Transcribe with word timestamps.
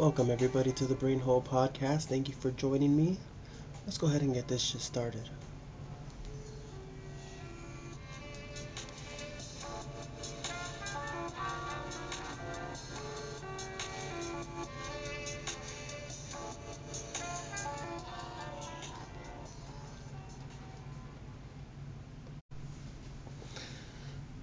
Welcome, 0.00 0.30
everybody, 0.30 0.72
to 0.72 0.86
the 0.86 0.94
Brain 0.94 1.20
Hole 1.20 1.42
Podcast. 1.42 2.04
Thank 2.04 2.26
you 2.26 2.34
for 2.34 2.50
joining 2.52 2.96
me. 2.96 3.18
Let's 3.84 3.98
go 3.98 4.06
ahead 4.06 4.22
and 4.22 4.32
get 4.32 4.48
this 4.48 4.62
shit 4.62 4.80
started. 4.80 5.28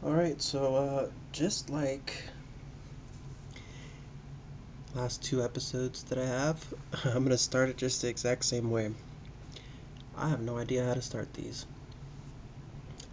Alright, 0.03 0.39
so, 0.39 0.75
uh, 0.75 1.09
just 1.31 1.71
like 1.71 2.13
last 4.97 5.21
two 5.21 5.43
episodes 5.43 6.03
that 6.05 6.17
I 6.17 6.25
have, 6.25 6.73
I'm 7.05 7.23
gonna 7.23 7.37
start 7.37 7.69
it 7.69 7.77
just 7.77 8.01
the 8.01 8.09
exact 8.09 8.43
same 8.43 8.71
way. 8.71 8.89
I 10.15 10.27
have 10.29 10.41
no 10.41 10.57
idea 10.57 10.83
how 10.83 10.95
to 10.95 11.03
start 11.03 11.31
these. 11.35 11.67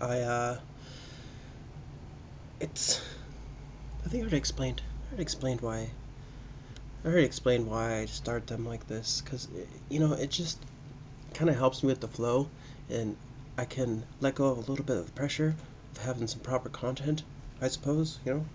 I, 0.00 0.20
uh, 0.20 0.58
it's, 2.58 3.02
I 4.02 4.08
think 4.08 4.22
I 4.22 4.24
already 4.24 4.38
explained, 4.38 4.80
I 4.86 5.08
already 5.08 5.22
explained 5.22 5.60
why, 5.60 5.90
I 7.04 7.06
already 7.06 7.26
explained 7.26 7.66
why 7.66 7.98
I 7.98 8.06
start 8.06 8.46
them 8.46 8.64
like 8.64 8.86
this, 8.86 9.20
because, 9.20 9.46
you 9.90 10.00
know, 10.00 10.14
it 10.14 10.30
just 10.30 10.58
kind 11.34 11.50
of 11.50 11.56
helps 11.56 11.82
me 11.82 11.88
with 11.88 12.00
the 12.00 12.08
flow, 12.08 12.48
and 12.88 13.14
I 13.58 13.66
can 13.66 14.06
let 14.20 14.36
go 14.36 14.46
of 14.46 14.56
a 14.56 14.60
little 14.62 14.86
bit 14.86 14.96
of 14.96 15.06
the 15.06 15.12
pressure 15.12 15.54
of 15.94 16.02
having 16.02 16.28
some 16.28 16.40
proper 16.40 16.70
content, 16.70 17.22
I 17.60 17.68
suppose, 17.68 18.20
you 18.24 18.32
know. 18.32 18.46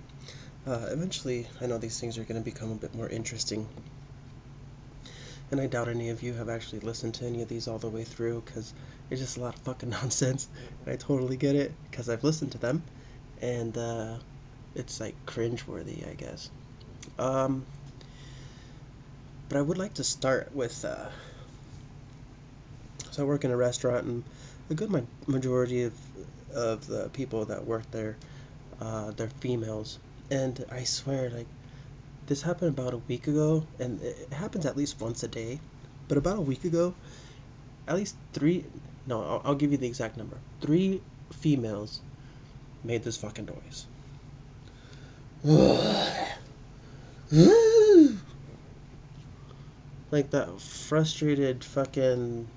Uh, 0.69 0.85
eventually, 0.91 1.47
I 1.59 1.65
know 1.65 1.79
these 1.79 1.99
things 1.99 2.19
are 2.19 2.23
going 2.23 2.39
to 2.39 2.45
become 2.45 2.71
a 2.71 2.75
bit 2.75 2.93
more 2.93 3.09
interesting. 3.09 3.67
And 5.49 5.59
I 5.59 5.65
doubt 5.65 5.87
any 5.87 6.09
of 6.09 6.21
you 6.21 6.33
have 6.33 6.47
actually 6.47 6.81
listened 6.81 7.15
to 7.15 7.25
any 7.25 7.41
of 7.41 7.47
these 7.47 7.67
all 7.67 7.79
the 7.79 7.89
way 7.89 8.03
through 8.03 8.43
because 8.45 8.71
it's 9.09 9.19
just 9.19 9.37
a 9.37 9.39
lot 9.39 9.55
of 9.55 9.61
fucking 9.61 9.89
nonsense. 10.01 10.47
I 10.85 10.95
totally 10.95 11.37
get 11.37 11.55
it 11.55 11.71
because 11.89 12.07
I've 12.07 12.23
listened 12.23 12.51
to 12.51 12.59
them 12.59 12.83
and 13.41 13.75
uh, 13.75 14.17
it's 14.75 14.99
like 14.99 15.15
cringeworthy, 15.25 16.07
I 16.07 16.13
guess. 16.13 16.51
Um, 17.17 17.65
but 19.47 19.57
I 19.57 19.61
would 19.63 19.79
like 19.79 19.95
to 19.95 20.03
start 20.03 20.53
with. 20.53 20.85
Uh, 20.85 21.09
so 23.09 23.23
I 23.23 23.25
work 23.25 23.43
in 23.43 23.49
a 23.49 23.57
restaurant 23.57 24.05
and 24.05 24.23
a 24.69 24.75
good 24.75 25.03
majority 25.25 25.85
of, 25.85 25.93
of 26.53 26.85
the 26.85 27.09
people 27.09 27.45
that 27.45 27.65
work 27.65 27.89
there, 27.89 28.17
uh, 28.79 29.09
they're 29.09 29.31
females 29.39 29.97
and 30.31 30.65
I 30.71 30.83
swear, 30.83 31.29
like, 31.29 31.47
this 32.27 32.41
happened 32.41 32.77
about 32.77 32.93
a 32.93 32.97
week 32.97 33.27
ago, 33.27 33.65
and 33.79 34.01
it 34.01 34.31
happens 34.31 34.65
at 34.65 34.77
least 34.77 34.99
once 35.01 35.23
a 35.23 35.27
day. 35.27 35.59
But 36.07 36.17
about 36.17 36.37
a 36.37 36.41
week 36.41 36.63
ago, 36.63 36.93
at 37.87 37.95
least 37.95 38.15
three, 38.33 38.65
no, 39.07 39.21
I'll, 39.21 39.41
I'll 39.45 39.55
give 39.55 39.71
you 39.71 39.77
the 39.77 39.87
exact 39.87 40.17
number. 40.17 40.37
Three 40.61 41.01
females 41.31 42.01
made 42.83 43.03
this 43.03 43.17
fucking 43.17 43.45
noise. 43.45 43.87
like 50.11 50.29
that 50.31 50.59
frustrated 50.59 51.63
fucking. 51.63 52.47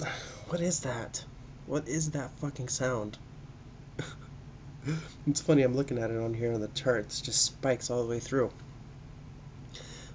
What 0.48 0.60
is 0.60 0.80
that? 0.80 1.24
What 1.66 1.88
is 1.88 2.10
that 2.10 2.30
fucking 2.38 2.68
sound? 2.68 3.16
it's 5.26 5.40
funny, 5.40 5.62
I'm 5.62 5.76
looking 5.76 5.98
at 5.98 6.10
it 6.10 6.18
on 6.18 6.34
here 6.34 6.52
on 6.52 6.60
the 6.60 6.68
charts, 6.68 7.20
just 7.20 7.44
spikes 7.44 7.90
all 7.90 8.02
the 8.02 8.08
way 8.08 8.18
through. 8.18 8.50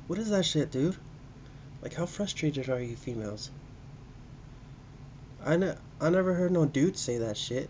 What 0.08 0.20
is 0.20 0.30
that 0.30 0.46
shit, 0.46 0.72
dude? 0.72 0.98
Like, 1.82 1.94
how 1.94 2.06
frustrated 2.06 2.70
are 2.70 2.82
you 2.82 2.96
females? 2.96 3.50
I, 5.46 5.58
ne- 5.58 5.76
I 6.02 6.10
never 6.10 6.34
heard 6.34 6.52
no 6.52 6.66
dude 6.66 6.98
say 6.98 7.20
that 7.20 7.38
shit. 7.38 7.70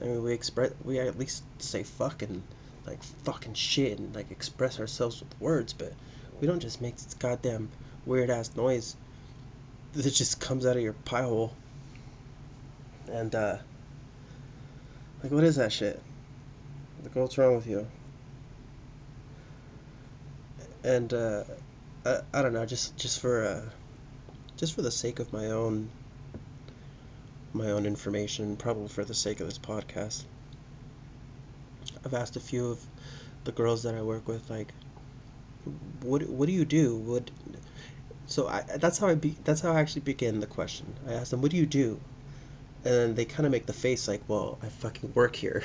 I 0.00 0.06
mean, 0.06 0.22
we 0.22 0.32
express, 0.32 0.72
we 0.84 0.98
at 0.98 1.18
least 1.18 1.42
say 1.58 1.82
fucking, 1.82 2.42
like, 2.86 3.02
fucking 3.24 3.54
shit 3.54 3.98
and, 3.98 4.14
like, 4.14 4.30
express 4.30 4.80
ourselves 4.80 5.20
with 5.20 5.40
words, 5.40 5.72
but 5.72 5.92
we 6.40 6.46
don't 6.46 6.60
just 6.60 6.80
make 6.80 6.96
this 6.96 7.14
goddamn 7.14 7.68
weird 8.04 8.30
ass 8.30 8.54
noise 8.56 8.96
that 9.92 10.10
just 10.10 10.40
comes 10.40 10.66
out 10.66 10.76
of 10.76 10.82
your 10.82 10.92
pie 10.92 11.22
hole. 11.22 11.54
And, 13.10 13.34
uh, 13.34 13.58
like, 15.22 15.32
what 15.32 15.44
is 15.44 15.56
that 15.56 15.72
shit? 15.72 16.00
Like, 17.02 17.14
what's 17.14 17.38
wrong 17.38 17.54
with 17.56 17.66
you? 17.66 17.86
And, 20.82 21.12
uh, 21.12 21.44
I, 22.04 22.20
I 22.32 22.42
don't 22.42 22.52
know, 22.52 22.64
just, 22.64 22.96
just 22.96 23.20
for, 23.20 23.44
uh, 23.44 23.62
just 24.56 24.74
for 24.74 24.82
the 24.82 24.90
sake 24.90 25.18
of 25.18 25.32
my 25.32 25.46
own, 25.50 25.90
my 27.52 27.70
own 27.70 27.86
information, 27.86 28.56
probably 28.56 28.88
for 28.88 29.04
the 29.04 29.14
sake 29.14 29.40
of 29.40 29.46
this 29.46 29.58
podcast, 29.58 30.24
I've 32.04 32.14
asked 32.14 32.36
a 32.36 32.40
few 32.40 32.70
of 32.70 32.80
the 33.44 33.52
girls 33.52 33.82
that 33.82 33.94
I 33.94 34.02
work 34.02 34.28
with, 34.28 34.48
like, 34.48 34.72
what, 36.02 36.26
what 36.28 36.46
do 36.46 36.52
you 36.52 36.64
do? 36.64 36.96
What, 36.96 37.30
so 38.26 38.48
I, 38.48 38.62
that's 38.76 38.98
how 38.98 39.08
I 39.08 39.14
be, 39.14 39.36
that's 39.44 39.60
how 39.60 39.72
I 39.72 39.80
actually 39.80 40.02
begin 40.02 40.40
the 40.40 40.46
question. 40.46 40.94
I 41.06 41.14
ask 41.14 41.30
them, 41.30 41.42
what 41.42 41.50
do 41.50 41.56
you 41.56 41.66
do? 41.66 42.00
And 42.84 43.16
they 43.16 43.24
kind 43.24 43.46
of 43.46 43.52
make 43.52 43.66
the 43.66 43.72
face 43.72 44.08
like, 44.08 44.22
well, 44.28 44.58
I 44.62 44.68
fucking 44.68 45.12
work 45.14 45.36
here. 45.36 45.62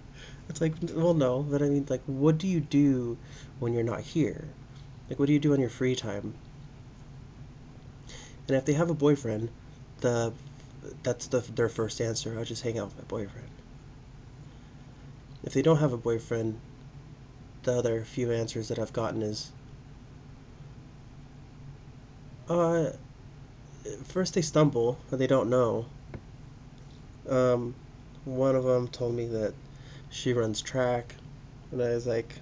it's 0.48 0.60
like, 0.60 0.74
well, 0.92 1.14
no, 1.14 1.42
but 1.42 1.62
I 1.62 1.68
mean, 1.68 1.86
like, 1.88 2.02
what 2.06 2.38
do 2.38 2.46
you 2.46 2.60
do 2.60 3.16
when 3.58 3.72
you're 3.72 3.82
not 3.82 4.00
here? 4.00 4.48
Like, 5.08 5.18
what 5.18 5.26
do 5.26 5.32
you 5.32 5.38
do 5.38 5.52
on 5.54 5.60
your 5.60 5.70
free 5.70 5.94
time? 5.94 6.34
And 8.46 8.56
if 8.56 8.64
they 8.64 8.74
have 8.74 8.90
a 8.90 8.94
boyfriend, 8.94 9.50
the 10.00 10.32
that's 11.02 11.26
the 11.26 11.40
their 11.40 11.68
first 11.68 12.00
answer. 12.00 12.38
I'll 12.38 12.44
just 12.44 12.62
hang 12.62 12.78
out 12.78 12.86
with 12.86 12.98
my 12.98 13.04
boyfriend. 13.04 13.48
If 15.44 15.52
they 15.52 15.62
don't 15.62 15.78
have 15.78 15.92
a 15.92 15.98
boyfriend, 15.98 16.58
the 17.62 17.74
other 17.74 18.04
few 18.04 18.32
answers 18.32 18.68
that 18.68 18.78
I've 18.78 18.92
gotten 18.92 19.22
is, 19.22 19.50
uh, 22.48 22.90
first 24.04 24.34
they 24.34 24.42
stumble 24.42 24.98
or 25.10 25.18
they 25.18 25.26
don't 25.26 25.50
know, 25.50 25.86
um, 27.28 27.74
one 28.24 28.56
of 28.56 28.64
them 28.64 28.88
told 28.88 29.14
me 29.14 29.26
that 29.28 29.54
she 30.10 30.32
runs 30.32 30.60
track, 30.60 31.14
and 31.70 31.82
I 31.82 31.90
was 31.90 32.06
like, 32.06 32.34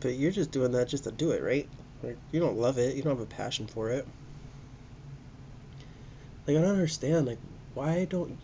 but 0.00 0.14
you're 0.14 0.32
just 0.32 0.50
doing 0.50 0.72
that 0.72 0.88
just 0.88 1.04
to 1.04 1.12
do 1.12 1.30
it, 1.30 1.42
right? 1.42 1.68
Like, 2.02 2.18
you 2.32 2.40
don't 2.40 2.58
love 2.58 2.78
it, 2.78 2.96
you 2.96 3.02
don't 3.02 3.16
have 3.16 3.22
a 3.22 3.26
passion 3.26 3.66
for 3.66 3.90
it. 3.90 4.06
Like, 6.46 6.56
I 6.56 6.60
don't 6.60 6.70
understand. 6.70 7.26
Like, 7.26 7.38
why 7.74 8.04
don't 8.04 8.36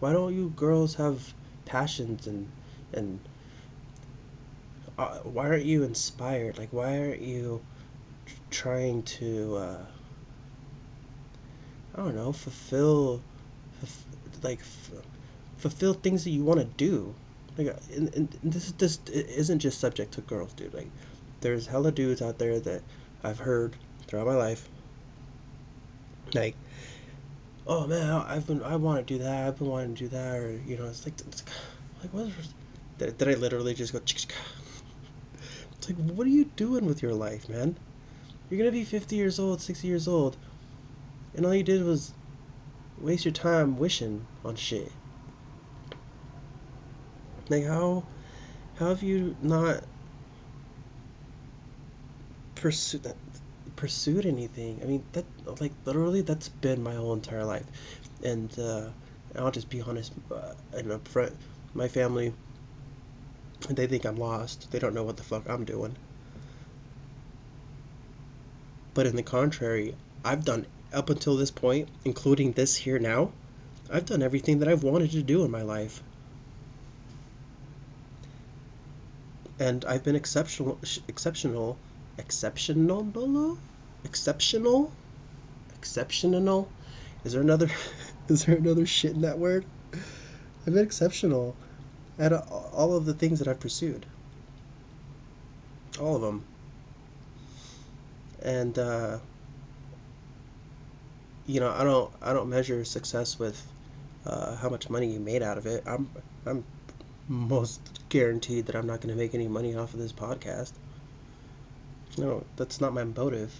why 0.00 0.12
don't 0.12 0.34
you 0.34 0.52
girls 0.56 0.94
have 0.96 1.32
passions 1.64 2.26
and 2.26 2.48
and 2.92 3.20
uh, 4.98 5.18
why 5.18 5.48
aren't 5.48 5.64
you 5.64 5.84
inspired? 5.84 6.58
Like, 6.58 6.72
why 6.72 6.98
aren't 6.98 7.22
you 7.22 7.62
trying 8.50 9.02
to 9.02 9.56
uh, 9.56 9.86
I 11.94 11.98
don't 11.98 12.16
know 12.16 12.32
fulfill 12.32 13.22
like 14.42 14.60
f- 14.60 15.02
fulfill 15.58 15.94
things 15.94 16.24
that 16.24 16.30
you 16.30 16.44
want 16.44 16.60
to 16.60 16.66
do. 16.66 17.14
Like, 17.56 17.76
and, 17.94 18.14
and 18.14 18.38
this 18.42 18.72
this 18.72 18.98
isn't 19.08 19.60
just 19.60 19.78
subject 19.80 20.14
to 20.14 20.20
girls, 20.22 20.52
dude. 20.54 20.74
Like, 20.74 20.90
there's 21.40 21.66
hella 21.66 21.92
dudes 21.92 22.20
out 22.22 22.38
there 22.38 22.58
that 22.60 22.82
I've 23.22 23.38
heard 23.38 23.76
throughout 24.06 24.26
my 24.26 24.34
life. 24.34 24.68
Like, 26.34 26.56
oh 27.66 27.86
man, 27.86 28.10
I've 28.10 28.46
been 28.46 28.62
I 28.62 28.76
want 28.76 29.06
to 29.06 29.14
do 29.14 29.22
that. 29.22 29.46
I've 29.46 29.58
been 29.58 29.68
wanting 29.68 29.94
to 29.94 30.04
do 30.04 30.08
that, 30.08 30.36
or 30.36 30.60
you 30.66 30.76
know, 30.76 30.86
it's 30.86 31.06
like, 31.06 31.20
it's 31.20 31.44
like 32.02 32.12
what? 32.12 32.28
Did, 32.98 33.18
did 33.18 33.28
I 33.28 33.34
literally 33.34 33.74
just 33.74 33.92
go? 33.92 34.00
It's 34.00 34.26
like, 35.88 35.96
what 35.96 36.26
are 36.26 36.30
you 36.30 36.46
doing 36.56 36.86
with 36.86 37.02
your 37.02 37.14
life, 37.14 37.48
man? 37.48 37.76
You're 38.48 38.58
gonna 38.58 38.72
be 38.72 38.84
50 38.84 39.16
years 39.16 39.38
old, 39.38 39.60
60 39.60 39.86
years 39.86 40.08
old, 40.08 40.36
and 41.34 41.46
all 41.46 41.54
you 41.54 41.62
did 41.62 41.84
was 41.84 42.12
waste 42.98 43.24
your 43.24 43.32
time 43.32 43.76
wishing 43.76 44.24
on 44.44 44.56
shit. 44.56 44.90
Like 47.48 47.64
how 47.64 48.04
how 48.76 48.88
have 48.88 49.02
you 49.02 49.36
not 49.42 49.84
pursued 52.54 53.06
pursued 53.76 54.26
anything? 54.26 54.80
I 54.82 54.86
mean 54.86 55.04
that 55.12 55.24
like 55.60 55.72
literally 55.84 56.22
that's 56.22 56.48
been 56.48 56.82
my 56.82 56.94
whole 56.94 57.12
entire 57.12 57.44
life, 57.44 57.66
and 58.22 58.56
uh, 58.58 58.88
I'll 59.36 59.50
just 59.50 59.68
be 59.68 59.82
honest 59.82 60.12
uh, 60.30 60.54
and 60.72 60.88
upfront. 60.88 61.34
My 61.74 61.88
family, 61.88 62.32
they 63.68 63.86
think 63.86 64.04
I'm 64.04 64.16
lost. 64.16 64.70
They 64.70 64.78
don't 64.78 64.94
know 64.94 65.02
what 65.02 65.16
the 65.16 65.24
fuck 65.24 65.48
I'm 65.48 65.64
doing. 65.64 65.96
But 68.94 69.06
in 69.06 69.16
the 69.16 69.24
contrary, 69.24 69.96
I've 70.24 70.44
done 70.44 70.66
up 70.94 71.10
until 71.10 71.36
this 71.36 71.50
point, 71.50 71.88
including 72.04 72.52
this 72.52 72.76
here 72.76 72.98
now, 72.98 73.32
I've 73.90 74.06
done 74.06 74.22
everything 74.22 74.60
that 74.60 74.68
I've 74.68 74.82
wanted 74.82 75.10
to 75.12 75.22
do 75.22 75.44
in 75.44 75.50
my 75.50 75.62
life. 75.62 76.02
and 79.58 79.84
I've 79.84 80.02
been 80.02 80.16
exceptional, 80.16 80.78
exceptional, 81.08 81.78
exceptional, 82.18 83.58
exceptional, 84.04 84.92
exceptional. 85.76 86.68
Is 87.24 87.32
there 87.32 87.42
another? 87.42 87.70
Is 88.28 88.46
there 88.46 88.56
another 88.56 88.86
shit 88.86 89.12
in 89.12 89.20
that 89.22 89.38
word? 89.38 89.64
I've 90.66 90.72
been 90.72 90.84
exceptional 90.84 91.54
at 92.18 92.32
all 92.32 92.96
of 92.96 93.04
the 93.04 93.14
things 93.14 93.38
that 93.40 93.48
I've 93.48 93.60
pursued. 93.60 94.06
All 96.00 96.16
of 96.16 96.22
them. 96.22 96.44
And 98.42 98.78
uh, 98.78 99.18
you 101.46 101.60
know, 101.60 101.70
I 101.70 101.84
don't 101.84 102.12
I 102.22 102.32
don't 102.32 102.48
measure 102.48 102.84
success 102.84 103.38
with 103.38 103.62
uh, 104.26 104.56
how 104.56 104.68
much 104.68 104.88
money 104.88 105.12
you 105.12 105.20
made 105.20 105.42
out 105.42 105.58
of 105.58 105.66
it. 105.66 105.82
I'm 105.86 106.10
I'm 106.46 106.64
most 107.28 107.80
guaranteed 108.08 108.66
that 108.66 108.76
I'm 108.76 108.86
not 108.86 109.00
going 109.00 109.14
to 109.14 109.20
make 109.20 109.34
any 109.34 109.48
money 109.48 109.74
off 109.76 109.94
of 109.94 110.00
this 110.00 110.12
podcast. 110.12 110.72
No, 112.16 112.44
that's 112.56 112.80
not 112.80 112.94
my 112.94 113.04
motive. 113.04 113.52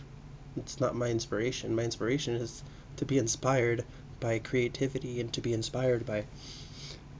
It's 0.56 0.81
not 0.81 0.94
my 0.94 1.08
inspiration. 1.08 1.75
My 1.75 1.82
inspiration 1.82 2.36
is 2.36 2.62
to 2.96 3.04
be 3.04 3.19
inspired 3.19 3.84
by 4.20 4.38
creativity 4.38 5.20
and 5.20 5.32
to 5.32 5.40
be 5.40 5.52
inspired 5.52 6.06
by 6.06 6.25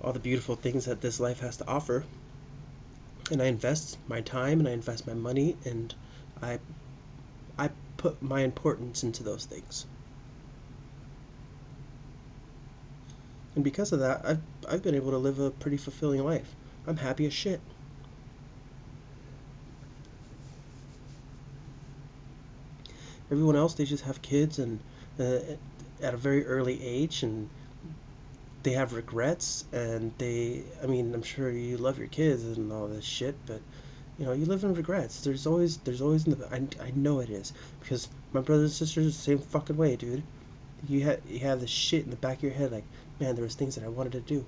all 0.01 0.13
the 0.13 0.21
beautiful 0.21 0.55
things 0.55 0.85
that 0.85 1.01
this 1.01 1.19
life 1.19 1.41
has 1.41 1.57
to 1.59 1.67
offer. 1.67 2.05
And 3.31 3.43
I 3.43 3.47
invest 3.47 3.99
my 4.07 4.21
time 4.21 4.61
and 4.61 4.69
I 4.69 4.73
invest 4.73 5.07
my 5.07 5.15
money 5.15 5.57
and 5.65 5.95
I 6.41 6.61
I 7.59 7.71
put 7.97 8.23
my 8.23 8.41
importance 8.41 9.03
into 9.03 9.23
those 9.23 9.45
things. 9.45 9.87
And 13.55 13.63
because 13.63 13.93
of 13.93 14.01
that, 14.01 14.23
I've, 14.25 14.41
I've 14.69 14.83
been 14.83 14.95
able 14.95 15.13
to 15.13 15.19
live 15.19 15.39
a 15.39 15.51
pretty 15.51 15.77
fulfilling 15.77 16.25
life. 16.25 16.55
I'm 16.87 16.97
happy 16.97 17.27
as 17.27 17.33
shit. 17.33 17.61
Everyone 23.31 23.57
else, 23.57 23.75
they 23.75 23.85
just 23.85 24.05
have 24.05 24.21
kids 24.23 24.59
and 24.59 24.81
uh, 25.19 25.39
at 26.03 26.15
a 26.15 26.17
very 26.17 26.47
early 26.47 26.83
age 26.85 27.23
and 27.23 27.49
they 28.63 28.73
have 28.73 28.93
regrets 28.93 29.65
and 29.73 30.13
they, 30.19 30.63
I 30.83 30.87
mean, 30.87 31.15
I'm 31.15 31.23
sure 31.23 31.51
you 31.51 31.77
love 31.77 31.99
your 31.99 32.09
kids 32.09 32.45
and 32.45 32.73
all 32.73 32.87
this 32.87 33.05
shit, 33.05 33.35
but 33.47 33.61
you 34.19 34.27
know, 34.27 34.33
you 34.33 34.47
live 34.47 34.65
in 34.65 34.75
regrets. 34.75 35.23
There's 35.23 35.47
always, 35.47 35.79
there's 35.79 36.01
always, 36.01 36.27
in 36.27 36.39
the, 36.39 36.47
I, 36.47 36.87
I 36.87 36.93
know 36.95 37.21
it 37.21 37.31
is 37.31 37.53
because 37.81 38.09
my 38.33 38.41
brothers 38.41 38.81
and 38.81 38.89
sisters 38.89 39.07
the 39.07 39.13
same 39.13 39.39
fucking 39.39 39.77
way, 39.77 39.97
dude. 39.97 40.23
You 40.89 41.01
have, 41.05 41.21
you 41.29 41.41
have 41.41 41.61
this 41.61 41.71
shit 41.71 42.05
in 42.05 42.11
the 42.11 42.17
back 42.17 42.39
of 42.39 42.43
your 42.45 42.53
head 42.53 42.73
like, 42.73 42.85
man, 43.21 43.35
there 43.35 43.45
was 43.45 43.55
things 43.55 43.75
that 43.77 43.85
I 43.85 43.89
wanted 43.89 44.13
to 44.13 44.21
do. 44.21 44.45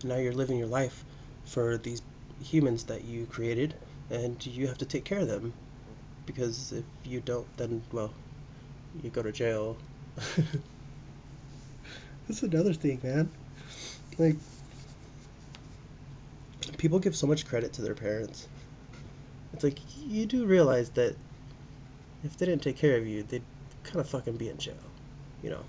And 0.00 0.10
now 0.10 0.16
you're 0.16 0.32
living 0.32 0.58
your 0.58 0.66
life 0.68 1.04
for 1.44 1.78
these 1.78 2.02
humans 2.42 2.84
that 2.84 3.04
you 3.04 3.26
created, 3.26 3.74
and 4.10 4.44
you 4.44 4.66
have 4.66 4.78
to 4.78 4.86
take 4.86 5.04
care 5.04 5.18
of 5.18 5.28
them. 5.28 5.52
Because 6.26 6.72
if 6.72 6.84
you 7.04 7.20
don't, 7.20 7.46
then, 7.56 7.82
well, 7.92 8.12
you 9.02 9.10
go 9.10 9.22
to 9.22 9.32
jail. 9.32 9.76
That's 12.28 12.42
another 12.42 12.72
thing, 12.72 13.00
man. 13.02 13.30
Like, 14.18 14.36
people 16.78 16.98
give 16.98 17.16
so 17.16 17.26
much 17.26 17.46
credit 17.46 17.72
to 17.74 17.82
their 17.82 17.94
parents. 17.94 18.48
It's 19.52 19.64
like, 19.64 19.78
you 20.06 20.26
do 20.26 20.46
realize 20.46 20.90
that 20.90 21.14
if 22.22 22.36
they 22.36 22.46
didn't 22.46 22.62
take 22.62 22.76
care 22.76 22.96
of 22.96 23.06
you, 23.06 23.22
they'd 23.22 23.42
kind 23.82 24.00
of 24.00 24.08
fucking 24.08 24.36
be 24.36 24.48
in 24.48 24.58
jail, 24.58 24.74
you 25.42 25.50
know? 25.50 25.64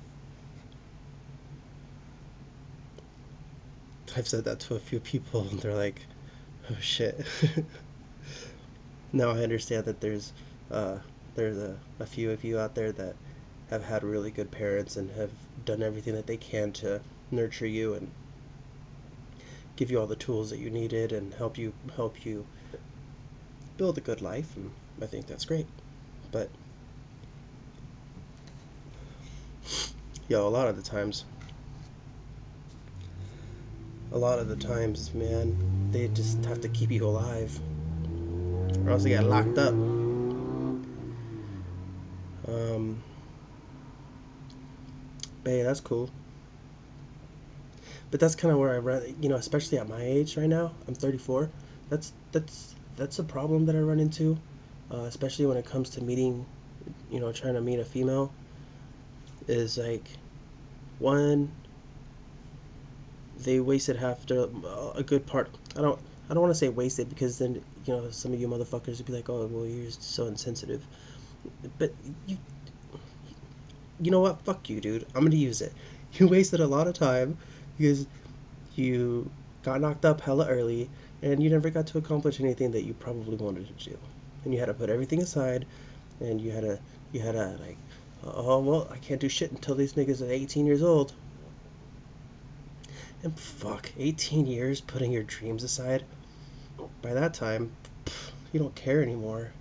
I've 4.15 4.27
said 4.27 4.45
that 4.45 4.59
to 4.62 4.75
a 4.75 4.79
few 4.79 5.00
people, 5.00 5.47
and 5.50 5.59
they're 5.59 5.75
like, 5.75 6.01
"Oh 6.71 6.77
shit." 6.79 7.25
now 9.13 9.31
I 9.31 9.44
understand 9.44 9.85
that 9.85 10.00
there's 10.00 10.31
uh, 10.71 11.00
there's 11.35 11.57
a, 11.57 11.77
a 12.00 12.06
few 12.06 12.31
of 12.31 12.44
you 12.44 12.57
out 12.57 12.75
there 12.75 12.91
that 12.94 13.15
have 13.69 13.83
had 13.83 14.03
really 14.03 14.31
good 14.31 14.51
parents 14.51 14.95
and 14.95 15.09
have 15.12 15.31
done 15.65 15.83
everything 15.83 16.15
that 16.15 16.27
they 16.27 16.38
can 16.38 16.71
to 16.71 17.01
nurture 17.31 17.67
you 17.67 17.95
and 17.95 18.09
give 19.75 19.91
you 19.91 20.00
all 20.00 20.07
the 20.07 20.15
tools 20.15 20.50
that 20.50 20.59
you 20.59 20.69
needed 20.69 21.12
and 21.12 21.33
help 21.33 21.57
you 21.57 21.73
help 21.95 22.25
you 22.25 22.45
build 23.77 23.97
a 23.97 24.01
good 24.01 24.21
life 24.21 24.56
and 24.56 24.71
I 25.01 25.07
think 25.07 25.27
that's 25.27 25.45
great. 25.45 25.67
But 26.31 26.50
yo, 30.29 30.47
a 30.47 30.50
lot 30.50 30.67
of 30.67 30.77
the 30.77 30.83
times 30.83 31.25
a 34.15 34.17
lot 34.17 34.39
of 34.39 34.47
the 34.47 34.56
times, 34.56 35.13
man, 35.13 35.89
they 35.91 36.07
just 36.07 36.44
have 36.45 36.62
to 36.62 36.69
keep 36.69 36.89
you 36.89 37.06
alive, 37.06 37.59
or 38.85 38.91
else 38.91 39.03
you 39.03 39.09
get 39.09 39.25
locked 39.25 39.57
up. 39.57 39.73
Um, 42.47 43.03
but 45.44 45.50
hey, 45.51 45.63
that's 45.63 45.81
cool. 45.81 46.09
But 48.09 48.21
that's 48.21 48.35
kind 48.35 48.53
of 48.53 48.59
where 48.59 48.73
I 48.73 48.77
run, 48.77 49.17
you 49.21 49.27
know, 49.27 49.35
especially 49.35 49.79
at 49.79 49.89
my 49.89 50.01
age 50.01 50.38
right 50.38 50.47
now. 50.47 50.71
I'm 50.88 50.95
34. 50.95 51.50
That's 51.89 52.13
that's 52.31 52.73
that's 52.95 53.19
a 53.19 53.23
problem 53.23 53.65
that 53.65 53.75
I 53.75 53.79
run 53.79 54.00
into, 54.00 54.38
uh, 54.91 55.00
especially 55.00 55.47
when 55.47 55.57
it 55.57 55.65
comes 55.65 55.89
to 55.91 56.01
meeting, 56.01 56.45
you 57.12 57.19
know, 57.19 57.33
trying 57.33 57.56
to 57.56 57.62
meet 57.62 57.79
a 57.79 57.85
female. 57.85 58.33
Is 59.47 59.77
like, 59.77 60.07
one, 61.00 61.51
they 63.38 63.60
wasted 63.60 63.98
half 63.98 64.26
the, 64.26 64.50
a 64.96 65.04
good 65.04 65.26
part. 65.26 65.50
I 65.76 65.82
don't 65.82 66.00
I 66.30 66.34
don't 66.34 66.42
want 66.42 66.54
to 66.54 66.58
say 66.58 66.70
wasted 66.70 67.10
because 67.10 67.38
then 67.38 67.64
you 67.86 67.94
know 67.94 68.10
some 68.10 68.34
of 68.34 68.40
you 68.40 68.48
motherfuckers 68.48 68.98
would 68.98 69.06
be 69.06 69.14
like, 69.14 69.30
oh 69.30 69.46
well, 69.48 69.66
you're 69.66 69.92
so 69.92 70.26
insensitive. 70.26 70.86
But 71.78 71.94
you 72.26 72.38
you 74.00 74.12
know 74.12 74.20
what? 74.20 74.42
Fuck 74.42 74.70
you, 74.70 74.82
dude. 74.82 75.06
I'm 75.16 75.24
gonna 75.24 75.36
use 75.36 75.62
it. 75.62 75.74
You 76.18 76.30
wasted 76.30 76.62
a 76.62 76.68
lot 76.68 76.88
of 76.88 76.94
time 76.94 77.38
because 77.78 78.08
you 78.78 79.30
got 79.64 79.82
knocked 79.82 80.06
up 80.06 80.22
hella 80.22 80.48
early 80.48 80.90
and 81.22 81.44
you 81.44 81.50
never 81.50 81.70
got 81.70 81.88
to 81.88 81.98
accomplish 81.98 82.40
anything 82.40 82.72
that 82.72 82.84
you 82.84 82.94
probably 82.94 83.36
wanted 83.36 83.68
to 83.68 83.90
do. 83.90 83.98
And 84.46 84.54
you 84.54 84.60
had 84.62 84.68
to 84.68 84.74
put 84.74 84.90
everything 84.90 85.22
aside 85.22 85.66
and 86.22 86.40
you 86.40 86.52
had 86.52 86.62
to 86.62 86.80
you 87.12 87.20
had 87.20 87.34
to 87.34 87.58
like 87.62 87.78
oh 88.24 88.60
well 88.60 88.88
I 88.89 88.98
can't 88.98 89.20
do 89.20 89.27
shit 89.27 89.51
until 89.51 89.75
these 89.75 89.94
niggas 89.96 90.25
are 90.25 90.32
18 90.32 90.65
years 90.65 90.82
old. 90.82 91.12
And 93.25 93.39
fuck, 93.39 93.91
18 93.98 94.46
years 94.46 94.82
putting 94.82 95.12
your 95.12 95.24
dreams 95.24 95.63
aside. 95.63 96.05
By 97.01 97.15
that 97.15 97.34
time, 97.34 97.75
you 98.53 98.60
don't 98.60 98.75
care 98.75 99.01
anymore. 99.01 99.51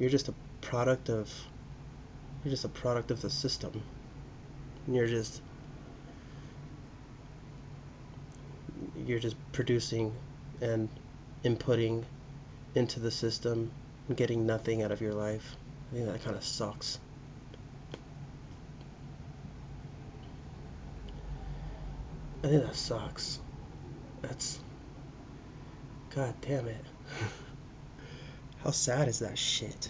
You're 0.00 0.10
just 0.10 0.28
a 0.28 0.34
product 0.60 1.10
of 1.10 1.32
you're 2.42 2.50
just 2.50 2.64
a 2.64 2.68
product 2.68 3.12
of 3.12 3.22
the 3.22 3.30
system. 3.30 3.84
And 4.84 4.96
you're 4.96 5.06
just 5.06 5.40
you're 9.06 9.20
just 9.20 9.36
producing 9.52 10.12
and 10.60 10.88
inputting 11.44 12.02
into 12.74 12.98
the 12.98 13.12
system 13.12 13.70
and 14.08 14.16
getting 14.16 14.44
nothing 14.44 14.82
out 14.82 14.90
of 14.90 15.00
your 15.00 15.14
life. 15.14 15.54
I 15.92 15.94
think 15.94 16.06
that 16.08 16.24
kind 16.24 16.34
of 16.36 16.42
sucks. 16.42 16.98
I 22.42 22.48
think 22.48 22.64
that 22.64 22.74
sucks. 22.74 23.38
That's. 24.20 24.58
God 26.14 26.34
damn 26.40 26.66
it. 26.66 26.84
How 28.64 28.70
sad 28.70 29.08
is 29.08 29.20
that 29.20 29.38
shit? 29.38 29.88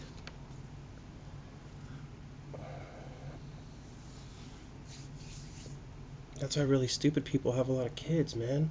That's 6.40 6.56
why 6.56 6.64
really 6.64 6.88
stupid 6.88 7.24
people 7.24 7.52
have 7.52 7.68
a 7.68 7.72
lot 7.72 7.86
of 7.86 7.94
kids, 7.94 8.34
man. 8.34 8.70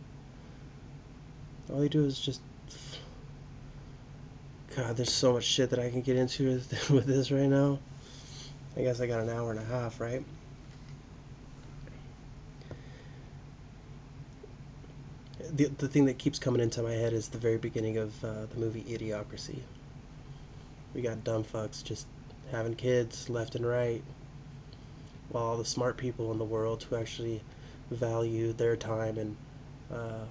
All 1.72 1.80
they 1.80 1.90
do 1.90 2.06
is 2.06 2.20
just. 2.20 2.42
God, 4.76 4.96
there's 4.96 5.12
so 5.12 5.34
much 5.34 5.44
shit 5.44 5.72
that 5.72 5.80
I 5.80 5.90
can 5.90 6.02
get 6.02 6.18
into 6.18 6.46
with, 6.46 6.90
with 6.90 7.06
this 7.06 7.32
right 7.32 7.50
now. 7.50 7.80
I 8.78 8.82
guess 8.82 9.02
I 9.02 9.08
got 9.08 9.22
an 9.22 9.30
hour 9.30 9.52
and 9.52 9.60
a 9.60 9.64
half, 9.64 10.00
right? 10.00 10.24
The 15.54 15.66
the 15.66 15.88
thing 15.88 16.06
that 16.06 16.18
keeps 16.18 16.40
coming 16.40 16.62
into 16.62 16.82
my 16.82 16.94
head 16.94 17.14
is 17.14 17.28
the 17.28 17.38
very 17.38 17.58
beginning 17.58 17.98
of 17.98 18.24
uh, 18.24 18.46
the 18.50 18.58
movie 18.58 18.84
Idiocracy. 18.84 19.60
We 20.94 21.02
got 21.02 21.24
dumb 21.24 21.44
fucks 21.44 21.84
just 21.84 22.08
having 22.52 22.76
kids 22.76 23.30
left 23.30 23.56
and 23.56 23.66
right, 23.66 24.04
while 25.30 25.44
all 25.44 25.58
the 25.58 25.66
smart 25.66 25.98
people 25.98 26.32
in 26.32 26.38
the 26.38 26.46
world 26.46 26.84
who 26.84 26.96
actually 26.96 27.42
value 27.90 28.54
their 28.54 28.76
time 28.76 29.18
and 29.18 29.36
uh, 29.94 30.26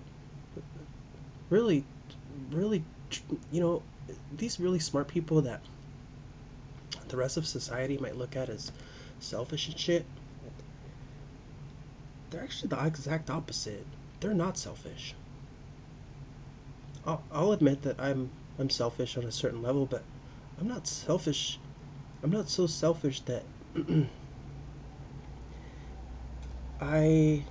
really, 1.51 1.85
really, 2.51 2.83
you 3.51 3.61
know, 3.61 3.83
these 4.37 4.59
really 4.59 4.79
smart 4.79 5.09
people 5.09 5.43
that 5.43 5.61
the 7.09 7.17
rest 7.17 7.37
of 7.37 7.47
society 7.47 7.99
might 7.99 8.17
look 8.17 8.37
at 8.37 8.49
as 8.49 8.73
selfish 9.19 9.69
and 9.69 9.79
shit. 9.79 10.05
They're 12.31 12.43
actually 12.43 12.69
the 12.69 12.87
exact 12.87 13.29
opposite 13.29 13.85
they're 14.21 14.35
not 14.35 14.59
selfish. 14.59 15.15
I'll, 17.07 17.23
I'll 17.33 17.53
admit 17.53 17.83
that 17.83 18.01
I'm 18.01 18.31
I'm 18.59 18.71
selfish 18.71 19.17
on 19.17 19.25
a 19.25 19.33
certain 19.33 19.63
level, 19.63 19.87
but 19.87 20.03
I'm 20.61 20.69
not 20.69 20.87
selfish. 20.87 21.59
I'm 22.23 22.31
not 22.31 22.49
so 22.49 22.67
selfish 22.67 23.21
that 23.21 23.43
I 26.81 27.45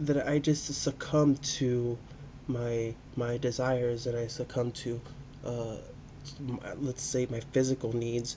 that 0.00 0.28
I 0.28 0.38
just 0.38 0.66
succumb 0.74 1.36
to 1.36 1.98
my 2.46 2.94
my 3.16 3.38
desires 3.38 4.06
and 4.06 4.16
I 4.16 4.26
succumb 4.26 4.72
to 4.72 5.00
uh, 5.44 5.76
let's 6.80 7.02
say 7.02 7.26
my 7.30 7.40
physical 7.52 7.94
needs 7.94 8.36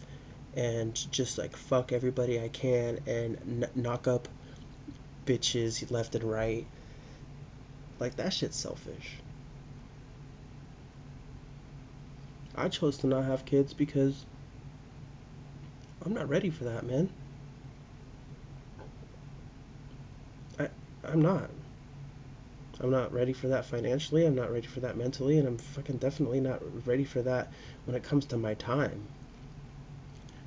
and 0.56 0.94
just 1.12 1.38
like 1.38 1.56
fuck 1.56 1.92
everybody 1.92 2.39
I 2.39 2.48
can 2.50 3.00
and 3.08 3.63
n- 3.63 3.70
knock 3.75 4.08
up 4.08 4.27
bitches 5.25 5.77
he 5.77 5.86
left 5.88 6.15
and 6.15 6.24
right. 6.24 6.65
Like 8.00 8.15
that 8.15 8.34
shit's 8.34 8.58
selfish. 8.58 9.18
I 12.56 12.70
chose 12.70 12.98
to 13.00 13.08
not 13.08 13.25
have 13.25 13.46
kids 13.46 13.74
because 13.74 14.25
I'm 16.06 16.13
not 16.13 16.30
ready 16.30 16.50
for 16.50 16.65
that, 16.65 16.86
man. 16.86 17.10
I 20.60 20.70
I'm 21.03 21.22
not. 21.22 21.50
I'm 22.80 22.92
not 22.92 23.13
ready 23.13 23.34
for 23.34 23.48
that 23.48 23.65
financially. 23.65 24.25
I'm 24.25 24.36
not 24.36 24.51
ready 24.51 24.68
for 24.68 24.82
that 24.82 24.98
mentally, 24.98 25.38
and 25.38 25.48
I'm 25.48 25.58
fucking 25.58 25.98
definitely 25.98 26.42
not 26.42 26.62
ready 26.86 27.06
for 27.06 27.22
that 27.22 27.51
when 27.86 27.96
it 27.96 28.03
comes 28.03 28.25
to 28.27 28.38
my 28.38 28.56
time. 28.56 29.03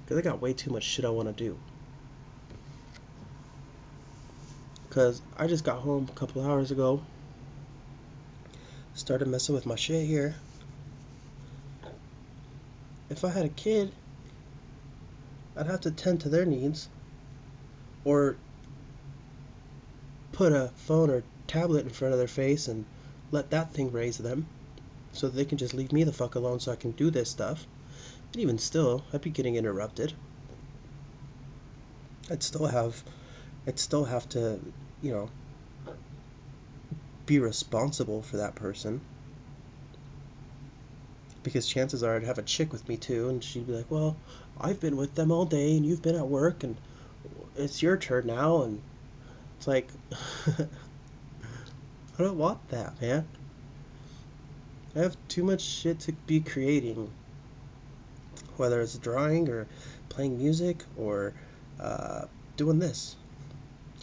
Because 0.05 0.19
I 0.19 0.23
got 0.23 0.41
way 0.41 0.53
too 0.53 0.71
much 0.71 0.85
shit 0.85 1.05
I 1.05 1.11
want 1.11 1.29
to 1.29 1.45
do. 1.45 1.59
Because 4.97 5.21
I 5.37 5.47
just 5.47 5.63
got 5.63 5.81
home 5.81 6.09
a 6.09 6.19
couple 6.19 6.43
hours 6.43 6.71
ago. 6.71 7.03
Started 8.95 9.29
messing 9.29 9.55
with 9.55 9.67
my 9.67 9.75
shit 9.75 10.07
here. 10.07 10.37
If 13.11 13.23
I 13.23 13.29
had 13.29 13.45
a 13.45 13.51
kid, 13.51 13.93
I'd 15.55 15.67
have 15.67 15.83
to 15.83 15.91
tend 15.91 16.23
to 16.23 16.31
their 16.31 16.47
needs. 16.47 16.89
Or 18.07 18.39
put 20.33 20.53
a 20.53 20.73
phone 20.77 21.11
or 21.11 21.25
tablet 21.47 21.85
in 21.85 21.91
front 21.91 22.15
of 22.15 22.19
their 22.19 22.27
face 22.27 22.67
and 22.67 22.87
let 23.31 23.51
that 23.51 23.75
thing 23.75 23.93
raise 23.93 24.17
them 24.17 24.47
so 25.13 25.29
they 25.29 25.45
can 25.45 25.59
just 25.59 25.75
leave 25.75 25.93
me 25.93 26.05
the 26.05 26.13
fuck 26.15 26.37
alone 26.37 26.59
so 26.59 26.73
I 26.73 26.77
can 26.77 26.93
do 26.93 27.11
this 27.11 27.29
stuff. 27.29 27.67
But 28.33 28.41
even 28.41 28.57
still, 28.57 29.05
I'd 29.13 29.21
be 29.21 29.29
getting 29.29 29.57
interrupted. 29.57 30.15
I'd 32.31 32.43
still 32.43 32.69
have 32.69 33.05
I'd 33.67 33.81
still 33.81 34.05
have 34.05 34.29
to, 34.31 34.61
you 35.03 35.13
know, 35.13 35.31
be 37.27 37.39
responsible 37.39 38.23
for 38.23 38.39
that 38.39 38.55
person. 38.55 39.01
Because 41.43 41.67
chances 41.67 42.03
are 42.03 42.17
I'd 42.17 42.25
have 42.25 42.39
a 42.39 42.43
chick 42.43 42.73
with 42.73 42.89
me 42.89 42.97
too, 42.97 43.29
and 43.29 43.43
she'd 43.43 43.67
be 43.67 43.73
like, 43.73 43.91
Well, 43.91 44.17
I've 44.61 44.81
been 44.81 44.97
with 44.97 45.15
them 45.15 45.31
all 45.31 45.45
day, 45.45 45.77
and 45.77 45.85
you've 45.85 46.03
been 46.03 46.17
at 46.17 46.27
work, 46.27 46.65
and 46.65 46.77
it's 47.57 47.83
your 47.83 47.97
turn 47.97 48.27
now. 48.27 48.63
And 48.63 48.83
it's 49.59 49.67
like, 49.67 49.89
I 50.59 52.23
don't 52.23 52.39
want 52.39 52.69
that, 52.71 53.01
man. 53.01 53.27
I 54.95 55.01
have 55.01 55.17
too 55.29 55.45
much 55.45 55.61
shit 55.61 56.01
to 56.01 56.13
be 56.13 56.41
creating. 56.41 57.11
Whether 58.57 58.81
it's 58.81 58.97
drawing 58.97 59.51
or 59.51 59.67
playing 60.09 60.39
music 60.39 60.83
or 60.97 61.35
uh, 61.79 62.25
doing 62.57 62.79
this. 62.79 63.17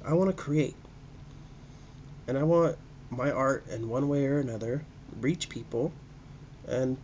I 0.05 0.13
want 0.13 0.29
to 0.29 0.35
create. 0.35 0.75
And 2.27 2.37
I 2.37 2.43
want 2.43 2.77
my 3.09 3.31
art 3.31 3.65
in 3.69 3.89
one 3.89 4.07
way 4.07 4.25
or 4.25 4.39
another 4.39 4.83
reach 5.19 5.49
people 5.49 5.91
and 6.67 6.97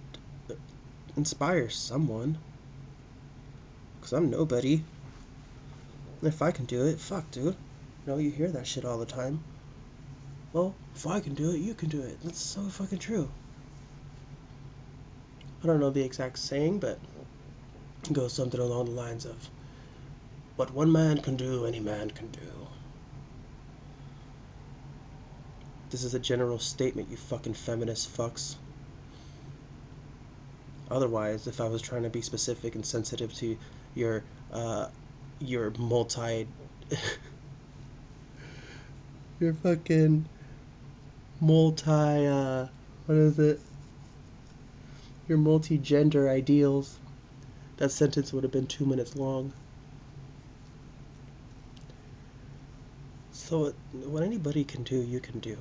inspire 1.15 1.69
someone. 1.69 2.37
Because 3.99 4.13
I'm 4.13 4.29
nobody. 4.29 4.81
If 6.21 6.41
I 6.41 6.51
can 6.51 6.65
do 6.65 6.85
it, 6.85 6.99
fuck, 6.99 7.29
dude. 7.31 7.45
You 7.45 7.55
know, 8.05 8.17
you 8.17 8.31
hear 8.31 8.49
that 8.49 8.67
shit 8.67 8.85
all 8.85 8.97
the 8.97 9.05
time. 9.05 9.41
Well, 10.53 10.73
if 10.95 11.05
I 11.05 11.19
can 11.19 11.33
do 11.33 11.51
it, 11.51 11.57
you 11.57 11.73
can 11.73 11.89
do 11.89 12.01
it. 12.01 12.17
That's 12.23 12.39
so 12.39 12.61
fucking 12.61 12.99
true. 12.99 13.29
I 15.63 15.67
don't 15.67 15.79
know 15.79 15.89
the 15.89 16.03
exact 16.03 16.39
saying, 16.39 16.79
but 16.79 16.97
it 18.03 18.13
goes 18.13 18.33
something 18.33 18.59
along 18.59 18.85
the 18.85 18.91
lines 18.91 19.25
of 19.25 19.49
what 20.55 20.73
one 20.73 20.91
man 20.91 21.17
can 21.19 21.35
do, 21.35 21.65
any 21.65 21.79
man 21.79 22.09
can 22.09 22.29
do. 22.31 22.39
This 25.89 26.03
is 26.03 26.13
a 26.13 26.19
general 26.19 26.59
statement, 26.59 27.09
you 27.09 27.17
fucking 27.17 27.55
feminist 27.55 28.15
fucks. 28.15 28.55
Otherwise, 30.91 31.47
if 31.47 31.59
I 31.61 31.67
was 31.67 31.81
trying 31.81 32.03
to 32.03 32.09
be 32.09 32.21
specific 32.21 32.75
and 32.75 32.85
sensitive 32.85 33.33
to 33.35 33.57
your 33.95 34.23
uh, 34.51 34.87
your 35.39 35.71
multi 35.77 36.47
your 39.39 39.53
fucking 39.53 40.25
multi 41.39 42.27
uh 42.27 42.67
what 43.05 43.17
is 43.17 43.39
it? 43.39 43.59
Your 45.27 45.39
multi-gender 45.39 46.29
ideals 46.29 46.97
that 47.77 47.91
sentence 47.91 48.31
would 48.33 48.43
have 48.43 48.51
been 48.51 48.67
two 48.67 48.85
minutes 48.85 49.15
long. 49.15 49.53
So 53.31 53.73
what 53.91 54.21
anybody 54.21 54.63
can 54.63 54.83
do 54.83 54.97
you 54.97 55.19
can 55.19 55.39
do 55.39 55.57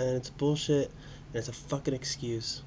and 0.00 0.16
it's 0.16 0.30
bullshit 0.30 0.90
and 1.28 1.36
it's 1.36 1.48
a 1.48 1.52
fucking 1.52 1.94
excuse 1.94 2.62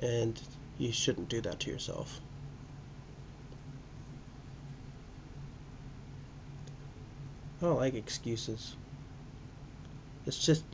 and 0.00 0.40
you 0.78 0.92
shouldn't 0.92 1.28
do 1.28 1.40
that 1.40 1.60
to 1.60 1.70
yourself 1.70 2.20
I 7.64 7.66
don't 7.66 7.76
like 7.76 7.94
excuses. 7.94 8.76
It's 10.26 10.44
just. 10.44 10.64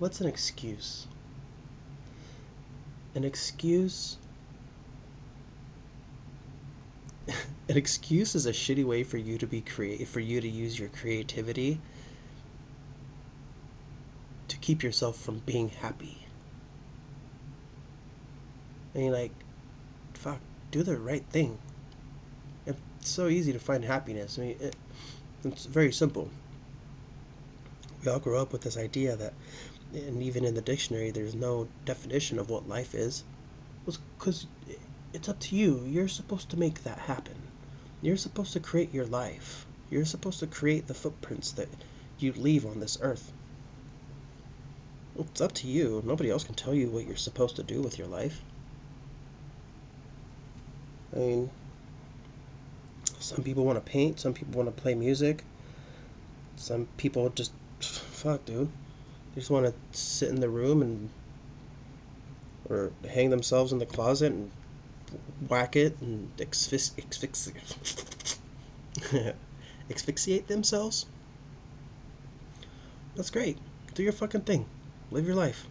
What's 0.00 0.20
an 0.20 0.26
excuse? 0.26 1.06
An 3.14 3.22
excuse. 3.22 4.16
an 7.28 7.76
excuse 7.76 8.34
is 8.34 8.46
a 8.46 8.52
shitty 8.52 8.84
way 8.84 9.04
for 9.04 9.18
you 9.18 9.38
to 9.38 9.46
be 9.46 9.60
creative, 9.60 10.08
for 10.08 10.18
you 10.18 10.40
to 10.40 10.48
use 10.48 10.76
your 10.76 10.88
creativity 10.88 11.80
keep 14.62 14.82
yourself 14.82 15.18
from 15.18 15.40
being 15.40 15.68
happy. 15.68 16.16
I 18.94 18.98
mean, 18.98 19.12
like, 19.12 19.32
fuck, 20.14 20.40
do 20.70 20.82
the 20.82 20.96
right 20.96 21.24
thing 21.26 21.58
it's 23.02 23.10
so 23.10 23.26
easy 23.26 23.52
to 23.52 23.58
find 23.58 23.84
happiness. 23.84 24.38
I 24.38 24.42
mean, 24.42 24.56
it, 24.60 24.76
it's 25.42 25.66
very 25.66 25.90
simple. 25.90 26.30
We 28.04 28.12
all 28.12 28.20
grow 28.20 28.40
up 28.40 28.52
with 28.52 28.62
this 28.62 28.76
idea 28.76 29.16
that, 29.16 29.34
and 29.92 30.22
even 30.22 30.44
in 30.44 30.54
the 30.54 30.60
dictionary, 30.60 31.10
there's 31.10 31.34
no 31.34 31.66
definition 31.84 32.38
of 32.38 32.48
what 32.48 32.68
life 32.68 32.94
is. 32.94 33.24
Because 33.84 34.46
it's 35.12 35.28
up 35.28 35.40
to 35.40 35.56
you. 35.56 35.84
You're 35.84 36.06
supposed 36.06 36.50
to 36.50 36.56
make 36.56 36.84
that 36.84 36.98
happen. 36.98 37.34
You're 38.02 38.16
supposed 38.16 38.52
to 38.52 38.60
create 38.60 38.94
your 38.94 39.06
life. 39.06 39.66
You're 39.90 40.04
supposed 40.04 40.38
to 40.38 40.46
create 40.46 40.86
the 40.86 40.94
footprints 40.94 41.52
that 41.52 41.68
you 42.20 42.32
leave 42.34 42.64
on 42.64 42.78
this 42.78 42.98
earth. 43.02 43.32
It's 45.18 45.40
up 45.40 45.52
to 45.54 45.66
you. 45.66 46.02
Nobody 46.04 46.30
else 46.30 46.44
can 46.44 46.54
tell 46.54 46.74
you 46.74 46.88
what 46.88 47.06
you're 47.06 47.16
supposed 47.16 47.56
to 47.56 47.62
do 47.62 47.82
with 47.82 47.98
your 47.98 48.08
life. 48.08 48.40
I 51.14 51.18
mean, 51.18 51.50
some 53.20 53.44
people 53.44 53.64
want 53.64 53.84
to 53.84 53.90
paint, 53.90 54.18
some 54.20 54.32
people 54.32 54.54
want 54.54 54.74
to 54.74 54.82
play 54.82 54.94
music. 54.94 55.44
Some 56.56 56.86
people 56.96 57.28
just 57.30 57.52
fuck, 57.80 58.44
dude. 58.44 58.68
They 59.34 59.40
just 59.40 59.50
want 59.50 59.66
to 59.66 59.74
sit 59.96 60.28
in 60.28 60.40
the 60.40 60.48
room 60.48 60.82
and 60.82 61.10
or 62.68 62.92
hang 63.08 63.30
themselves 63.30 63.72
in 63.72 63.78
the 63.78 63.86
closet 63.86 64.32
and 64.32 64.50
whack 65.48 65.76
it 65.76 66.00
and 66.00 66.30
asphyxiate 66.40 67.56
asphyxiate 69.90 70.46
themselves. 70.46 71.06
That's 73.16 73.30
great. 73.30 73.58
Do 73.94 74.02
your 74.02 74.12
fucking 74.12 74.42
thing. 74.42 74.66
Live 75.12 75.26
your 75.26 75.36
life. 75.36 75.66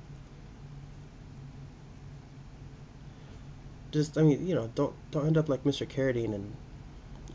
Just, 3.90 4.16
I 4.16 4.22
mean, 4.22 4.48
you 4.48 4.54
know, 4.54 4.70
don't 4.76 4.94
don't 5.10 5.26
end 5.26 5.38
up 5.38 5.50
like 5.50 5.64
Mr. 5.64 5.88
Carradine 5.88 6.36
and 6.36 6.56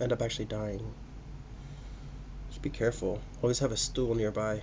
end 0.01 0.13
up 0.13 0.23
actually 0.23 0.45
dying. 0.45 0.95
Just 2.51 2.63
be 2.63 2.71
careful. 2.71 3.21
Always 3.43 3.59
have 3.59 3.73
a 3.73 3.77
stool 3.77 4.15
nearby. 4.15 4.63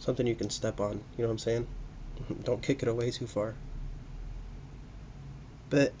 Something 0.00 0.26
you 0.26 0.34
can 0.34 0.50
step 0.50 0.80
on. 0.80 1.00
You 1.16 1.22
know 1.22 1.28
what 1.28 1.32
I'm 1.32 1.38
saying? 1.38 1.66
Don't 2.44 2.62
kick 2.62 2.82
it 2.82 2.88
away 2.88 3.10
too 3.10 3.26
far. 3.26 3.54
But 5.70 5.94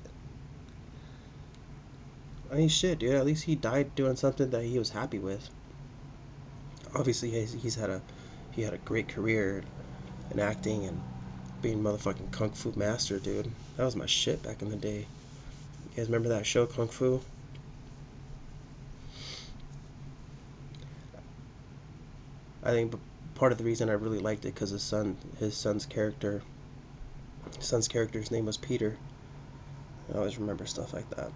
I 2.50 2.56
mean, 2.56 2.68
shit, 2.68 2.98
dude. 2.98 3.14
At 3.14 3.24
least 3.24 3.44
he 3.44 3.54
died 3.54 3.94
doing 3.94 4.16
something 4.16 4.50
that 4.50 4.62
he 4.62 4.78
was 4.78 4.90
happy 4.90 5.18
with. 5.18 5.48
obviously 6.94 7.30
he's, 7.30 7.54
he's 7.54 7.76
had 7.76 7.88
a 7.88 8.02
he 8.50 8.60
had 8.60 8.74
a 8.74 8.78
great 8.78 9.08
career 9.08 9.62
in 10.34 10.40
acting 10.40 10.86
and 10.86 11.02
being 11.60 11.82
motherfucking 11.82 12.30
kung 12.30 12.50
fu 12.50 12.72
master, 12.76 13.18
dude. 13.18 13.50
That 13.76 13.84
was 13.84 13.96
my 13.96 14.06
shit 14.06 14.42
back 14.42 14.62
in 14.62 14.70
the 14.70 14.76
day. 14.76 15.06
You 15.90 15.96
guys 15.96 16.06
remember 16.06 16.30
that 16.30 16.46
show, 16.46 16.66
Kung 16.66 16.88
Fu? 16.88 17.20
I 22.62 22.70
think 22.70 22.94
part 23.34 23.52
of 23.52 23.58
the 23.58 23.64
reason 23.64 23.90
I 23.90 23.94
really 23.94 24.20
liked 24.20 24.44
it 24.44 24.54
because 24.54 24.70
his 24.70 24.82
son, 24.82 25.16
his 25.38 25.56
son's 25.56 25.84
character, 25.84 26.42
his 27.56 27.66
son's 27.66 27.88
character's 27.88 28.30
name 28.30 28.46
was 28.46 28.56
Peter. 28.56 28.96
I 30.12 30.16
always 30.16 30.38
remember 30.38 30.64
stuff 30.66 30.92
like 30.94 31.10
that. 31.10 31.32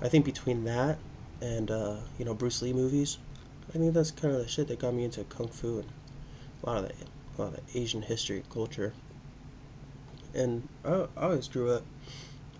I 0.00 0.08
think 0.08 0.24
between 0.24 0.64
that 0.64 0.98
and 1.40 1.70
uh, 1.70 1.96
you 2.18 2.24
know 2.24 2.34
Bruce 2.34 2.62
Lee 2.62 2.72
movies, 2.72 3.18
I 3.70 3.78
think 3.78 3.94
that's 3.94 4.10
kind 4.10 4.34
of 4.34 4.40
the 4.40 4.48
shit 4.48 4.68
that 4.68 4.78
got 4.78 4.94
me 4.94 5.04
into 5.04 5.24
kung 5.24 5.48
fu 5.48 5.78
and 5.78 5.88
a 6.62 6.66
lot 6.66 6.84
of 6.84 6.88
the 6.88 6.94
a 7.36 7.42
lot 7.42 7.54
of 7.54 7.66
the 7.66 7.80
Asian 7.80 8.02
history 8.02 8.42
culture. 8.50 8.92
And 10.34 10.68
I, 10.84 11.06
I 11.16 11.24
always 11.24 11.48
grew 11.48 11.70
up, 11.70 11.82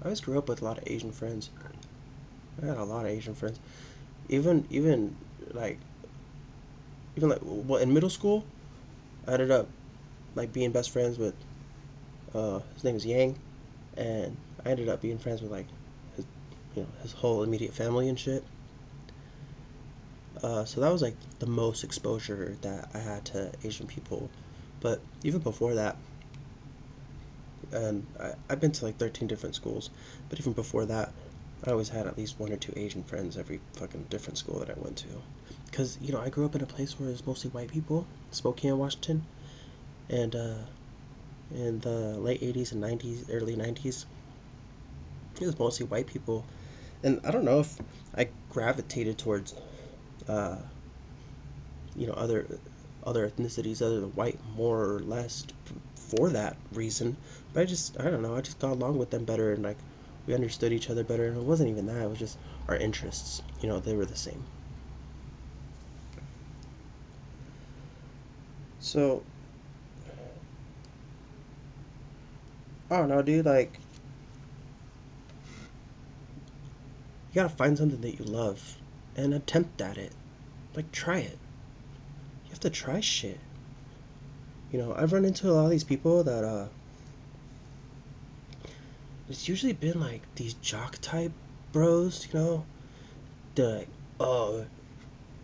I 0.00 0.06
always 0.06 0.20
grew 0.20 0.38
up 0.38 0.48
with 0.48 0.62
a 0.62 0.64
lot 0.64 0.78
of 0.78 0.84
Asian 0.86 1.12
friends. 1.12 1.50
I 2.62 2.66
had 2.66 2.76
a 2.76 2.84
lot 2.84 3.04
of 3.04 3.10
Asian 3.10 3.34
friends, 3.34 3.58
even 4.28 4.66
even 4.70 5.16
like 5.52 5.78
even 7.16 7.28
like 7.30 7.40
well 7.42 7.80
in 7.80 7.92
middle 7.92 8.10
school, 8.10 8.44
I 9.26 9.32
ended 9.32 9.50
up 9.50 9.68
like 10.34 10.52
being 10.52 10.72
best 10.72 10.90
friends 10.90 11.18
with 11.18 11.34
uh, 12.34 12.60
his 12.74 12.84
name 12.84 12.96
is 12.96 13.04
Yang, 13.04 13.38
and 13.96 14.36
I 14.64 14.70
ended 14.70 14.88
up 14.88 15.02
being 15.02 15.18
friends 15.18 15.42
with 15.42 15.50
like 15.50 15.66
his 16.16 16.24
you 16.74 16.82
know 16.82 16.88
his 17.02 17.12
whole 17.12 17.42
immediate 17.42 17.74
family 17.74 18.08
and 18.08 18.18
shit. 18.18 18.44
Uh, 20.42 20.64
so 20.64 20.80
that 20.80 20.92
was 20.92 21.02
like 21.02 21.16
the 21.38 21.46
most 21.46 21.84
exposure 21.84 22.56
that 22.62 22.90
I 22.94 22.98
had 22.98 23.24
to 23.26 23.52
Asian 23.64 23.86
people. 23.86 24.30
But 24.80 25.00
even 25.22 25.40
before 25.40 25.74
that, 25.74 25.96
and 27.72 28.06
I, 28.20 28.32
I've 28.50 28.60
been 28.60 28.72
to 28.72 28.84
like 28.84 28.96
13 28.96 29.28
different 29.28 29.54
schools, 29.54 29.90
but 30.28 30.38
even 30.38 30.52
before 30.52 30.86
that, 30.86 31.12
I 31.64 31.70
always 31.70 31.88
had 31.88 32.06
at 32.06 32.18
least 32.18 32.40
one 32.40 32.52
or 32.52 32.56
two 32.56 32.72
Asian 32.76 33.04
friends 33.04 33.36
every 33.36 33.60
fucking 33.74 34.06
different 34.10 34.38
school 34.38 34.58
that 34.58 34.70
I 34.70 34.74
went 34.76 34.96
to. 34.98 35.08
Because, 35.66 35.96
you 36.00 36.12
know, 36.12 36.20
I 36.20 36.28
grew 36.28 36.44
up 36.44 36.54
in 36.54 36.62
a 36.62 36.66
place 36.66 36.98
where 36.98 37.08
it 37.08 37.12
was 37.12 37.26
mostly 37.26 37.50
white 37.50 37.68
people, 37.68 38.06
Spokane, 38.30 38.76
Washington. 38.78 39.24
And 40.08 40.34
uh, 40.34 40.56
in 41.54 41.78
the 41.80 42.18
late 42.18 42.42
80s 42.42 42.72
and 42.72 42.82
90s, 42.82 43.26
early 43.32 43.56
90s, 43.56 44.04
it 45.40 45.46
was 45.46 45.58
mostly 45.58 45.86
white 45.86 46.06
people. 46.06 46.44
And 47.02 47.20
I 47.24 47.30
don't 47.30 47.44
know 47.44 47.60
if 47.60 47.80
I 48.14 48.28
gravitated 48.50 49.18
towards 49.18 49.54
uh, 50.28 50.56
you 51.94 52.06
know 52.06 52.14
other 52.14 52.46
other 53.04 53.28
ethnicities 53.28 53.82
other 53.82 54.00
than 54.00 54.10
white 54.10 54.38
more 54.56 54.94
or 54.94 55.00
less 55.00 55.44
for 55.96 56.30
that 56.30 56.56
reason. 56.72 57.16
But 57.52 57.62
I 57.62 57.64
just 57.64 58.00
I 58.00 58.04
don't 58.04 58.22
know 58.22 58.36
I 58.36 58.40
just 58.40 58.58
got 58.58 58.72
along 58.72 58.98
with 58.98 59.10
them 59.10 59.24
better 59.24 59.52
and 59.52 59.62
like 59.62 59.78
we 60.26 60.34
understood 60.34 60.72
each 60.72 60.88
other 60.90 61.04
better 61.04 61.26
and 61.26 61.36
it 61.36 61.42
wasn't 61.42 61.70
even 61.70 61.86
that 61.86 62.02
it 62.02 62.08
was 62.08 62.18
just 62.18 62.38
our 62.68 62.76
interests 62.76 63.42
you 63.60 63.68
know 63.68 63.80
they 63.80 63.94
were 63.94 64.06
the 64.06 64.16
same. 64.16 64.44
So 68.80 69.22
I 72.92 72.98
don't 72.98 73.08
know, 73.08 73.22
dude. 73.22 73.46
Like, 73.46 73.80
you 77.32 77.36
gotta 77.36 77.48
find 77.48 77.78
something 77.78 78.02
that 78.02 78.18
you 78.18 78.24
love 78.26 78.81
and 79.16 79.34
attempt 79.34 79.80
at 79.80 79.98
it. 79.98 80.12
Like, 80.74 80.90
try 80.92 81.18
it. 81.18 81.38
You 82.44 82.50
have 82.50 82.60
to 82.60 82.70
try 82.70 83.00
shit. 83.00 83.38
You 84.70 84.78
know, 84.78 84.94
I've 84.96 85.12
run 85.12 85.24
into 85.24 85.50
a 85.50 85.52
lot 85.52 85.64
of 85.66 85.70
these 85.70 85.84
people 85.84 86.24
that, 86.24 86.44
uh, 86.44 86.66
it's 89.28 89.48
usually 89.48 89.72
been 89.74 90.00
like 90.00 90.22
these 90.34 90.54
jock 90.54 90.98
type 91.00 91.32
bros, 91.72 92.26
you 92.32 92.38
know? 92.38 92.64
They're 93.54 93.78
like, 93.78 93.88
oh, 94.18 94.64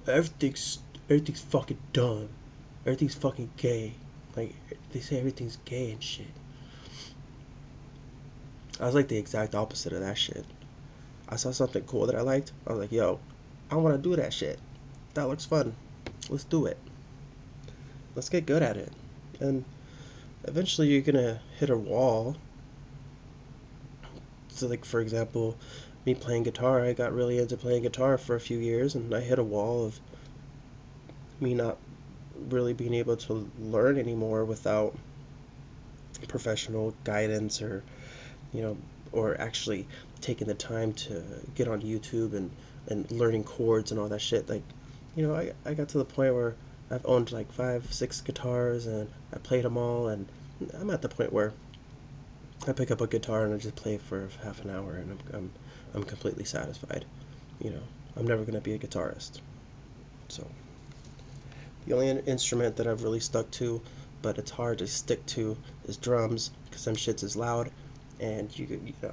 everything's, 0.07 0.79
everything's 1.11 1.41
fucking 1.41 1.79
dumb. 1.93 2.29
Everything's 2.87 3.15
fucking 3.15 3.51
gay. 3.57 3.95
Like, 4.37 4.55
they 4.93 5.01
say 5.01 5.19
everything's 5.19 5.59
gay 5.65 5.91
and 5.91 6.03
shit. 6.03 6.27
I 8.81 8.87
was 8.87 8.95
like 8.95 9.09
the 9.09 9.19
exact 9.19 9.55
opposite 9.55 9.93
of 9.93 10.01
that 10.01 10.17
shit. 10.17 10.45
I 11.29 11.37
saw 11.37 11.51
something 11.51 11.83
cool 11.83 12.07
that 12.07 12.15
I 12.15 12.23
liked. 12.23 12.53
I 12.67 12.73
was 12.73 12.81
like, 12.81 12.93
yo, 12.93 13.19
I 13.71 13.77
want 13.77 13.97
to 13.97 14.09
do 14.09 14.17
that 14.17 14.33
shit. 14.33 14.59
That 15.15 15.29
looks 15.29 15.45
fun. 15.45 15.75
Let's 16.31 16.45
do 16.45 16.67
it. 16.67 16.79
Let's 18.15 18.29
get 18.29 18.47
good 18.47 18.63
at 18.63 18.77
it. 18.77 18.93
And 19.41 19.65
eventually 20.45 20.89
you're 20.89 21.03
going 21.03 21.17
to 21.17 21.41
hit 21.59 21.71
a 21.71 21.77
wall. 21.77 22.37
So, 24.49 24.67
like, 24.67 24.85
for 24.85 25.01
example, 25.01 25.57
me 26.05 26.15
playing 26.15 26.45
guitar, 26.45 26.81
I 26.85 26.93
got 26.95 27.13
really 27.13 27.39
into 27.39 27.57
playing 27.57 27.83
guitar 27.83 28.19
for 28.19 28.35
a 28.35 28.41
few 28.41 28.59
years, 28.59 28.95
and 28.95 29.15
I 29.15 29.21
hit 29.21 29.39
a 29.39 29.45
wall 29.45 29.85
of 29.85 30.01
me 31.41 31.55
not 31.55 31.77
really 32.49 32.73
being 32.73 32.95
able 32.95 33.17
to 33.17 33.51
learn 33.61 33.99
anymore 33.99 34.45
without 34.45 34.97
professional 36.27 36.95
guidance 37.05 37.63
or, 37.63 37.85
you 38.53 38.63
know, 38.63 38.77
or 39.13 39.41
actually 39.41 39.87
taking 40.21 40.49
the 40.49 40.55
time 40.55 40.93
to 40.93 41.23
get 41.55 41.69
on 41.69 41.81
YouTube 41.83 42.35
and 42.35 42.51
and 42.89 43.11
learning 43.11 43.45
chords 43.45 43.91
and 43.91 44.01
all 44.01 44.09
that 44.09 44.21
shit. 44.21 44.49
Like, 44.49 44.63
you 45.15 45.27
know, 45.27 45.35
I, 45.35 45.53
I 45.65 45.75
got 45.75 45.91
to 45.91 45.99
the 45.99 46.05
point 46.05 46.35
where 46.35 46.57
I've 46.91 47.05
owned 47.07 47.33
like 47.33 47.53
five, 47.53 47.93
six 47.93 48.21
guitars 48.21 48.87
and 48.87 49.09
I 49.33 49.39
played 49.39 49.65
them 49.65 49.77
all, 49.77 50.09
and 50.09 50.27
I'm 50.75 50.91
at 50.91 51.03
the 51.03 51.09
point 51.09 51.33
where 51.33 51.53
I 52.67 52.73
pick 52.73 52.91
up 52.91 53.01
a 53.01 53.07
guitar 53.07 53.45
and 53.45 53.55
I 53.55 53.59
just 53.59 53.77
play 53.77 53.99
for 53.99 54.29
half 54.43 54.65
an 54.65 54.71
hour 54.71 54.95
and 54.95 55.13
I'm, 55.13 55.37
I'm, 55.37 55.51
I'm 55.95 56.05
completely 56.05 56.45
satisfied. 56.45 57.05
You 57.61 57.71
know, 57.71 57.83
I'm 58.17 58.27
never 58.27 58.43
going 58.43 58.55
to 58.55 58.61
be 58.61 58.73
a 58.73 58.79
guitarist. 58.79 59.41
So, 60.29 60.47
the 61.87 61.95
only 61.95 62.09
instrument 62.09 62.77
that 62.77 62.87
I've 62.87 63.03
really 63.03 63.21
stuck 63.21 63.51
to, 63.53 63.81
but 64.23 64.39
it's 64.39 64.51
hard 64.51 64.79
to 64.79 64.87
stick 64.87 65.25
to, 65.27 65.57
is 65.85 65.97
drums 65.97 66.51
because 66.65 66.83
some 66.83 66.97
shits 66.97 67.23
is 67.23 67.37
loud 67.37 67.71
and 68.21 68.57
you, 68.59 68.67
you 68.67 68.93
know, 69.03 69.13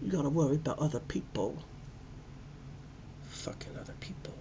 you 0.00 0.10
gotta 0.10 0.28
worry 0.28 0.56
about 0.56 0.78
other 0.78 1.00
people 1.00 1.62
fucking 3.38 3.76
other 3.78 3.94
people. 4.00 4.34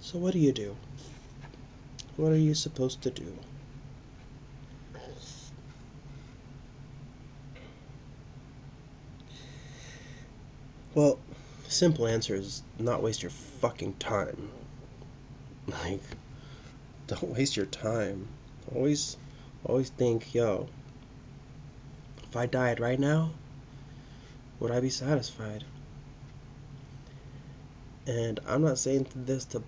So, 0.00 0.18
what 0.18 0.32
do 0.32 0.38
you 0.38 0.52
do? 0.52 0.76
What 2.16 2.32
are 2.32 2.36
you 2.36 2.54
supposed 2.54 3.02
to 3.02 3.10
do? 3.10 3.36
Well, 10.94 11.18
simple 11.68 12.06
answer 12.06 12.34
is 12.34 12.62
not 12.78 13.02
waste 13.02 13.22
your 13.22 13.30
fucking 13.30 13.94
time. 13.94 14.50
Like, 15.68 16.02
don't 17.06 17.30
waste 17.30 17.56
your 17.56 17.66
time. 17.66 18.26
Always 18.74 19.16
always 19.64 19.90
think, 19.90 20.34
yo, 20.34 20.68
if 22.24 22.36
I 22.36 22.46
died 22.46 22.80
right 22.80 22.98
now, 22.98 23.30
would 24.58 24.70
I 24.70 24.80
be 24.80 24.90
satisfied? 24.90 25.64
And 28.06 28.40
I'm 28.46 28.62
not 28.62 28.78
saying 28.78 29.06
this 29.14 29.44
to, 29.46 29.62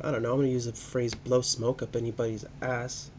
I 0.00 0.10
don't 0.10 0.22
know, 0.22 0.32
I'm 0.32 0.38
gonna 0.38 0.48
use 0.48 0.66
the 0.66 0.72
phrase 0.72 1.14
blow 1.14 1.40
smoke 1.40 1.82
up 1.82 1.96
anybody's 1.96 2.44
ass. 2.62 3.10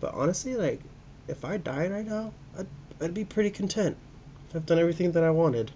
But 0.00 0.14
honestly, 0.14 0.56
like, 0.56 0.80
if 1.28 1.44
I 1.44 1.56
died 1.56 1.90
right 1.90 2.06
now, 2.06 2.32
I'd, 2.58 2.66
I'd 3.00 3.14
be 3.14 3.24
pretty 3.24 3.50
content. 3.50 3.96
I've 4.54 4.66
done 4.66 4.78
everything 4.78 5.12
that 5.12 5.24
I 5.24 5.30
wanted. 5.30 5.70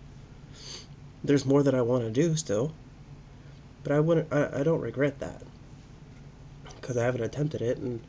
There's 1.22 1.44
more 1.44 1.62
that 1.62 1.74
I 1.74 1.82
want 1.82 2.04
to 2.04 2.10
do 2.10 2.34
still, 2.36 2.72
but 3.82 3.92
I 3.92 4.00
wouldn't. 4.00 4.32
I, 4.32 4.60
I 4.60 4.62
don't 4.62 4.80
regret 4.80 5.18
that 5.20 5.42
because 6.80 6.96
I 6.96 7.04
haven't 7.04 7.22
attempted 7.22 7.60
it, 7.60 7.76
and 7.76 8.00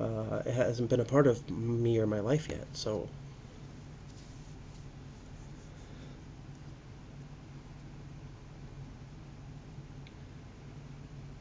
uh, 0.00 0.42
it 0.44 0.52
hasn't 0.52 0.90
been 0.90 1.00
a 1.00 1.04
part 1.04 1.26
of 1.26 1.50
me 1.50 1.98
or 1.98 2.06
my 2.06 2.20
life 2.20 2.48
yet. 2.48 2.66
So. 2.74 3.08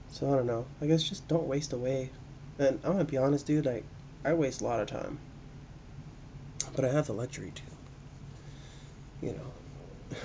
So 0.09 0.31
I 0.31 0.35
don't 0.37 0.47
know. 0.47 0.65
I 0.81 0.85
guess 0.85 1.03
just 1.03 1.27
don't 1.27 1.47
waste 1.47 1.73
away. 1.73 2.09
And 2.57 2.79
I'm 2.83 2.93
gonna 2.93 3.03
be 3.03 3.17
honest, 3.17 3.45
dude. 3.45 3.65
Like, 3.65 3.83
I 4.23 4.33
waste 4.33 4.61
a 4.61 4.63
lot 4.63 4.79
of 4.79 4.87
time, 4.87 5.19
but 6.75 6.85
I 6.85 6.89
have 6.89 7.07
the 7.07 7.13
luxury 7.13 7.51
to. 7.53 9.27
You 9.27 9.33
know. 9.33 10.17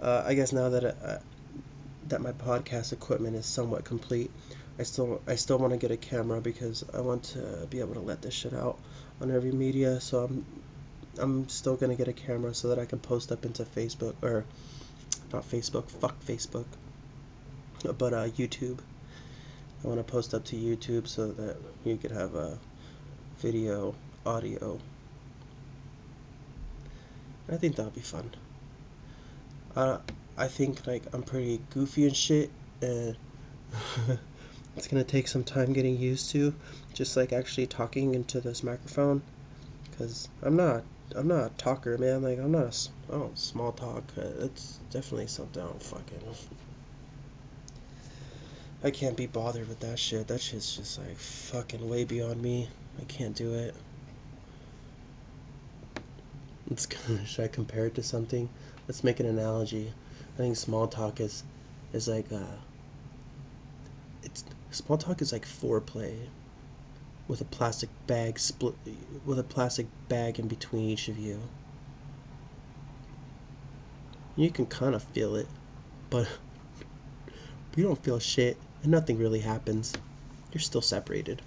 uh, 0.02 0.22
I 0.24 0.32
guess 0.32 0.52
now 0.52 0.70
that 0.70 0.84
uh, 0.84 1.18
that 2.08 2.22
my 2.22 2.32
podcast 2.32 2.92
equipment 2.92 3.36
is 3.36 3.44
somewhat 3.44 3.84
complete, 3.84 4.30
I 4.78 4.82
still 4.82 5.22
I 5.26 5.36
still 5.36 5.58
want 5.58 5.72
to 5.72 5.78
get 5.78 5.90
a 5.90 5.96
camera 5.96 6.40
because 6.40 6.84
I 6.92 7.00
want 7.00 7.24
to 7.34 7.66
be 7.70 7.80
able 7.80 7.94
to 7.94 8.00
let 8.00 8.22
this 8.22 8.34
shit 8.34 8.52
out 8.52 8.78
on 9.20 9.30
every 9.30 9.52
media. 9.52 10.00
So 10.00 10.24
I'm 10.24 10.44
I'm 11.18 11.48
still 11.48 11.76
gonna 11.76 11.94
get 11.94 12.08
a 12.08 12.12
camera 12.12 12.54
so 12.54 12.68
that 12.68 12.78
I 12.78 12.84
can 12.84 12.98
post 12.98 13.30
up 13.30 13.44
into 13.44 13.64
Facebook 13.64 14.14
or 14.22 14.44
not 15.32 15.48
Facebook, 15.48 15.88
fuck 15.88 16.18
Facebook, 16.24 16.66
but 17.98 18.12
uh, 18.12 18.28
YouTube. 18.28 18.78
I 19.84 19.88
want 19.88 20.04
to 20.04 20.12
post 20.12 20.34
up 20.34 20.44
to 20.46 20.56
YouTube 20.56 21.06
so 21.06 21.30
that 21.32 21.56
you 21.84 21.96
could 21.96 22.10
have 22.10 22.34
a 22.34 22.58
video, 23.38 23.94
audio. 24.24 24.78
I 27.52 27.56
think 27.56 27.76
that'll 27.76 27.90
be 27.90 28.00
fun. 28.00 28.30
Uh, 29.76 29.98
I 30.36 30.48
think 30.48 30.86
like 30.86 31.02
I'm 31.12 31.22
pretty 31.22 31.60
goofy 31.70 32.06
and 32.06 32.16
shit, 32.16 32.50
and 32.80 33.16
it's 34.76 34.88
gonna 34.88 35.04
take 35.04 35.28
some 35.28 35.44
time 35.44 35.72
getting 35.72 35.96
used 35.96 36.30
to, 36.30 36.54
just 36.92 37.16
like 37.16 37.32
actually 37.32 37.66
talking 37.66 38.14
into 38.14 38.40
this 38.40 38.62
microphone, 38.62 39.22
cause 39.98 40.28
I'm 40.42 40.56
not 40.56 40.84
I'm 41.14 41.28
not 41.28 41.46
a 41.46 41.50
talker, 41.56 41.96
man. 41.98 42.22
Like 42.22 42.38
I'm 42.38 42.52
not 42.52 42.74
a 43.08 43.12
don't 43.12 43.38
small 43.38 43.72
talk. 43.72 44.04
Uh, 44.16 44.22
it's 44.40 44.80
definitely 44.90 45.28
something 45.28 45.62
I 45.62 45.66
don't 45.66 45.82
fucking. 45.82 46.20
I 48.82 48.90
can't 48.90 49.16
be 49.16 49.26
bothered 49.26 49.68
with 49.68 49.80
that 49.80 49.98
shit. 49.98 50.28
That 50.28 50.40
shit's 50.40 50.76
just 50.76 50.98
like 50.98 51.16
fucking 51.16 51.88
way 51.88 52.04
beyond 52.04 52.42
me. 52.42 52.68
I 53.00 53.04
can't 53.04 53.34
do 53.34 53.54
it. 53.54 53.74
It's 56.70 56.88
should 57.26 57.44
I 57.44 57.48
compare 57.48 57.86
it 57.86 57.94
to 57.94 58.02
something? 58.02 58.48
Let's 58.88 59.04
make 59.04 59.20
an 59.20 59.26
analogy. 59.26 59.92
I 60.34 60.36
think 60.36 60.56
small 60.56 60.88
talk 60.88 61.20
is 61.20 61.44
is 61.92 62.08
like 62.08 62.32
uh 62.32 62.56
small 64.74 64.98
talk 64.98 65.22
is 65.22 65.32
like 65.32 65.46
foreplay 65.46 66.16
with 67.28 67.40
a 67.40 67.44
plastic 67.44 67.88
bag 68.06 68.38
split 68.38 68.74
with 69.24 69.38
a 69.38 69.42
plastic 69.42 69.86
bag 70.08 70.38
in 70.38 70.48
between 70.48 70.90
each 70.90 71.08
of 71.08 71.18
you. 71.18 71.40
You 74.36 74.50
can 74.50 74.66
kind 74.66 74.94
of 74.94 75.02
feel 75.02 75.36
it, 75.36 75.46
but 76.10 76.28
you 77.76 77.84
don't 77.84 78.02
feel 78.02 78.18
shit 78.18 78.56
and 78.82 78.90
nothing 78.90 79.18
really 79.18 79.40
happens. 79.40 79.92
You're 80.52 80.60
still 80.60 80.82
separated. 80.82 81.40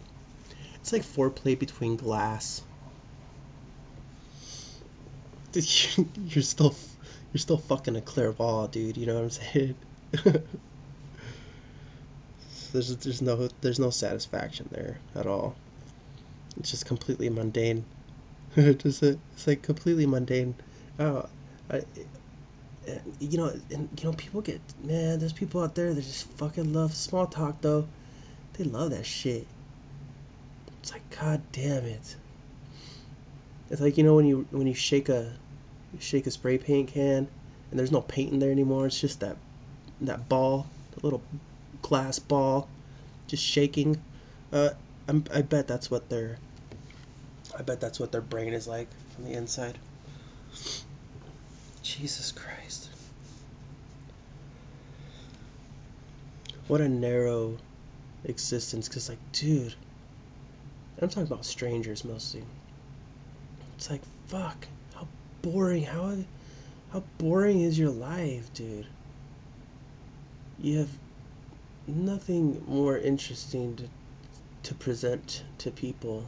It's 0.75 0.93
like 0.93 1.03
foreplay 1.03 1.59
between 1.59 1.97
glass. 1.97 2.61
You're 5.53 6.43
still 6.43 6.75
you're 7.33 7.39
still 7.39 7.57
fucking 7.57 7.95
a 7.95 8.01
clear 8.01 8.31
wall, 8.31 8.67
dude. 8.67 8.95
You 8.95 9.05
know 9.05 9.15
what 9.15 9.23
I'm 9.23 9.29
saying? 9.29 9.75
there's 12.77 12.95
there's 12.97 13.21
no 13.21 13.49
there's 13.61 13.79
no 13.79 13.89
satisfaction 13.89 14.69
there 14.71 14.99
at 15.15 15.25
all. 15.25 15.55
It's 16.57 16.71
just 16.71 16.85
completely 16.85 17.29
mundane. 17.29 17.85
just 18.55 19.01
a, 19.01 19.17
it's 19.33 19.47
like 19.47 19.63
completely 19.63 20.05
mundane. 20.05 20.55
Oh, 20.99 21.27
I, 21.69 21.81
you 23.19 23.37
know, 23.37 23.51
and 23.71 23.89
you 23.97 24.05
know, 24.05 24.13
people 24.13 24.41
get 24.41 24.61
man. 24.83 25.17
There's 25.17 25.33
people 25.33 25.63
out 25.63 25.73
there 25.73 25.91
that 25.93 26.01
just 26.01 26.27
fucking 26.33 26.71
love 26.71 26.93
small 26.93 27.25
talk 27.25 27.61
though. 27.61 27.87
They 28.53 28.63
love 28.63 28.91
that 28.91 29.05
shit. 29.05 29.47
It's 30.81 30.91
like 30.91 31.19
god 31.19 31.41
damn 31.51 31.85
it. 31.85 32.15
It's 33.71 33.81
like 33.81 33.97
you 33.97 34.03
know 34.03 34.15
when 34.15 34.25
you 34.25 34.47
when 34.51 34.67
you 34.67 34.75
shake 34.75 35.09
a 35.09 35.33
shake 35.99 36.27
a 36.27 36.31
spray 36.31 36.59
paint 36.59 36.89
can 36.89 37.27
and 37.71 37.79
there's 37.79 37.91
no 37.91 38.01
paint 38.01 38.33
in 38.33 38.39
there 38.39 38.51
anymore. 38.51 38.85
It's 38.85 39.01
just 39.01 39.21
that 39.21 39.37
that 40.01 40.29
ball, 40.29 40.67
the 40.91 41.01
little 41.01 41.23
glass 41.81 42.19
ball, 42.19 42.67
just 43.27 43.43
shaking. 43.43 44.01
Uh, 44.51 44.69
I'm, 45.07 45.23
I 45.33 45.41
bet 45.41 45.67
that's 45.67 45.89
what 45.89 46.09
their 46.09 46.37
I 47.57 47.61
bet 47.61 47.79
that's 47.79 47.99
what 47.99 48.11
their 48.11 48.21
brain 48.21 48.53
is 48.53 48.67
like 48.67 48.87
from 49.15 49.25
the 49.25 49.33
inside. 49.33 49.77
Jesus 51.81 52.31
Christ. 52.31 52.89
What 56.67 56.81
a 56.81 56.89
narrow 56.89 57.57
existence. 58.25 58.87
Because, 58.87 59.09
like, 59.09 59.19
dude, 59.31 59.73
I'm 61.01 61.09
talking 61.09 61.23
about 61.23 61.45
strangers 61.45 62.03
mostly. 62.03 62.43
It's 63.77 63.89
like, 63.89 64.01
fuck, 64.27 64.67
how 64.93 65.07
boring, 65.41 65.83
how, 65.83 66.17
how 66.91 67.03
boring 67.17 67.61
is 67.61 67.79
your 67.79 67.91
life, 67.91 68.53
dude? 68.53 68.87
You 70.59 70.79
have 70.79 70.89
nothing 71.88 72.63
more 72.67 72.97
interesting 72.97 73.76
to, 73.78 73.89
to 74.63 74.76
present 74.76 75.43
to 75.60 75.71
people 75.71 76.28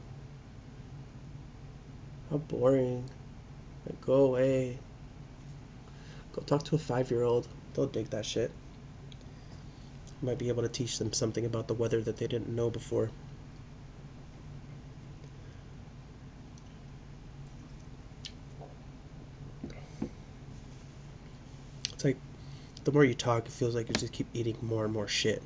how 2.29 2.37
boring. 2.37 3.09
Like, 3.85 3.99
go 4.01 4.25
away. 4.25 4.77
Go 6.33 6.41
talk 6.43 6.63
to 6.65 6.75
a 6.75 6.79
five 6.79 7.11
year 7.11 7.23
old. 7.23 7.47
They'll 7.73 7.87
dig 7.87 8.09
that 8.11 8.25
shit. 8.25 8.51
Might 10.21 10.37
be 10.37 10.49
able 10.49 10.63
to 10.63 10.69
teach 10.69 10.97
them 10.99 11.13
something 11.13 11.45
about 11.45 11.67
the 11.67 11.73
weather 11.73 12.01
that 12.01 12.17
they 12.17 12.27
didn't 12.27 12.49
know 12.49 12.69
before. 12.69 13.09
It's 21.93 22.05
like 22.05 22.17
the 22.89 22.93
more 22.95 23.05
you 23.05 23.13
talk, 23.13 23.45
it 23.45 23.51
feels 23.51 23.75
like 23.75 23.87
you 23.87 23.93
just 23.93 24.13
keep 24.13 24.25
eating 24.33 24.57
more 24.63 24.83
and 24.83 24.91
more 24.91 25.07
shit. 25.07 25.43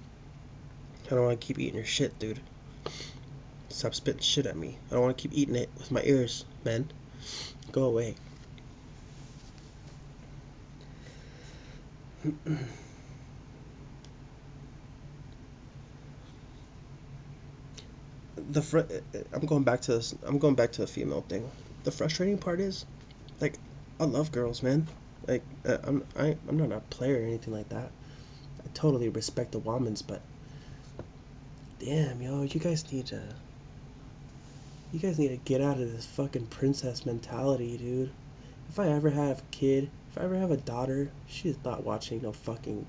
I 1.08 1.10
don't 1.10 1.25
want 1.25 1.41
to 1.41 1.45
keep 1.45 1.60
eating 1.60 1.75
your 1.75 1.84
shit, 1.84 2.17
dude. 2.17 2.39
Stop 3.67 3.93
spitting 3.93 4.21
shit 4.21 4.45
at 4.45 4.56
me. 4.56 4.77
I 4.89 4.93
don't 4.93 5.03
want 5.03 5.17
to 5.17 5.21
keep 5.21 5.38
eating 5.38 5.58
it 5.58 5.69
with 5.77 5.91
my 5.91 6.01
ears, 6.06 6.45
man. 6.63 6.89
Go 7.73 7.84
away. 7.84 8.15
the 18.38 18.62
fr- 18.62 18.84
I'm 19.34 19.45
going 19.45 19.63
back 19.63 19.82
to 19.82 19.95
this. 19.95 20.15
I'm 20.23 20.39
going 20.39 20.56
back 20.56 20.71
to 20.73 20.82
the 20.82 20.88
female 20.88 21.25
thing. 21.27 21.51
The 21.84 21.91
frustrating 21.91 22.38
part 22.38 22.62
is, 22.62 22.86
like, 23.41 23.60
I 23.99 24.06
love 24.06 24.32
girls, 24.32 24.63
man. 24.63 24.88
Like, 25.27 25.43
uh, 25.65 25.77
I'm 25.83 26.05
I, 26.17 26.36
I'm 26.47 26.57
not 26.57 26.71
a 26.71 26.79
player 26.81 27.21
or 27.21 27.25
anything 27.25 27.53
like 27.53 27.69
that. 27.69 27.91
I 28.59 28.67
totally 28.73 29.09
respect 29.09 29.53
the 29.53 29.59
Womans, 29.59 30.03
but 30.05 30.21
damn, 31.79 32.21
yo, 32.21 32.43
you 32.43 32.59
guys 32.59 32.91
need 32.91 33.07
to 33.07 33.21
you 34.91 34.99
guys 34.99 35.17
need 35.17 35.29
to 35.29 35.38
get 35.38 35.62
out 35.62 35.79
of 35.79 35.91
this 35.91 36.05
fucking 36.05 36.47
princess 36.47 37.05
mentality, 37.05 37.77
dude. 37.77 38.12
If 38.69 38.79
I 38.79 38.89
ever 38.89 39.09
have 39.09 39.39
a 39.39 39.43
kid, 39.51 39.89
if 40.12 40.17
I 40.17 40.25
ever 40.25 40.36
have 40.36 40.51
a 40.51 40.57
daughter, 40.57 41.09
she 41.27 41.49
is 41.49 41.57
not 41.65 41.83
watching 41.83 42.21
no 42.21 42.31
fucking 42.31 42.86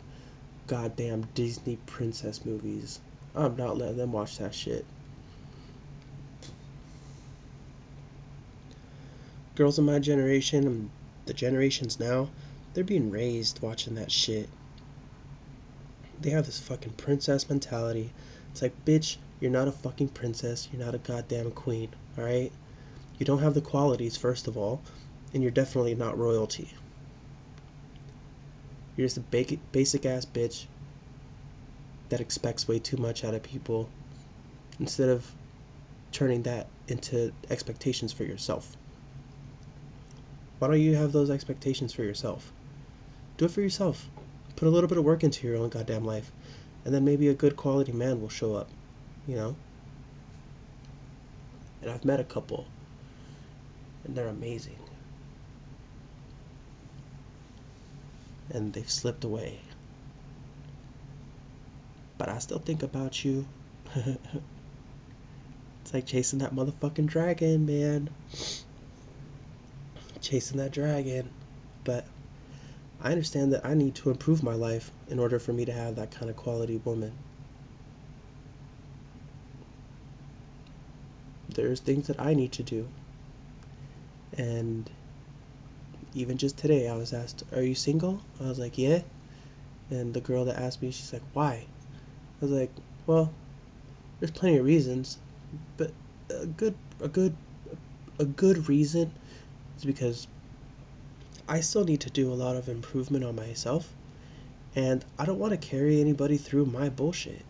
goddamn 0.66 1.26
Disney 1.34 1.78
princess 1.86 2.44
movies. 2.44 3.00
I'm 3.34 3.56
not 3.56 3.78
letting 3.78 3.96
them 3.96 4.12
watch 4.12 4.38
that 4.38 4.54
shit. 4.54 4.84
Girls 9.54 9.78
in 9.78 9.84
my 9.86 9.98
generation 9.98 10.90
the 11.26 11.34
generations 11.34 11.98
now, 11.98 12.28
they're 12.72 12.84
being 12.84 13.10
raised 13.10 13.62
watching 13.62 13.94
that 13.94 14.10
shit. 14.10 14.48
They 16.20 16.30
have 16.30 16.46
this 16.46 16.60
fucking 16.60 16.92
princess 16.92 17.48
mentality. 17.48 18.12
It's 18.50 18.62
like, 18.62 18.84
bitch, 18.84 19.16
you're 19.40 19.50
not 19.50 19.68
a 19.68 19.72
fucking 19.72 20.08
princess. 20.08 20.68
You're 20.72 20.84
not 20.84 20.94
a 20.94 20.98
goddamn 20.98 21.50
queen, 21.50 21.90
alright? 22.18 22.52
You 23.18 23.26
don't 23.26 23.40
have 23.40 23.54
the 23.54 23.60
qualities, 23.60 24.16
first 24.16 24.48
of 24.48 24.56
all, 24.56 24.80
and 25.32 25.42
you're 25.42 25.52
definitely 25.52 25.94
not 25.94 26.18
royalty. 26.18 26.68
You're 28.96 29.06
just 29.06 29.18
a 29.18 29.54
basic 29.72 30.06
ass 30.06 30.24
bitch 30.24 30.66
that 32.10 32.20
expects 32.20 32.68
way 32.68 32.78
too 32.78 32.96
much 32.96 33.24
out 33.24 33.34
of 33.34 33.42
people 33.42 33.88
instead 34.78 35.08
of 35.08 35.28
turning 36.12 36.42
that 36.42 36.68
into 36.86 37.32
expectations 37.50 38.12
for 38.12 38.24
yourself. 38.24 38.76
Why 40.58 40.68
don't 40.68 40.80
you 40.80 40.94
have 40.94 41.12
those 41.12 41.30
expectations 41.30 41.92
for 41.92 42.02
yourself? 42.02 42.52
Do 43.36 43.44
it 43.46 43.50
for 43.50 43.60
yourself. 43.60 44.08
Put 44.56 44.68
a 44.68 44.70
little 44.70 44.88
bit 44.88 44.98
of 44.98 45.04
work 45.04 45.24
into 45.24 45.46
your 45.46 45.56
own 45.56 45.68
goddamn 45.68 46.04
life, 46.04 46.30
and 46.84 46.94
then 46.94 47.04
maybe 47.04 47.28
a 47.28 47.34
good 47.34 47.56
quality 47.56 47.92
man 47.92 48.20
will 48.20 48.28
show 48.28 48.54
up 48.54 48.68
you 49.26 49.36
know? 49.36 49.56
And 51.82 51.90
I've 51.90 52.04
met 52.04 52.20
a 52.20 52.24
couple, 52.24 52.66
and 54.04 54.14
they're 54.16 54.28
amazing. 54.28 54.78
And 58.50 58.72
they've 58.72 58.90
slipped 58.90 59.24
away. 59.24 59.58
But 62.16 62.28
I 62.28 62.38
still 62.38 62.58
think 62.58 62.82
about 62.82 63.24
you. 63.24 63.46
it's 63.94 64.18
like 65.92 66.06
chasing 66.06 66.38
that 66.38 66.54
motherfucking 66.54 67.06
dragon, 67.06 67.66
man 67.66 68.10
chasing 70.24 70.58
that 70.58 70.72
dragon. 70.72 71.28
But 71.84 72.06
I 73.00 73.12
understand 73.12 73.52
that 73.52 73.64
I 73.64 73.74
need 73.74 73.94
to 73.96 74.10
improve 74.10 74.42
my 74.42 74.54
life 74.54 74.90
in 75.08 75.18
order 75.18 75.38
for 75.38 75.52
me 75.52 75.64
to 75.66 75.72
have 75.72 75.96
that 75.96 76.10
kind 76.10 76.30
of 76.30 76.36
quality 76.36 76.80
woman. 76.84 77.12
There's 81.50 81.80
things 81.80 82.08
that 82.08 82.20
I 82.20 82.34
need 82.34 82.52
to 82.52 82.62
do. 82.62 82.88
And 84.36 84.90
even 86.14 86.38
just 86.38 86.56
today, 86.56 86.88
I 86.88 86.96
was 86.96 87.12
asked, 87.12 87.44
Are 87.52 87.62
you 87.62 87.74
single? 87.74 88.22
I 88.40 88.44
was 88.44 88.58
like, 88.58 88.78
Yeah. 88.78 89.02
And 89.90 90.14
the 90.14 90.20
girl 90.20 90.46
that 90.46 90.58
asked 90.58 90.82
me, 90.82 90.90
she's 90.90 91.12
like, 91.12 91.22
Why? 91.34 91.66
I 92.40 92.44
was 92.44 92.50
like, 92.50 92.72
Well, 93.06 93.32
there's 94.18 94.32
plenty 94.32 94.56
of 94.56 94.64
reasons, 94.64 95.18
but 95.76 95.92
a 96.30 96.46
good, 96.46 96.74
a 97.00 97.08
good, 97.08 97.36
a 98.18 98.24
good 98.24 98.68
reason 98.68 99.12
is 99.76 99.84
because 99.84 100.26
I 101.48 101.60
still 101.60 101.84
need 101.84 102.00
to 102.02 102.10
do 102.10 102.32
a 102.32 102.34
lot 102.34 102.56
of 102.56 102.68
improvement 102.68 103.24
on 103.24 103.36
myself, 103.36 103.92
and 104.74 105.04
I 105.18 105.26
don't 105.26 105.38
want 105.38 105.52
to 105.52 105.58
carry 105.58 106.00
anybody 106.00 106.36
through 106.36 106.66
my 106.66 106.88
bullshit. 106.88 107.44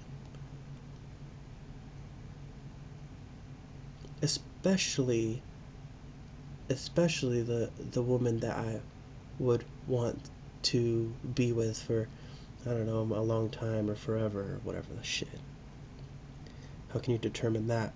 Especially 4.23 5.43
especially 6.71 7.43
the 7.43 7.71
the 7.93 8.03
woman 8.03 8.41
that 8.41 8.57
I 8.57 8.81
would 9.39 9.65
want 9.87 10.19
to 10.63 11.13
be 11.35 11.53
with 11.53 11.81
for 11.81 12.09
I 12.67 12.71
don't 12.71 12.87
know 12.87 13.01
a 13.01 13.21
long 13.21 13.51
time 13.51 13.91
or 13.91 13.95
forever 13.95 14.41
or 14.41 14.61
whatever 14.65 14.87
the 14.95 15.05
shit. 15.05 15.29
How 16.93 17.01
can 17.01 17.13
you 17.13 17.19
determine 17.19 17.67
that? 17.69 17.93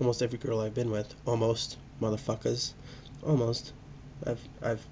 Almost 0.00 0.22
every 0.22 0.38
girl 0.38 0.60
I've 0.60 0.74
been 0.74 0.90
with, 0.90 1.14
almost 1.24 1.76
motherfuckers, 2.02 2.72
almost. 3.22 3.72
I've 4.26 4.40
I've 4.60 4.86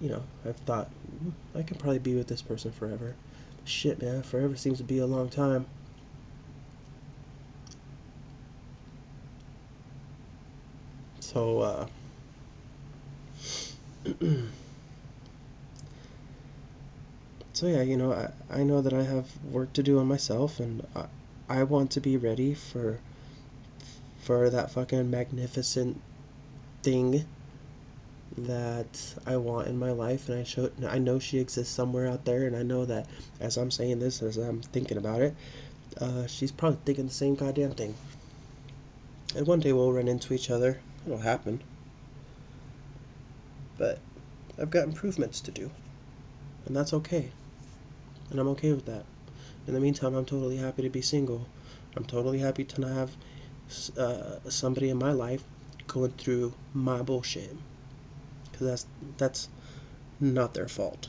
you 0.00 0.10
know 0.10 0.22
I've 0.44 0.56
thought 0.58 0.86
hmm, 0.86 1.30
I 1.54 1.62
can 1.62 1.76
probably 1.76 1.98
be 1.98 2.14
with 2.14 2.26
this 2.28 2.42
person 2.42 2.72
forever. 2.72 3.14
Shit, 3.64 4.02
man, 4.02 4.22
forever 4.22 4.56
seems 4.56 4.78
to 4.78 4.84
be 4.84 4.98
a 4.98 5.06
long 5.06 5.28
time. 5.28 5.66
So, 11.20 11.58
uh, 11.58 11.86
so 17.52 17.66
yeah, 17.66 17.82
you 17.82 17.96
know, 17.96 18.12
I, 18.12 18.30
I 18.48 18.62
know 18.62 18.80
that 18.80 18.92
I 18.92 19.02
have 19.02 19.28
work 19.44 19.72
to 19.72 19.82
do 19.82 19.98
on 19.98 20.06
myself, 20.06 20.60
and 20.60 20.86
I, 20.94 21.06
I 21.48 21.64
want 21.64 21.90
to 21.92 22.00
be 22.00 22.16
ready 22.16 22.54
for 22.54 23.00
for 24.18 24.48
that 24.50 24.70
fucking 24.70 25.10
magnificent 25.10 26.00
thing 26.86 27.26
that 28.38 29.14
I 29.26 29.38
want 29.38 29.66
in 29.66 29.76
my 29.76 29.90
life, 29.90 30.28
and 30.28 30.38
I 30.38 30.44
show 30.44 30.70
I 30.86 30.98
know 30.98 31.18
she 31.18 31.40
exists 31.40 31.74
somewhere 31.74 32.06
out 32.06 32.24
there, 32.24 32.46
and 32.46 32.54
I 32.54 32.62
know 32.62 32.84
that 32.84 33.08
as 33.40 33.56
I'm 33.56 33.72
saying 33.72 33.98
this, 33.98 34.22
as 34.22 34.36
I'm 34.36 34.62
thinking 34.62 34.96
about 34.96 35.20
it, 35.20 35.34
uh, 36.00 36.28
she's 36.28 36.52
probably 36.52 36.78
thinking 36.84 37.06
the 37.06 37.12
same 37.12 37.34
goddamn 37.34 37.72
thing. 37.72 37.94
And 39.34 39.48
one 39.48 39.58
day 39.58 39.72
we'll 39.72 39.92
run 39.92 40.06
into 40.06 40.32
each 40.32 40.48
other. 40.48 40.78
It'll 41.04 41.18
happen. 41.18 41.60
But 43.76 43.98
I've 44.56 44.70
got 44.70 44.84
improvements 44.84 45.40
to 45.42 45.50
do. 45.50 45.72
And 46.66 46.76
that's 46.76 46.92
okay. 46.92 47.30
And 48.30 48.38
I'm 48.38 48.48
okay 48.48 48.70
with 48.70 48.86
that. 48.86 49.04
In 49.66 49.74
the 49.74 49.80
meantime, 49.80 50.14
I'm 50.14 50.24
totally 50.24 50.56
happy 50.56 50.82
to 50.82 50.90
be 50.90 51.02
single. 51.02 51.48
I'm 51.96 52.04
totally 52.04 52.38
happy 52.38 52.64
to 52.64 52.80
not 52.80 52.92
have 52.92 53.10
uh, 53.98 54.48
somebody 54.48 54.90
in 54.90 54.98
my 54.98 55.10
life 55.10 55.42
going 55.96 56.12
through 56.12 56.52
my 56.74 57.00
bullshit. 57.00 57.56
Because 58.52 58.66
that's, 58.66 58.86
that's 59.16 59.48
not 60.20 60.52
their 60.52 60.68
fault. 60.68 61.08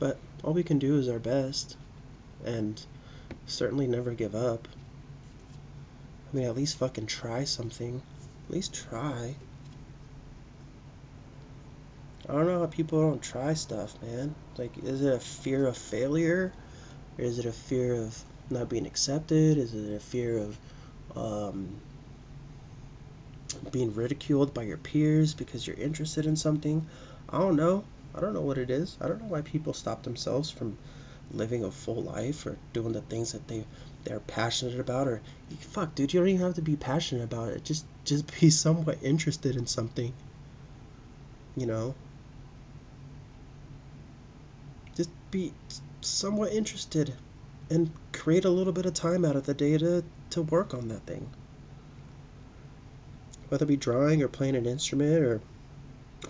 But 0.00 0.18
all 0.42 0.52
we 0.52 0.64
can 0.64 0.80
do 0.80 0.98
is 0.98 1.08
our 1.08 1.20
best 1.20 1.76
and 2.44 2.84
certainly 3.46 3.86
never 3.86 4.12
give 4.12 4.34
up. 4.34 4.66
I 6.32 6.36
mean, 6.36 6.46
at 6.46 6.56
least 6.56 6.78
fucking 6.78 7.06
try 7.06 7.44
something. 7.44 8.02
At 8.48 8.54
least 8.54 8.74
try. 8.74 9.36
I 12.28 12.32
don't 12.32 12.46
know 12.48 12.58
how 12.58 12.66
people 12.66 13.00
don't 13.00 13.22
try 13.22 13.54
stuff, 13.54 13.94
man. 14.02 14.34
Like, 14.58 14.76
is 14.78 15.02
it 15.02 15.14
a 15.14 15.20
fear 15.20 15.68
of 15.68 15.76
failure? 15.76 16.52
Or 17.18 17.24
is 17.24 17.38
it 17.38 17.46
a 17.46 17.52
fear 17.52 17.94
of 17.94 18.22
not 18.50 18.68
being 18.68 18.86
accepted? 18.86 19.58
Is 19.58 19.74
it 19.74 19.94
a 19.94 20.00
fear 20.00 20.38
of 20.38 20.58
um, 21.16 21.68
being 23.70 23.94
ridiculed 23.94 24.52
by 24.54 24.62
your 24.62 24.76
peers 24.76 25.34
because 25.34 25.66
you're 25.66 25.76
interested 25.76 26.26
in 26.26 26.36
something? 26.36 26.86
I 27.28 27.38
don't 27.38 27.56
know. 27.56 27.84
I 28.14 28.20
don't 28.20 28.34
know 28.34 28.42
what 28.42 28.58
it 28.58 28.70
is. 28.70 28.96
I 29.00 29.08
don't 29.08 29.20
know 29.20 29.28
why 29.28 29.42
people 29.42 29.72
stop 29.72 30.02
themselves 30.02 30.50
from 30.50 30.76
living 31.32 31.64
a 31.64 31.70
full 31.70 32.02
life 32.02 32.46
or 32.46 32.56
doing 32.72 32.92
the 32.92 33.00
things 33.00 33.32
that 33.32 33.46
they 33.48 33.64
they're 34.04 34.20
passionate 34.20 34.78
about 34.78 35.08
or 35.08 35.20
fuck 35.58 35.94
dude 35.94 36.12
you 36.14 36.20
don't 36.20 36.28
even 36.28 36.40
have 36.40 36.54
to 36.54 36.62
be 36.62 36.76
passionate 36.76 37.24
about 37.24 37.48
it 37.48 37.64
just 37.64 37.84
just 38.04 38.32
be 38.40 38.50
somewhat 38.50 38.98
interested 39.02 39.56
in 39.56 39.66
something 39.66 40.12
you 41.56 41.66
know 41.66 41.94
just 44.94 45.10
be 45.30 45.52
somewhat 46.06 46.52
interested 46.52 47.14
and 47.70 47.90
create 48.12 48.44
a 48.44 48.50
little 48.50 48.72
bit 48.72 48.86
of 48.86 48.94
time 48.94 49.24
out 49.24 49.36
of 49.36 49.46
the 49.46 49.54
day 49.54 49.76
to 49.78 50.04
to 50.30 50.42
work 50.42 50.74
on 50.74 50.88
that 50.88 51.04
thing 51.06 51.28
whether 53.48 53.64
it 53.64 53.68
be 53.68 53.76
drawing 53.76 54.22
or 54.22 54.28
playing 54.28 54.56
an 54.56 54.66
instrument 54.66 55.24
or 55.24 55.40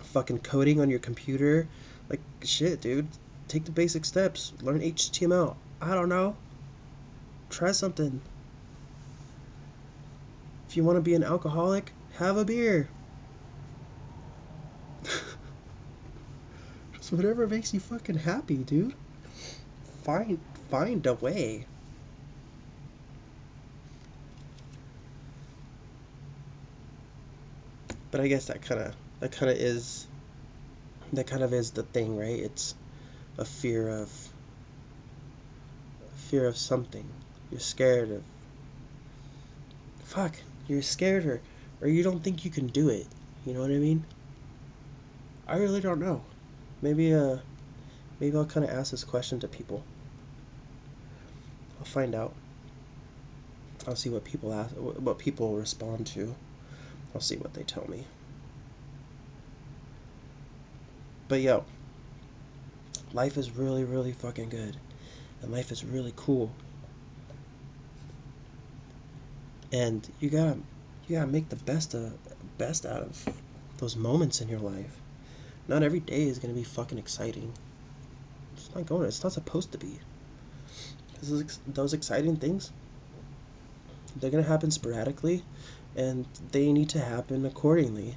fucking 0.02 0.38
coding 0.38 0.80
on 0.80 0.90
your 0.90 0.98
computer 0.98 1.66
like 2.08 2.20
shit 2.42 2.80
dude 2.80 3.06
take 3.48 3.64
the 3.64 3.72
basic 3.72 4.04
steps. 4.04 4.52
Learn 4.60 4.80
HTML. 4.80 5.56
I 5.80 5.94
don't 5.94 6.08
know. 6.08 6.36
Try 7.50 7.72
something. 7.72 8.20
If 10.68 10.76
you 10.76 10.84
want 10.84 10.96
to 10.96 11.02
be 11.02 11.14
an 11.14 11.24
alcoholic, 11.24 11.92
have 12.14 12.36
a 12.36 12.44
beer. 12.44 12.88
Just 16.94 17.12
whatever 17.12 17.46
makes 17.46 17.72
you 17.72 17.80
fucking 17.80 18.18
happy, 18.18 18.56
dude. 18.56 18.94
Find 20.06 20.38
find 20.70 21.04
a 21.04 21.14
way. 21.14 21.66
But 28.12 28.20
I 28.20 28.28
guess 28.28 28.44
that 28.44 28.62
kind 28.62 28.82
of 28.82 28.94
that 29.18 29.32
kind 29.32 29.50
of 29.50 29.58
is 29.58 30.06
that 31.12 31.26
kind 31.26 31.42
of 31.42 31.52
is 31.52 31.72
the 31.72 31.82
thing, 31.82 32.16
right? 32.16 32.38
It's 32.38 32.76
a 33.36 33.44
fear 33.44 33.88
of 33.88 34.08
fear 36.14 36.46
of 36.46 36.56
something. 36.56 37.08
You're 37.50 37.58
scared 37.58 38.12
of 38.12 38.22
fuck, 40.04 40.36
you're 40.68 40.82
scared 40.82 41.26
or 41.26 41.42
or 41.80 41.88
you 41.88 42.04
don't 42.04 42.22
think 42.22 42.44
you 42.44 42.52
can 42.52 42.68
do 42.68 42.90
it. 42.90 43.08
You 43.44 43.54
know 43.54 43.60
what 43.60 43.72
I 43.72 43.78
mean? 43.78 44.06
I 45.48 45.56
really 45.56 45.80
don't 45.80 45.98
know. 45.98 46.22
Maybe 46.80 47.12
uh 47.12 47.38
maybe 48.20 48.36
I'll 48.36 48.46
kind 48.46 48.64
of 48.64 48.70
ask 48.70 48.92
this 48.92 49.02
question 49.02 49.40
to 49.40 49.48
people. 49.48 49.82
I'll 51.86 51.92
find 51.92 52.14
out. 52.16 52.34
I'll 53.86 53.94
see 53.94 54.10
what 54.10 54.24
people 54.24 54.52
ask 54.52 54.74
what 54.74 55.18
people 55.18 55.56
respond 55.56 56.08
to. 56.08 56.34
I'll 57.14 57.20
see 57.20 57.36
what 57.36 57.54
they 57.54 57.62
tell 57.62 57.86
me. 57.88 58.04
But 61.28 61.40
yo, 61.40 61.64
life 63.12 63.36
is 63.36 63.52
really, 63.52 63.84
really 63.84 64.12
fucking 64.12 64.48
good. 64.48 64.76
And 65.42 65.52
life 65.52 65.70
is 65.70 65.84
really 65.84 66.12
cool. 66.16 66.50
And 69.72 70.08
you 70.18 70.28
gotta 70.28 70.58
you 71.06 71.16
gotta 71.16 71.30
make 71.30 71.48
the 71.48 71.56
best 71.56 71.94
of 71.94 72.14
best 72.58 72.84
out 72.84 73.02
of 73.02 73.28
those 73.78 73.94
moments 73.94 74.40
in 74.40 74.48
your 74.48 74.60
life. 74.60 74.96
Not 75.68 75.84
every 75.84 76.00
day 76.00 76.24
is 76.24 76.40
gonna 76.40 76.54
be 76.54 76.64
fucking 76.64 76.98
exciting. 76.98 77.52
It's 78.56 78.74
not 78.74 78.86
going. 78.86 79.06
It's 79.06 79.22
not 79.22 79.32
supposed 79.32 79.70
to 79.72 79.78
be. 79.78 80.00
Because 81.20 81.58
those 81.66 81.92
exciting 81.92 82.36
things, 82.36 82.70
they're 84.16 84.30
gonna 84.30 84.42
happen 84.42 84.70
sporadically, 84.70 85.42
and 85.94 86.26
they 86.52 86.72
need 86.72 86.90
to 86.90 87.00
happen 87.00 87.44
accordingly, 87.46 88.16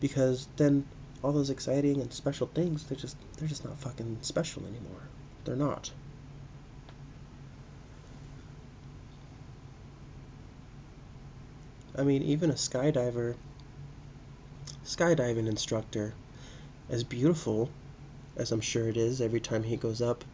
because 0.00 0.48
then 0.56 0.86
all 1.22 1.32
those 1.32 1.50
exciting 1.50 2.00
and 2.00 2.12
special 2.12 2.46
things, 2.48 2.84
they're 2.84 2.98
just 2.98 3.16
they're 3.36 3.48
just 3.48 3.64
not 3.64 3.78
fucking 3.78 4.18
special 4.22 4.64
anymore. 4.66 5.02
They're 5.44 5.56
not. 5.56 5.90
I 11.96 12.02
mean, 12.02 12.22
even 12.22 12.50
a 12.50 12.54
skydiver, 12.54 13.34
skydiving 14.84 15.46
instructor, 15.46 16.14
as 16.88 17.04
beautiful 17.04 17.68
as 18.36 18.52
I'm 18.52 18.60
sure 18.60 18.88
it 18.88 18.96
is 18.96 19.20
every 19.20 19.40
time 19.40 19.62
he 19.62 19.76
goes 19.76 20.00
up, 20.00 20.24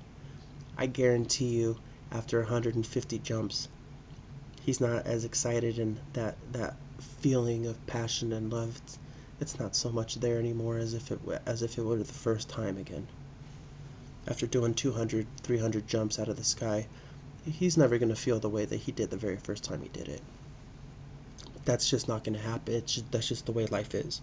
I 0.76 0.86
guarantee 0.86 1.46
you, 1.46 1.76
after 2.12 2.40
150 2.40 3.18
jumps, 3.18 3.68
he's 4.62 4.80
not 4.80 5.06
as 5.06 5.24
excited 5.24 5.78
and 5.78 5.98
that 6.12 6.36
that 6.52 6.74
feeling 7.20 7.66
of 7.66 7.86
passion 7.86 8.32
and 8.32 8.52
love 8.52 8.80
it's 9.40 9.58
not 9.58 9.76
so 9.76 9.90
much 9.90 10.14
there 10.16 10.38
anymore 10.38 10.78
as 10.78 10.94
if 10.94 11.10
it 11.10 11.20
as 11.44 11.62
if 11.62 11.78
it 11.78 11.82
were 11.82 11.96
the 11.96 12.04
first 12.04 12.48
time 12.48 12.78
again. 12.78 13.06
after 14.26 14.46
doing 14.46 14.74
200, 14.74 15.26
300 15.42 15.86
jumps 15.86 16.18
out 16.18 16.28
of 16.28 16.36
the 16.36 16.44
sky, 16.44 16.86
he's 17.44 17.76
never 17.76 17.98
going 17.98 18.08
to 18.08 18.16
feel 18.16 18.40
the 18.40 18.48
way 18.48 18.64
that 18.64 18.76
he 18.76 18.92
did 18.92 19.10
the 19.10 19.16
very 19.16 19.36
first 19.36 19.62
time 19.64 19.82
he 19.82 19.88
did 19.88 20.08
it. 20.08 20.22
That's 21.64 21.88
just 21.88 22.08
not 22.08 22.24
going 22.24 22.34
to 22.34 22.42
happen. 22.42 22.74
It's 22.74 22.94
just, 22.94 23.10
that's 23.12 23.28
just 23.28 23.46
the 23.46 23.52
way 23.52 23.66
life 23.66 23.94
is. 23.94 24.20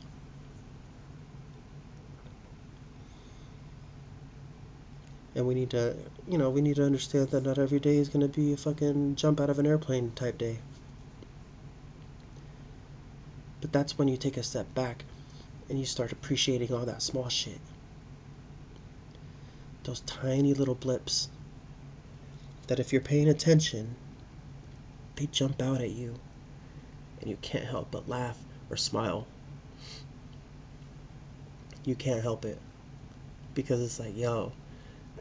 And 5.35 5.47
we 5.47 5.55
need 5.55 5.71
to, 5.71 5.95
you 6.27 6.37
know, 6.37 6.49
we 6.49 6.61
need 6.61 6.75
to 6.75 6.85
understand 6.85 7.29
that 7.29 7.43
not 7.43 7.57
every 7.57 7.79
day 7.79 7.97
is 7.97 8.09
going 8.09 8.21
to 8.21 8.27
be 8.27 8.53
a 8.53 8.57
fucking 8.57 9.15
jump 9.15 9.39
out 9.39 9.49
of 9.49 9.59
an 9.59 9.65
airplane 9.65 10.11
type 10.11 10.37
day. 10.37 10.59
But 13.61 13.71
that's 13.71 13.97
when 13.97 14.07
you 14.07 14.17
take 14.17 14.37
a 14.37 14.43
step 14.43 14.73
back 14.75 15.05
and 15.69 15.79
you 15.79 15.85
start 15.85 16.11
appreciating 16.11 16.73
all 16.73 16.85
that 16.85 17.01
small 17.01 17.29
shit. 17.29 17.59
Those 19.83 20.01
tiny 20.01 20.53
little 20.53 20.75
blips 20.75 21.29
that 22.67 22.79
if 22.79 22.93
you're 22.93 23.01
paying 23.01 23.27
attention, 23.27 23.95
they 25.15 25.27
jump 25.27 25.61
out 25.61 25.81
at 25.81 25.91
you 25.91 26.13
and 27.21 27.29
you 27.29 27.37
can't 27.41 27.65
help 27.65 27.89
but 27.91 28.07
laugh 28.07 28.37
or 28.69 28.77
smile. 28.77 29.27
You 31.85 31.95
can't 31.95 32.21
help 32.21 32.45
it 32.45 32.59
because 33.53 33.81
it's 33.81 33.99
like, 33.99 34.15
yo, 34.17 34.51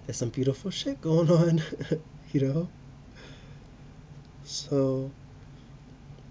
there's 0.07 0.17
some 0.17 0.31
beautiful 0.31 0.71
shit 0.71 1.01
going 1.01 1.31
on, 1.31 1.63
you 2.33 2.41
know? 2.41 2.69
So, 4.45 5.11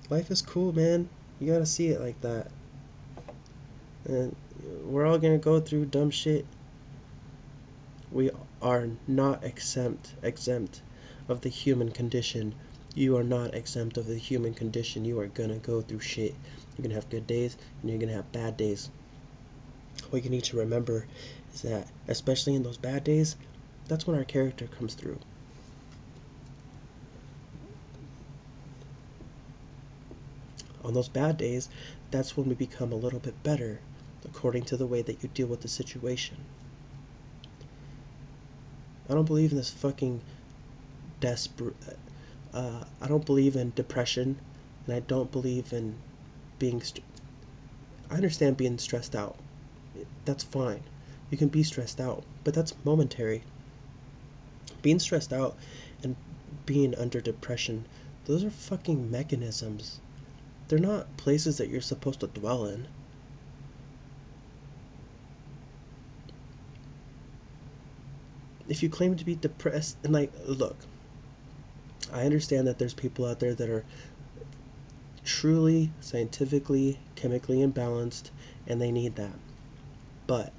life 0.10 0.29
is 0.29 0.41
cool, 0.41 0.73
man. 0.73 1.10
You 1.39 1.51
gotta 1.51 1.65
see 1.65 1.88
it 1.88 2.01
like 2.01 2.19
that. 2.21 2.51
And 4.05 4.36
we're 4.84 5.05
all 5.05 5.17
gonna 5.17 5.38
go 5.38 5.60
through 5.60 5.86
dumb 5.86 6.12
shit. 6.12 6.45
We 8.12 8.29
are 8.62 8.89
not 9.07 9.43
exempt 9.43 10.13
exempt 10.21 10.81
of 11.29 11.41
the 11.41 11.49
human 11.49 11.91
condition. 11.91 12.53
You 12.93 13.17
are 13.17 13.23
not 13.23 13.55
exempt 13.55 13.97
of 13.97 14.05
the 14.05 14.17
human 14.17 14.53
condition. 14.53 15.05
You 15.05 15.19
are 15.21 15.27
gonna 15.27 15.57
go 15.57 15.81
through 15.81 16.01
shit. 16.01 16.36
You're 16.77 16.84
gonna 16.84 16.95
have 16.95 17.10
good 17.10 17.25
days 17.25 17.55
and 17.81 17.89
you're 17.89 17.99
gonna 17.99 18.13
have 18.13 18.31
bad 18.31 18.57
days. 18.57 18.89
What 20.10 20.23
you 20.23 20.29
need 20.29 20.43
to 20.45 20.57
remember 20.57 21.07
is 21.53 21.62
that, 21.62 21.88
especially 22.07 22.55
in 22.55 22.63
those 22.63 22.77
bad 22.77 23.03
days, 23.03 23.36
that's 23.91 24.08
when 24.08 24.17
our 24.17 24.23
character 24.23 24.67
comes 24.67 24.93
through. 24.93 25.19
On 30.86 30.93
those 30.93 31.10
bad 31.10 31.36
days, 31.36 31.67
that's 32.10 32.38
when 32.38 32.47
we 32.47 32.56
become 32.56 32.93
a 32.93 32.95
little 32.95 33.19
bit 33.19 33.43
better 33.43 33.82
according 34.23 34.63
to 34.63 34.77
the 34.77 34.88
way 34.88 35.01
that 35.01 35.21
you 35.21 35.27
deal 35.34 35.47
with 35.47 35.60
the 35.60 35.67
situation. 35.67 36.38
I 39.10 39.13
don't 39.13 39.25
believe 39.25 39.51
in 39.51 39.58
this 39.58 39.69
fucking 39.69 40.21
desperate. 41.19 41.75
Uh, 42.54 42.86
I 43.01 43.10
don't 43.10 43.25
believe 43.25 43.58
in 43.58 43.73
depression, 43.75 44.39
and 44.86 44.95
I 44.95 45.01
don't 45.01 45.34
believe 45.34 45.73
in 45.73 45.97
being. 46.60 46.82
St- 46.82 47.04
I 48.10 48.15
understand 48.15 48.56
being 48.56 48.77
stressed 48.77 49.17
out. 49.17 49.36
That's 50.23 50.45
fine. 50.45 50.82
You 51.30 51.38
can 51.38 51.49
be 51.49 51.63
stressed 51.63 51.99
out, 51.99 52.23
but 52.45 52.54
that's 52.54 52.73
momentary. 52.86 53.43
Being 54.82 55.00
stressed 55.00 55.34
out 55.34 55.58
and 56.04 56.15
being 56.65 56.96
under 56.96 57.22
depression, 57.22 57.86
those 58.26 58.44
are 58.44 58.50
fucking 58.50 59.12
mechanisms. 59.12 60.00
They're 60.67 60.80
not 60.80 61.17
places 61.17 61.58
that 61.58 61.70
you're 61.70 61.82
supposed 61.82 62.22
to 62.22 62.28
dwell 62.28 62.65
in. 62.65 62.88
If 68.67 68.82
you 68.82 68.89
claim 68.89 69.17
to 69.17 69.26
be 69.26 69.36
depressed, 69.36 69.98
and 70.04 70.13
like, 70.13 70.32
look, 70.46 70.78
I 72.12 72.24
understand 72.24 72.67
that 72.67 72.80
there's 72.80 72.94
people 72.94 73.26
out 73.26 73.39
there 73.39 73.54
that 73.54 73.70
are 73.70 73.86
truly 75.24 75.91
scientifically, 76.00 77.00
chemically 77.15 77.58
imbalanced, 77.58 78.30
and 78.67 78.82
they 78.82 78.91
need 78.91 79.15
that. 79.17 79.38
But 80.26 80.54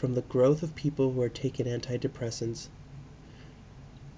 from 0.00 0.14
the 0.14 0.22
growth 0.22 0.62
of 0.62 0.74
people 0.74 1.12
who 1.12 1.20
are 1.20 1.28
taking 1.28 1.66
antidepressants, 1.66 2.68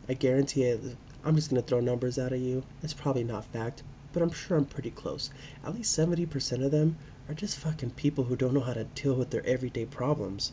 I 0.09 0.15
guarantee 0.15 0.63
it, 0.63 0.81
I'm 1.25 1.35
just 1.35 1.51
going 1.51 1.61
to 1.61 1.67
throw 1.67 1.81
numbers 1.81 2.21
out 2.21 2.33
at 2.33 2.39
you. 2.39 2.63
It's 2.85 2.95
probably 2.95 3.25
not 3.25 3.47
fact, 3.47 3.83
but 4.13 4.23
I'm 4.23 4.31
sure 4.31 4.57
I'm 4.57 4.65
pretty 4.65 4.93
close. 4.93 5.31
At 5.65 5.75
least 5.75 5.99
70% 5.99 6.65
of 6.65 6.71
them 6.71 6.99
are 7.29 7.35
just 7.35 7.59
fucking 7.59 7.91
people 7.91 8.23
who 8.23 8.37
don't 8.37 8.55
know 8.55 8.61
how 8.61 8.75
to 8.75 8.85
deal 8.85 9.15
with 9.15 9.31
their 9.31 9.45
everyday 9.45 9.85
problems. 9.85 10.53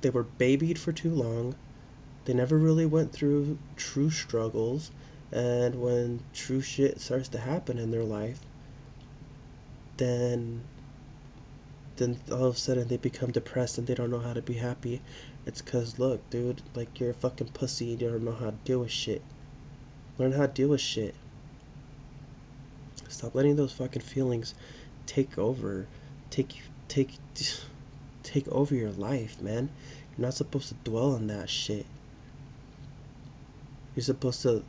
They 0.00 0.10
were 0.10 0.22
babied 0.38 0.78
for 0.78 0.92
too 0.92 1.12
long. 1.12 1.56
They 2.24 2.34
never 2.34 2.56
really 2.56 2.86
went 2.86 3.12
through 3.12 3.58
true 3.74 4.10
struggles. 4.10 4.92
And 5.32 5.80
when 5.80 6.20
true 6.32 6.60
shit 6.60 7.00
starts 7.00 7.28
to 7.28 7.38
happen 7.38 7.78
in 7.78 7.90
their 7.90 8.04
life, 8.04 8.40
then 9.96 10.62
then 11.96 12.18
all 12.32 12.46
of 12.46 12.54
a 12.56 12.58
sudden 12.58 12.88
they 12.88 12.96
become 12.96 13.30
depressed 13.30 13.76
and 13.76 13.86
they 13.86 13.94
don't 13.94 14.10
know 14.10 14.18
how 14.18 14.32
to 14.32 14.42
be 14.42 14.54
happy. 14.54 15.02
It's 15.46 15.60
cause 15.60 15.98
look, 15.98 16.28
dude, 16.30 16.62
like 16.74 16.98
you're 16.98 17.10
a 17.10 17.14
fucking 17.14 17.48
pussy 17.48 17.92
and 17.92 18.00
you 18.00 18.08
don't 18.08 18.24
know 18.24 18.32
how 18.32 18.46
to 18.46 18.56
deal 18.64 18.80
with 18.80 18.90
shit. 18.90 19.22
Learn 20.18 20.32
how 20.32 20.46
to 20.46 20.52
deal 20.52 20.68
with 20.68 20.80
shit. 20.80 21.14
Stop 23.08 23.34
letting 23.34 23.56
those 23.56 23.72
fucking 23.72 24.02
feelings 24.02 24.54
take 25.06 25.38
over. 25.38 25.86
Take 26.30 26.60
take 26.88 27.10
take 28.22 28.48
over 28.48 28.74
your 28.74 28.92
life, 28.92 29.40
man. 29.40 29.68
You're 30.16 30.26
not 30.26 30.34
supposed 30.34 30.68
to 30.68 30.74
dwell 30.84 31.14
on 31.14 31.26
that 31.28 31.50
shit. 31.50 31.86
You're 33.94 34.04
supposed 34.04 34.42
to 34.42 34.64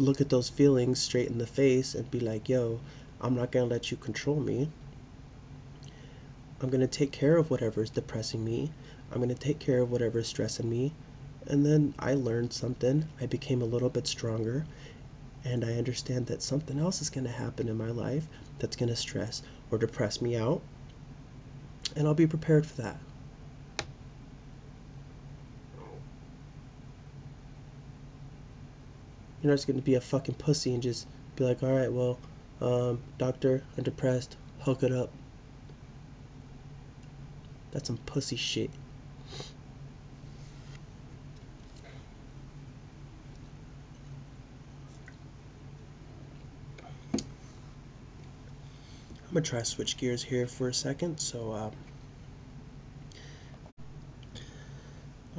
look 0.00 0.20
at 0.20 0.28
those 0.28 0.48
feelings 0.48 1.00
straight 1.00 1.28
in 1.28 1.38
the 1.38 1.46
face 1.46 1.94
and 1.94 2.10
be 2.10 2.20
like, 2.20 2.48
yo, 2.48 2.80
I'm 3.20 3.34
not 3.34 3.52
going 3.52 3.68
to 3.68 3.74
let 3.74 3.90
you 3.90 3.96
control 3.96 4.40
me. 4.40 4.68
I'm 6.60 6.70
going 6.70 6.80
to 6.80 6.86
take 6.86 7.12
care 7.12 7.36
of 7.36 7.50
whatever 7.50 7.82
is 7.82 7.90
depressing 7.90 8.44
me. 8.44 8.70
I'm 9.10 9.18
going 9.18 9.28
to 9.28 9.34
take 9.34 9.58
care 9.58 9.80
of 9.80 9.90
whatever 9.90 10.18
is 10.18 10.28
stressing 10.28 10.68
me. 10.68 10.92
And 11.46 11.64
then 11.64 11.94
I 11.98 12.14
learned 12.14 12.52
something. 12.52 13.06
I 13.20 13.26
became 13.26 13.62
a 13.62 13.66
little 13.66 13.88
bit 13.88 14.06
stronger. 14.06 14.64
And 15.44 15.64
I 15.64 15.74
understand 15.74 16.26
that 16.26 16.42
something 16.42 16.78
else 16.78 17.00
is 17.00 17.10
going 17.10 17.24
to 17.24 17.32
happen 17.32 17.68
in 17.68 17.76
my 17.76 17.90
life 17.90 18.26
that's 18.58 18.76
going 18.76 18.90
to 18.90 18.96
stress 18.96 19.42
or 19.70 19.78
depress 19.78 20.20
me 20.20 20.36
out 20.36 20.60
and 21.96 22.06
I'll 22.06 22.14
be 22.14 22.26
prepared 22.26 22.66
for 22.66 22.82
that. 22.82 22.98
You're 29.42 29.50
not 29.50 29.56
just 29.56 29.66
gonna 29.66 29.80
be 29.80 29.94
a 29.94 30.00
fucking 30.00 30.34
pussy 30.34 30.74
and 30.74 30.82
just 30.82 31.06
be 31.36 31.44
like, 31.44 31.62
all 31.62 31.72
right, 31.72 31.90
well, 31.90 32.18
um, 32.60 33.00
doctor, 33.16 33.62
I'm 33.76 33.84
depressed, 33.84 34.36
hook 34.60 34.82
it 34.82 34.92
up. 34.92 35.10
That's 37.72 37.86
some 37.86 37.96
pussy 37.98 38.36
shit. 38.36 38.70
I'm 49.30 49.34
gonna 49.34 49.46
try 49.46 49.60
to 49.60 49.64
switch 49.64 49.96
gears 49.96 50.24
here 50.24 50.48
for 50.48 50.68
a 50.68 50.74
second. 50.74 51.20
So, 51.20 51.52
uh, 51.52 51.70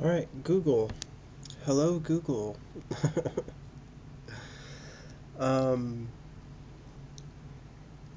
all 0.02 0.08
right, 0.10 0.30
Google. 0.46 0.90
Hello, 1.66 2.00
Google. 2.00 2.56
um, 5.42 6.08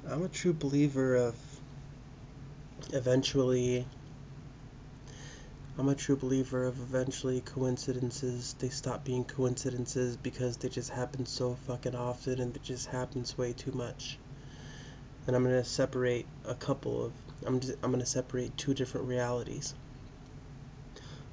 I'm 0.08 0.22
a 0.22 0.28
true 0.28 0.52
believer 0.52 1.16
of 1.16 1.34
eventually. 2.92 3.86
I'm 5.76 5.88
a 5.88 5.94
true 5.94 6.16
believer 6.16 6.64
of 6.64 6.78
eventually 6.78 7.40
coincidences. 7.40 8.54
They 8.60 8.68
stop 8.68 9.04
being 9.04 9.24
coincidences 9.24 10.16
because 10.16 10.58
they 10.58 10.68
just 10.68 10.90
happen 10.90 11.26
so 11.26 11.54
fucking 11.66 11.96
often 11.96 12.40
and 12.40 12.54
it 12.54 12.62
just 12.62 12.86
happens 12.86 13.36
way 13.36 13.52
too 13.52 13.72
much 13.72 14.18
and 15.26 15.34
I'm 15.34 15.44
to 15.44 15.64
separate 15.64 16.26
a 16.46 16.54
couple 16.54 17.06
of 17.06 17.12
I'm 17.46 17.60
just, 17.60 17.74
I'm 17.82 17.98
to 17.98 18.06
separate 18.06 18.56
two 18.56 18.74
different 18.74 19.06
realities. 19.06 19.74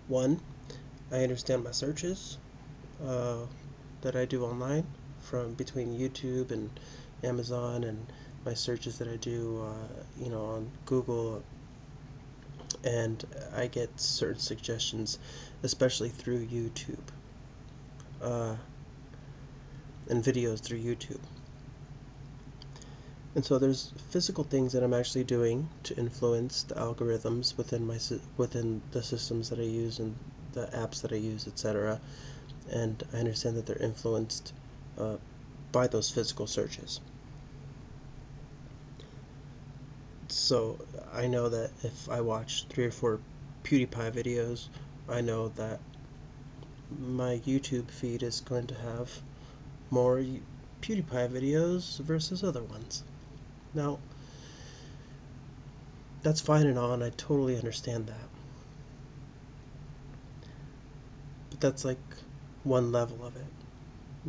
One, 0.08 0.42
I 1.12 1.24
understand 1.24 1.64
my 1.64 1.72
searches 1.72 2.38
uh, 3.06 3.46
that 4.02 4.16
I 4.16 4.26
do 4.26 4.44
online 4.44 4.86
from 5.22 5.54
between 5.54 5.98
YouTube 5.98 6.52
and 6.52 6.70
Amazon 7.24 7.84
and 7.84 8.06
my 8.46 8.54
searches 8.54 8.98
that 9.00 9.08
I 9.08 9.18
do 9.18 9.64
uh, 9.64 10.04
you 10.24 10.30
know 10.30 10.46
on 10.46 10.72
Google 10.86 11.44
and 12.84 13.24
I 13.56 13.68
get 13.68 14.00
certain 14.00 14.40
suggestions 14.40 15.20
especially 15.64 16.10
through 16.10 16.48
YouTube. 16.48 17.06
Uh, 18.22 18.56
and 20.10 20.24
videos 20.24 20.60
through 20.60 20.80
YouTube. 20.80 21.22
And 23.34 23.46
so 23.46 23.60
there's 23.60 23.94
physical 24.10 24.44
things 24.44 24.74
that 24.74 24.84
I'm 24.84 24.94
actually 24.94 25.24
doing 25.24 25.70
to 25.84 25.96
influence 25.96 26.64
the 26.64 26.76
algorithms 26.76 27.56
within 27.58 27.88
my 27.88 27.98
within 28.36 28.82
the 28.92 29.02
systems 29.02 29.50
that 29.50 29.60
I 29.60 29.64
use 29.64 30.00
and 30.00 30.16
the 30.52 30.68
apps 30.68 31.02
that 31.02 31.14
I 31.14 31.16
use, 31.16 31.48
etc. 31.48 32.02
And 32.70 33.02
I 33.14 33.18
understand 33.18 33.56
that 33.56 33.66
they're 33.66 33.82
influenced 33.82 34.52
uh, 35.02 35.18
by 35.72 35.88
those 35.88 36.10
physical 36.10 36.48
searches. 36.48 37.02
So 40.28 40.78
I 41.14 41.28
know 41.28 41.50
that 41.50 41.72
if 41.84 42.10
I 42.10 42.22
watch 42.22 42.66
three 42.70 42.86
or 42.86 42.92
four 42.92 43.20
PewDiePie 43.64 44.12
videos, 44.12 44.68
I 45.10 45.22
know 45.22 45.50
that 45.50 45.80
my 47.00 47.42
YouTube 47.46 47.90
feed 47.90 48.24
is 48.24 48.42
going 48.42 48.68
to 48.68 48.76
have 48.76 49.12
more 49.90 50.24
PewDiePie 50.82 51.30
videos 51.30 52.00
versus 52.00 52.44
other 52.44 52.64
ones. 52.64 53.04
Now, 53.74 54.00
that's 56.22 56.42
fine 56.42 56.68
and 56.68 56.78
all, 56.78 56.94
and 56.94 57.04
I 57.04 57.10
totally 57.10 57.58
understand 57.58 58.08
that. 58.08 58.30
But 61.50 61.60
that's 61.60 61.84
like 61.84 62.00
one 62.64 62.92
level 62.92 63.26
of 63.26 63.36
it. 63.36 63.61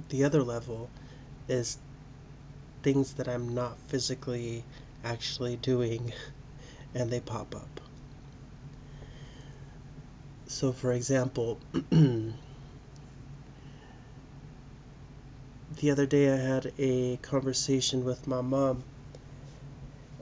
The 0.09 0.25
other 0.25 0.43
level 0.43 0.91
is 1.49 1.79
things 2.83 3.15
that 3.15 3.29
I'm 3.29 3.55
not 3.55 3.79
physically 3.89 4.65
actually 5.05 5.57
doing 5.57 6.13
and 6.95 7.11
they 7.11 7.21
pop 7.21 7.55
up. 7.55 7.81
So, 10.47 10.73
for 10.73 10.93
example, 10.93 11.59
the 15.81 15.91
other 15.91 16.07
day 16.07 16.33
I 16.33 16.37
had 16.37 16.73
a 16.79 17.17
conversation 17.19 18.05
with 18.05 18.27
my 18.27 18.41
mom 18.41 18.85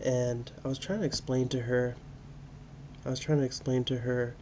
and 0.03 0.51
I 0.65 0.69
was 0.69 0.79
trying 0.79 1.01
to 1.01 1.07
explain 1.07 1.49
to 1.51 1.61
her 1.61 1.97
I 3.05 3.11
was 3.11 3.21
trying 3.21 3.39
to 3.39 3.45
explain 3.45 3.85
to 3.85 3.99
her 3.99 4.35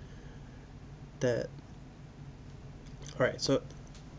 that 1.21 1.49
alright 3.15 3.41
so 3.41 3.63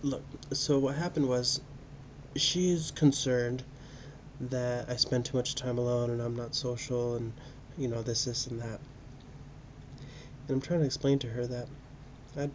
look 0.02 0.24
so 0.54 0.80
what 0.80 0.95
happened 0.95 1.28
was 1.28 1.62
she's 2.36 2.91
concerned 2.91 3.64
that 4.41 4.89
I 4.89 4.95
spend 4.95 5.26
too 5.26 5.38
much 5.38 5.56
time 5.56 5.78
alone 5.78 6.10
and 6.12 6.22
I'm 6.22 6.36
not 6.36 6.56
social 6.56 7.16
and 7.16 7.34
you 7.78 7.88
know 7.88 8.02
this 8.02 8.26
this 8.26 8.47
and 8.47 8.62
that. 8.62 8.80
And 10.47 10.56
I'm 10.56 10.62
trying 10.62 10.80
to 10.80 10.86
explain 10.86 11.20
to 11.20 11.28
her 11.28 11.45
that 11.47 11.68
I'd, 12.38 12.52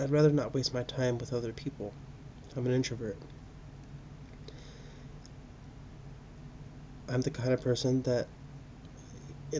I'd 0.00 0.10
rather 0.10 0.30
not 0.30 0.54
waste 0.54 0.72
my 0.74 0.82
time 0.82 1.18
with 1.18 1.32
other 1.32 1.52
people. 1.52 1.92
I'm 2.56 2.66
an 2.66 2.72
introvert. 2.72 3.16
I'm 7.08 7.20
the 7.20 7.30
kind 7.30 7.52
of 7.52 7.60
person 7.62 8.02
that, 8.02 8.26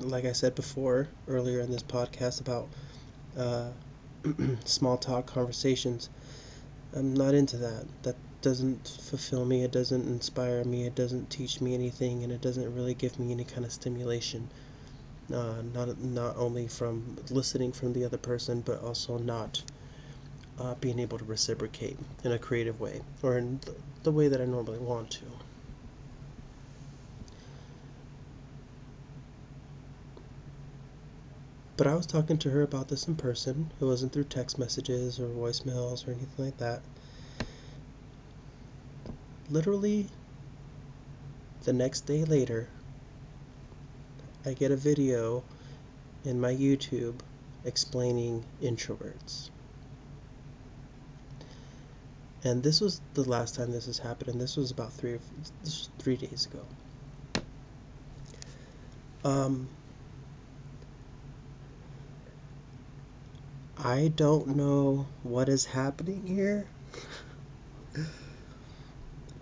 like 0.00 0.24
I 0.24 0.32
said 0.32 0.54
before 0.54 1.08
earlier 1.28 1.60
in 1.60 1.70
this 1.70 1.82
podcast 1.82 2.40
about 2.40 2.68
uh, 3.36 3.68
small 4.64 4.96
talk 4.96 5.26
conversations, 5.26 6.08
I'm 6.96 7.12
not 7.12 7.34
into 7.34 7.56
that. 7.56 7.86
That 8.04 8.16
doesn't 8.40 8.86
fulfill 9.00 9.44
me, 9.44 9.64
it 9.64 9.72
doesn't 9.72 10.06
inspire 10.06 10.64
me, 10.64 10.86
it 10.86 10.94
doesn't 10.94 11.28
teach 11.28 11.60
me 11.60 11.74
anything, 11.74 12.22
and 12.22 12.32
it 12.32 12.40
doesn't 12.40 12.74
really 12.74 12.94
give 12.94 13.18
me 13.18 13.32
any 13.32 13.44
kind 13.44 13.64
of 13.64 13.72
stimulation. 13.72 14.48
Uh, 15.32 15.62
not 15.72 15.98
not 15.98 16.36
only 16.36 16.68
from 16.68 17.16
listening 17.30 17.72
from 17.72 17.94
the 17.94 18.04
other 18.04 18.18
person, 18.18 18.60
but 18.60 18.82
also 18.82 19.18
not 19.18 19.62
uh, 20.58 20.74
being 20.76 20.98
able 20.98 21.18
to 21.18 21.24
reciprocate 21.24 21.98
in 22.22 22.32
a 22.32 22.38
creative 22.38 22.78
way 22.78 23.00
or 23.22 23.38
in 23.38 23.58
the 24.02 24.12
way 24.12 24.28
that 24.28 24.40
I 24.40 24.44
normally 24.44 24.78
want 24.78 25.10
to. 25.12 25.26
But 31.76 31.88
I 31.88 31.94
was 31.94 32.06
talking 32.06 32.38
to 32.38 32.50
her 32.50 32.62
about 32.62 32.88
this 32.88 33.08
in 33.08 33.16
person. 33.16 33.70
It 33.80 33.84
wasn't 33.84 34.12
through 34.12 34.24
text 34.24 34.58
messages 34.58 35.18
or 35.18 35.26
voicemails 35.26 36.06
or 36.06 36.12
anything 36.12 36.44
like 36.44 36.58
that. 36.58 36.82
Literally, 39.50 40.08
the 41.64 41.72
next 41.72 42.02
day 42.02 42.24
later, 42.24 42.68
I 44.46 44.52
get 44.52 44.70
a 44.70 44.76
video 44.76 45.42
in 46.24 46.40
my 46.40 46.54
YouTube 46.54 47.14
explaining 47.64 48.44
introverts. 48.62 49.50
And 52.44 52.62
this 52.62 52.80
was 52.80 53.00
the 53.14 53.24
last 53.24 53.54
time 53.54 53.72
this 53.72 53.86
has 53.86 53.98
happened, 53.98 54.28
and 54.28 54.40
this 54.40 54.56
was 54.56 54.70
about 54.70 54.92
three, 54.92 55.18
this 55.62 55.78
was 55.78 55.90
three 55.98 56.16
days 56.16 56.46
ago. 56.46 57.42
Um, 59.24 59.68
I 63.76 64.12
don't 64.14 64.56
know 64.56 65.06
what 65.22 65.48
is 65.48 65.64
happening 65.64 66.26
here. 66.26 66.66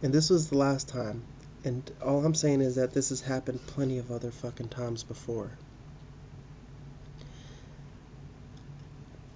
and 0.02 0.12
this 0.12 0.30
was 0.30 0.48
the 0.48 0.56
last 0.56 0.88
time. 0.88 1.22
And 1.64 1.88
all 2.02 2.24
I'm 2.24 2.34
saying 2.34 2.60
is 2.60 2.76
that 2.76 2.92
this 2.92 3.10
has 3.10 3.20
happened 3.20 3.64
plenty 3.66 3.98
of 3.98 4.10
other 4.10 4.30
fucking 4.30 4.68
times 4.68 5.04
before. 5.04 5.50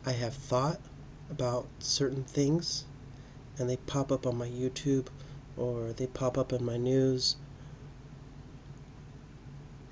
I 0.05 0.13
have 0.13 0.35
thought 0.35 0.81
about 1.31 1.67
certain 1.79 2.25
things 2.25 2.85
and 3.59 3.69
they 3.69 3.77
pop 3.77 4.11
up 4.11 4.27
on 4.27 4.37
my 4.37 4.49
YouTube 4.49 5.07
or 5.57 5.93
they 5.93 6.07
pop 6.07 6.39
up 6.39 6.53
in 6.53 6.65
my 6.65 6.77
news. 6.77 7.37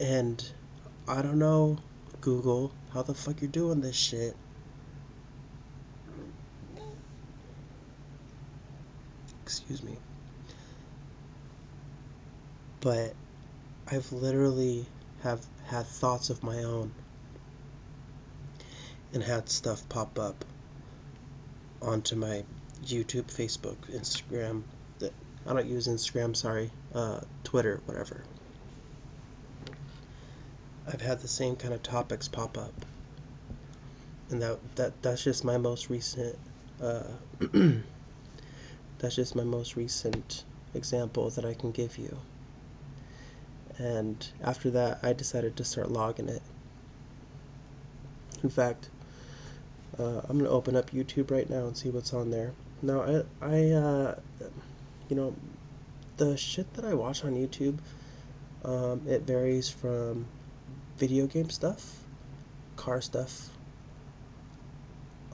And 0.01 0.45
I 1.07 1.23
don't 1.23 1.39
know, 1.39 1.79
Google, 2.21 2.73
how 2.93 3.03
the 3.03 3.15
fuck 3.15 3.41
you're 3.43 3.51
doing 3.51 3.81
this 3.81 3.97
shit. 3.97 4.37
Excuse 9.59 9.83
me. 9.83 9.97
But 12.81 13.15
I've 13.91 14.11
literally 14.13 14.87
have 15.23 15.45
had 15.67 15.87
thoughts 15.87 16.31
of 16.31 16.43
my 16.43 16.65
own 16.65 16.93
and 19.13 19.23
had 19.23 19.49
stuff 19.49 19.89
pop 19.89 20.19
up 20.19 20.45
onto 21.81 22.17
my 22.17 22.45
YouTube, 22.85 23.25
Facebook, 23.25 23.77
Instagram. 23.91 24.63
That 24.99 25.13
I 25.47 25.55
don't 25.55 25.67
use 25.67 25.89
Instagram, 25.89 26.37
sorry, 26.37 26.71
uh, 26.95 27.21
Twitter, 27.45 27.81
whatever. 27.87 28.23
I've 30.87 31.01
had 31.01 31.21
the 31.21 31.29
same 31.29 31.57
kind 31.57 31.73
of 31.73 31.83
topics 31.83 32.29
pop 32.29 32.59
up, 32.59 32.75
and 34.31 34.43
that 34.43 34.59
that 34.77 35.03
that's 35.03 35.25
just 35.25 35.45
my 35.45 35.57
most 35.57 35.89
recent 35.89 36.39
uh, 36.83 37.05
that's 38.99 39.17
just 39.17 39.35
my 39.37 39.45
most 39.45 39.77
recent 39.77 40.45
example 40.75 41.31
that 41.31 41.45
I 41.45 41.55
can 41.55 41.71
give 41.71 41.99
you. 41.99 42.17
And 43.79 44.27
after 44.43 44.71
that, 44.71 45.01
I 45.03 45.13
decided 45.13 45.57
to 45.57 45.65
start 45.65 45.91
logging 45.91 46.29
it. 46.29 46.43
In 48.43 48.51
fact, 48.51 48.89
uh, 49.99 50.21
I'm 50.29 50.39
gonna 50.39 50.51
open 50.51 50.77
up 50.77 50.91
YouTube 50.91 51.31
right 51.31 51.49
now 51.49 51.67
and 51.67 51.77
see 51.77 51.91
what's 51.91 52.13
on 52.13 52.31
there. 52.31 52.53
Now, 52.83 53.03
I, 53.03 53.23
I, 53.41 53.71
uh, 53.71 54.15
you 55.09 55.17
know, 55.17 55.35
the 56.17 56.37
shit 56.37 56.73
that 56.75 56.85
I 56.85 56.95
watch 56.95 57.25
on 57.25 57.35
YouTube, 57.35 57.79
um, 58.65 59.03
it 59.07 59.23
varies 59.23 59.69
from 59.69 60.27
video 60.99 61.27
game 61.27 61.51
stuff, 61.51 62.05
car 62.77 63.01
stuff, 63.01 63.49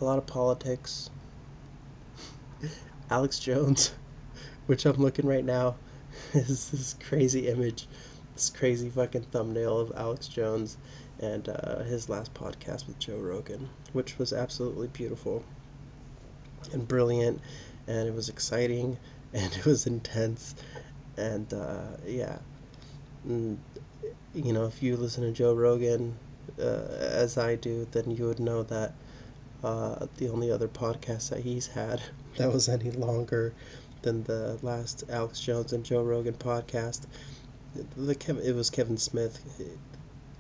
a 0.01 0.05
lot 0.05 0.19
of 0.19 0.27
politics, 0.27 1.11
Alex 3.11 3.41
Jones, 3.41 3.93
which 4.67 4.87
I'm 4.87 4.97
looking 4.97 5.27
right 5.27 5.45
now, 5.45 5.75
is 6.33 6.71
this 6.71 6.95
crazy 7.09 7.49
image, 7.49 7.89
this 8.35 8.51
crazy 8.51 8.89
fucking 8.89 9.23
thumbnail 9.25 9.79
of 9.79 9.93
Alex 9.97 10.29
Jones 10.29 10.77
and 11.19 11.49
uh, 11.49 11.83
his 11.83 12.09
last 12.09 12.33
podcast 12.35 12.87
with 12.87 12.99
Joe 12.99 13.19
Rogan, 13.19 13.69
which 13.93 14.19
was 14.19 14.33
absolutely 14.33 14.89
beautiful 14.89 15.45
and 16.73 16.87
brilliant, 16.87 17.41
and 17.87 18.09
it 18.09 18.15
was 18.15 18.29
exciting 18.29 18.97
and 19.35 19.53
it 19.53 19.65
was 19.65 19.87
intense, 19.87 20.55
and 21.17 21.53
uh, 21.53 21.97
yeah, 22.07 22.39
and, 23.25 23.59
you 24.35 24.53
know, 24.53 24.65
if 24.67 24.83
you 24.83 24.97
listen 24.97 25.25
to 25.25 25.33
Joe 25.33 25.55
Rogan 25.55 26.17
uh, 26.59 26.87
as 27.01 27.39
I 27.39 27.57
do, 27.57 27.87
then 27.93 28.11
you 28.11 28.27
would 28.27 28.41
know 28.41 28.63
that 28.65 28.95
uh, 29.63 30.07
the 30.17 30.29
only 30.29 30.51
other 30.51 30.69
podcast 30.69 31.31
that 31.31 31.41
he's 31.41 31.67
had 31.67 32.01
that 32.37 32.53
was 32.53 32.69
any 32.69 32.91
longer 32.91 33.55
than 34.03 34.23
the 34.25 34.59
last 34.63 35.05
Alex 35.09 35.41
Jones 35.41 35.73
and 35.73 35.85
Joe 35.85 36.03
Rogan 36.03 36.35
podcast. 36.35 37.03
The 37.97 38.15
Kevin, 38.15 38.45
it 38.45 38.55
was 38.55 38.71
Kevin 38.71 38.97
Smith. 38.97 39.39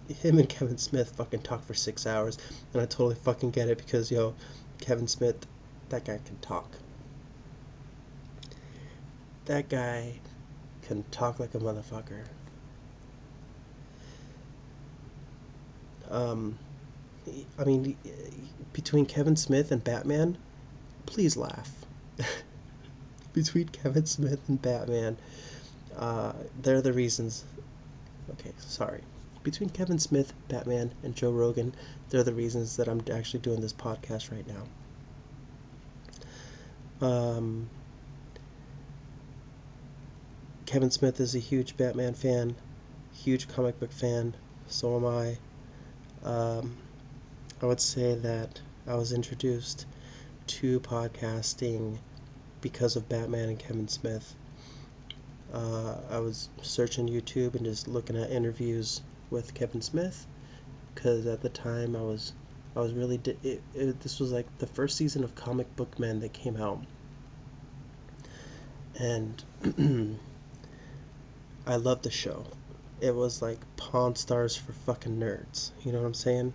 Him 0.08 0.38
and 0.38 0.48
Kevin 0.48 0.78
Smith 0.78 1.14
fucking 1.16 1.42
talk 1.42 1.64
for 1.64 1.74
six 1.74 2.06
hours, 2.06 2.38
and 2.72 2.82
I 2.82 2.86
totally 2.86 3.14
fucking 3.14 3.50
get 3.50 3.68
it 3.68 3.78
because 3.78 4.10
yo, 4.10 4.34
Kevin 4.80 5.06
Smith, 5.06 5.46
that 5.90 6.04
guy 6.04 6.18
can 6.24 6.38
talk. 6.38 6.70
that 9.50 9.68
guy 9.68 10.14
can 10.82 11.02
talk 11.10 11.40
like 11.40 11.54
a 11.54 11.58
motherfucker. 11.58 12.22
Um, 16.08 16.56
I 17.58 17.64
mean, 17.64 17.96
between 18.72 19.06
Kevin 19.06 19.34
Smith 19.36 19.72
and 19.72 19.82
Batman, 19.82 20.38
please 21.10 21.36
laugh. 21.36 21.70
between 23.32 23.68
Kevin 23.68 24.06
Smith 24.06 24.40
and 24.48 24.62
Batman, 24.62 25.18
uh, 25.96 26.32
they're 26.62 26.80
the 26.80 26.92
reasons. 26.92 27.44
Okay, 28.30 28.52
sorry. 28.58 29.02
Between 29.42 29.70
Kevin 29.70 29.98
Smith, 29.98 30.32
Batman, 30.48 30.92
and 31.02 31.16
Joe 31.16 31.32
Rogan, 31.32 31.74
they're 32.08 32.22
the 32.22 32.32
reasons 32.32 32.76
that 32.76 32.88
I'm 32.88 33.02
actually 33.12 33.40
doing 33.40 33.60
this 33.60 33.72
podcast 33.72 34.30
right 34.30 34.46
now. 37.00 37.06
Um, 37.06 37.68
Kevin 40.66 40.90
Smith 40.90 41.18
is 41.20 41.34
a 41.34 41.38
huge 41.38 41.76
Batman 41.76 42.14
fan, 42.14 42.54
huge 43.14 43.48
comic 43.48 43.80
book 43.80 43.92
fan. 43.92 44.34
So 44.68 44.96
am 44.96 45.06
I. 45.06 45.38
Um, 46.22 46.76
I 47.62 47.66
would 47.66 47.80
say 47.80 48.14
that 48.14 48.60
I 48.86 48.94
was 48.94 49.12
introduced 49.12 49.86
to 50.50 50.80
podcasting 50.80 51.96
because 52.60 52.96
of 52.96 53.08
Batman 53.08 53.50
and 53.50 53.58
Kevin 53.58 53.86
Smith. 53.86 54.34
Uh, 55.52 55.94
I 56.10 56.18
was 56.18 56.48
searching 56.60 57.08
YouTube 57.08 57.54
and 57.54 57.64
just 57.64 57.86
looking 57.86 58.16
at 58.16 58.30
interviews 58.30 59.00
with 59.30 59.54
Kevin 59.54 59.80
Smith 59.80 60.26
because 60.92 61.26
at 61.26 61.40
the 61.40 61.48
time 61.48 61.94
I 61.94 62.02
was 62.02 62.32
I 62.74 62.80
was 62.80 62.92
really 62.92 63.18
di- 63.18 63.36
it, 63.44 63.62
it, 63.74 64.00
this 64.00 64.18
was 64.18 64.32
like 64.32 64.46
the 64.58 64.66
first 64.66 64.96
season 64.96 65.22
of 65.22 65.36
Comic 65.36 65.74
Book 65.76 65.98
Men 66.00 66.20
that 66.20 66.32
came 66.32 66.56
out, 66.56 66.84
and 68.98 69.42
I 71.66 71.76
loved 71.76 72.02
the 72.02 72.10
show. 72.10 72.44
It 73.00 73.14
was 73.14 73.40
like 73.40 73.58
Pawn 73.76 74.16
Stars 74.16 74.56
for 74.56 74.72
fucking 74.72 75.18
nerds. 75.18 75.70
You 75.84 75.92
know 75.92 76.00
what 76.00 76.06
I'm 76.06 76.14
saying? 76.14 76.52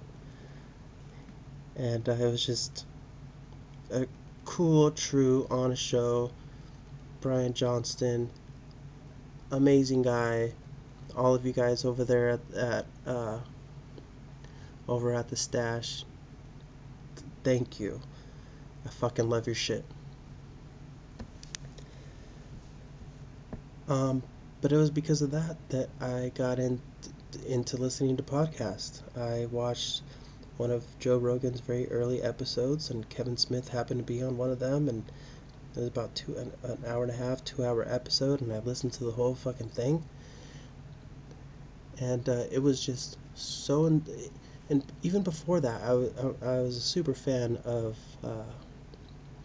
And 1.78 2.08
I 2.08 2.18
was 2.28 2.46
just 2.46 2.86
a 3.92 4.08
cool, 4.46 4.92
true, 4.92 5.48
honest 5.50 5.84
show. 5.84 6.32
Bryan 7.22 7.54
Johnson, 7.54 8.30
amazing 9.52 10.04
guy. 10.04 10.54
All 11.16 11.34
of 11.34 11.46
you 11.46 11.54
guys 11.54 11.86
over 11.86 12.04
there 12.04 12.30
at, 12.30 12.54
at 12.56 12.86
uh, 13.06 13.40
over 14.88 15.14
at 15.14 15.30
the 15.30 15.36
stash, 15.36 16.04
thank 17.44 17.80
you. 17.80 18.00
I 18.86 18.90
fucking 18.90 19.28
love 19.28 19.48
your 19.48 19.56
shit. 19.56 19.84
Um, 23.88 24.22
but 24.62 24.72
it 24.72 24.78
was 24.78 24.90
because 24.90 25.22
of 25.22 25.32
that 25.32 25.58
that 25.70 25.90
I 26.02 26.32
got 26.36 26.60
in, 26.60 26.82
into 27.48 27.78
listening 27.78 28.18
to 28.18 28.24
podcasts. 28.24 29.02
I 29.18 29.46
watched 29.48 30.02
one 30.58 30.72
of 30.72 30.86
Joe 31.00 31.18
Rogan's 31.18 31.60
very 31.60 31.92
early 31.92 32.22
episodes, 32.22 32.90
and 32.90 33.10
Kevin 33.10 33.38
Smith 33.38 33.70
happened 33.70 34.00
to 34.00 34.06
be 34.06 34.22
on 34.24 34.38
one 34.38 34.52
of 34.52 34.60
them, 34.60 34.88
and 34.88 35.04
it 35.76 35.80
was 35.80 35.88
about 35.88 36.16
two 36.16 36.36
an, 36.38 36.52
an 36.64 36.84
hour 36.88 37.04
and 37.04 37.12
a 37.12 37.16
half, 37.16 37.44
two 37.44 37.66
hour 37.66 37.86
episode, 37.88 38.42
and 38.42 38.54
I 38.54 38.60
listened 38.60 38.94
to 38.94 39.04
the 39.04 39.12
whole 39.12 39.36
fucking 39.36 39.70
thing, 39.70 40.04
and 42.00 42.28
uh, 42.30 42.44
it 42.52 42.60
was 42.60 42.84
just 42.84 43.18
so. 43.34 43.86
In, 43.86 44.06
and 44.70 44.84
even 45.04 45.22
before 45.22 45.60
that, 45.60 45.82
I, 45.84 45.92
I, 45.92 46.56
I 46.56 46.62
was 46.62 46.78
a 46.78 46.82
super 46.82 47.14
fan 47.14 47.58
of 47.66 47.98
uh, 48.24 48.44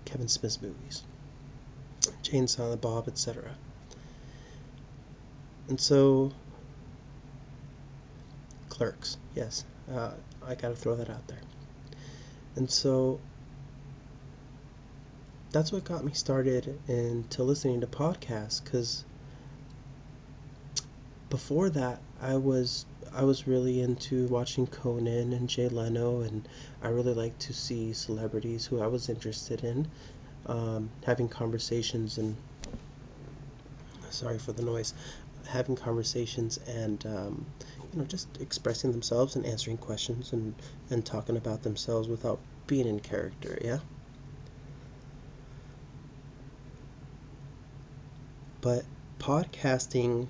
Kevin 0.04 0.28
Smith's 0.28 0.62
movies, 0.62 1.02
and 2.32 2.48
Silent 2.48 2.80
Bob, 2.80 3.08
etc. 3.08 3.50
And 5.68 5.80
so, 5.80 6.32
Clerks, 8.68 9.18
yes, 9.34 9.64
uh, 9.92 10.12
I 10.46 10.54
gotta 10.54 10.76
throw 10.76 10.96
that 10.96 11.10
out 11.10 11.26
there. 11.28 11.40
And 12.56 12.70
so, 12.70 13.20
that's 15.52 15.72
what 15.72 15.84
got 15.84 16.04
me 16.04 16.12
started 16.12 16.78
into 16.88 17.42
listening 17.42 17.80
to 17.80 17.86
podcasts 17.86 18.62
because 18.62 19.04
before 21.28 21.70
that 21.70 22.00
I 22.20 22.36
was 22.36 22.86
I 23.12 23.24
was 23.24 23.48
really 23.48 23.80
into 23.80 24.26
watching 24.28 24.66
Conan 24.68 25.32
and 25.32 25.48
Jay 25.48 25.68
Leno 25.68 26.20
and 26.20 26.48
I 26.82 26.88
really 26.88 27.14
like 27.14 27.36
to 27.40 27.52
see 27.52 27.92
celebrities 27.92 28.66
who 28.66 28.80
I 28.80 28.86
was 28.86 29.08
interested 29.08 29.64
in 29.64 29.88
um, 30.46 30.90
having 31.04 31.28
conversations 31.28 32.18
and 32.18 32.36
sorry 34.10 34.38
for 34.38 34.52
the 34.52 34.62
noise 34.62 34.94
having 35.48 35.74
conversations 35.74 36.58
and 36.68 37.04
um, 37.06 37.46
you 37.92 37.98
know 37.98 38.04
just 38.04 38.28
expressing 38.40 38.92
themselves 38.92 39.36
and 39.36 39.44
answering 39.46 39.76
questions 39.76 40.32
and 40.32 40.54
and 40.90 41.04
talking 41.04 41.36
about 41.36 41.62
themselves 41.62 42.08
without 42.08 42.40
being 42.66 42.86
in 42.86 43.00
character 43.00 43.58
yeah? 43.62 43.78
But 48.60 48.84
podcasting 49.18 50.28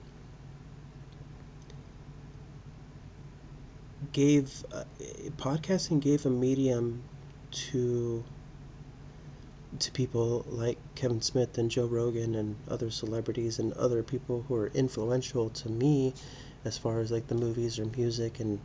gave 4.13 4.65
uh, 4.73 4.85
podcasting 5.37 6.01
gave 6.01 6.25
a 6.27 6.31
medium 6.31 7.03
to 7.51 8.25
to 9.79 9.91
people 9.93 10.45
like 10.49 10.79
Kevin 10.95 11.23
Smith 11.23 11.59
and 11.59 11.71
Joe 11.71 11.87
Rogan 11.87 12.35
and 12.35 12.57
other 12.69 12.91
celebrities 12.91 13.59
and 13.59 13.73
other 13.75 14.03
people 14.03 14.45
who 14.49 14.55
are 14.57 14.69
influential 14.69 15.51
to 15.51 15.69
me 15.69 16.15
as 16.65 16.77
far 16.79 17.01
as 17.01 17.11
like 17.11 17.27
the 17.29 17.35
movies 17.35 17.79
or 17.79 17.87
music 17.87 18.41
and 18.41 18.61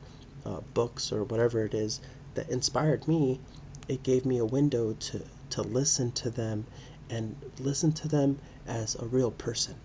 uh, 0.45 0.59
books 0.73 1.11
or 1.11 1.23
whatever 1.23 1.65
it 1.65 1.73
is 1.73 2.01
that 2.35 2.49
inspired 2.49 3.07
me 3.07 3.39
it 3.87 4.03
gave 4.03 4.25
me 4.25 4.37
a 4.37 4.45
window 4.45 4.93
to 4.93 5.21
to 5.49 5.61
listen 5.61 6.11
to 6.11 6.29
them 6.29 6.65
and 7.09 7.35
listen 7.59 7.91
to 7.91 8.07
them 8.07 8.37
as 8.67 8.95
a 8.95 9.05
real 9.05 9.31
person 9.31 9.75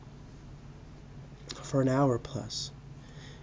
for 1.62 1.82
an 1.82 1.88
hour 1.88 2.18
plus. 2.18 2.70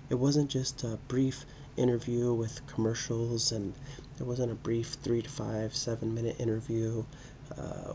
It 0.09 0.15
wasn't 0.15 0.49
just 0.49 0.84
a 0.84 0.97
brief 1.07 1.45
interview 1.76 2.34
with 2.34 2.65
commercials 2.68 3.51
and 3.51 3.74
it 4.20 4.24
wasn't 4.24 4.51
a 4.51 4.55
brief 4.55 4.97
three 5.03 5.22
to 5.22 5.30
five 5.30 5.76
seven 5.76 6.15
minute 6.15 6.39
interview 6.39 7.03
uh, 7.57 7.93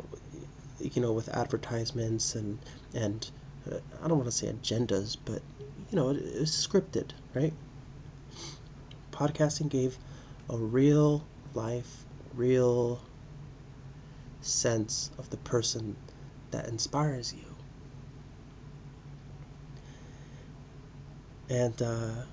you 0.78 1.02
know 1.02 1.12
with 1.12 1.28
advertisements 1.28 2.36
and 2.36 2.58
and 2.94 3.28
uh, 3.70 3.78
I 4.02 4.08
don't 4.08 4.18
want 4.18 4.30
to 4.30 4.36
say 4.36 4.46
agendas 4.46 5.16
but 5.24 5.42
you 5.92 5.96
know 5.96 6.08
it, 6.08 6.16
it 6.16 6.40
was 6.40 6.50
scripted 6.50 7.10
right 7.34 7.52
podcasting 9.12 9.68
gave 9.68 9.96
a 10.50 10.56
real 10.56 11.24
life 11.54 12.04
real 12.34 13.00
sense 14.40 15.10
of 15.18 15.30
the 15.30 15.36
person 15.36 15.94
that 16.50 16.66
inspires 16.66 17.32
you 17.32 17.52
and 21.48 21.82
uh, 21.82 22.24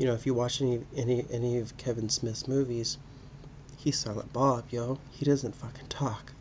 you 0.00 0.06
know, 0.06 0.14
if 0.14 0.24
you 0.24 0.32
watch 0.32 0.62
any 0.62 0.80
any 0.96 1.26
any 1.30 1.58
of 1.58 1.76
Kevin 1.76 2.08
Smith's 2.08 2.48
movies, 2.48 2.96
he's 3.76 3.98
Silent 3.98 4.32
Bob, 4.32 4.64
yo. 4.70 4.98
He 5.10 5.26
doesn't 5.26 5.54
fucking 5.54 5.88
talk. 5.88 6.32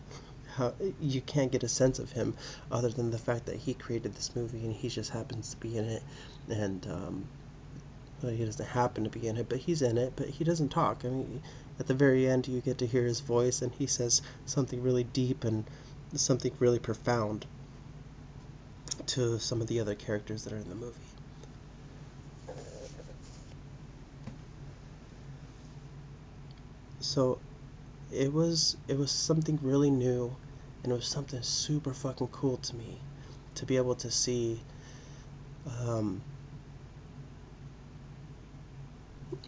How 0.60 0.74
you 1.00 1.22
can't 1.22 1.54
get 1.54 1.64
a 1.64 1.70
sense 1.70 2.00
of 2.00 2.12
him 2.12 2.36
other 2.70 2.90
than 2.90 3.12
the 3.12 3.18
fact 3.18 3.46
that 3.46 3.56
he 3.56 3.74
created 3.74 4.14
this 4.14 4.36
movie 4.36 4.66
and 4.66 4.74
he 4.74 4.90
just 4.90 5.10
happens 5.10 5.52
to 5.52 5.58
be 5.58 5.78
in 5.78 5.86
it, 5.86 6.04
and 6.50 6.86
um, 6.88 7.26
well, 8.22 8.34
he 8.34 8.44
doesn't 8.44 8.66
happen 8.66 9.06
to 9.06 9.10
be 9.10 9.26
in 9.26 9.38
it, 9.38 9.48
but 9.48 9.60
he's 9.60 9.82
in 9.82 9.98
it. 9.98 10.12
But 10.18 10.28
he 10.28 10.44
doesn't 10.44 10.68
talk. 10.68 11.06
I 11.06 11.08
mean, 11.08 11.42
at 11.80 11.88
the 11.88 11.94
very 11.94 12.28
end, 12.28 12.50
you 12.50 12.60
get 12.60 12.80
to 12.80 12.86
hear 12.86 13.06
his 13.06 13.22
voice, 13.22 13.62
and 13.62 13.72
he 13.72 13.88
says 13.88 14.22
something 14.46 14.84
really 14.84 15.06
deep 15.06 15.46
and 15.46 15.64
something 16.14 16.52
really 16.60 16.80
profound 16.80 17.46
to 19.06 19.40
some 19.40 19.62
of 19.62 19.68
the 19.68 19.80
other 19.80 19.96
characters 19.96 20.44
that 20.44 20.52
are 20.52 20.58
in 20.58 20.68
the 20.68 20.76
movie. 20.76 20.98
so 27.00 27.40
it 28.12 28.32
was 28.32 28.76
it 28.88 28.98
was 28.98 29.10
something 29.10 29.58
really 29.64 29.90
new 29.90 30.36
and 30.84 30.92
it 30.92 30.96
was 30.96 31.08
something 31.08 31.42
super 31.42 31.94
fucking 31.94 32.28
cool 32.28 32.58
to 32.58 32.76
me 32.76 33.00
to 33.56 33.66
be 33.66 33.78
able 33.78 33.96
to 33.96 34.10
see 34.12 34.62
um, 35.82 36.22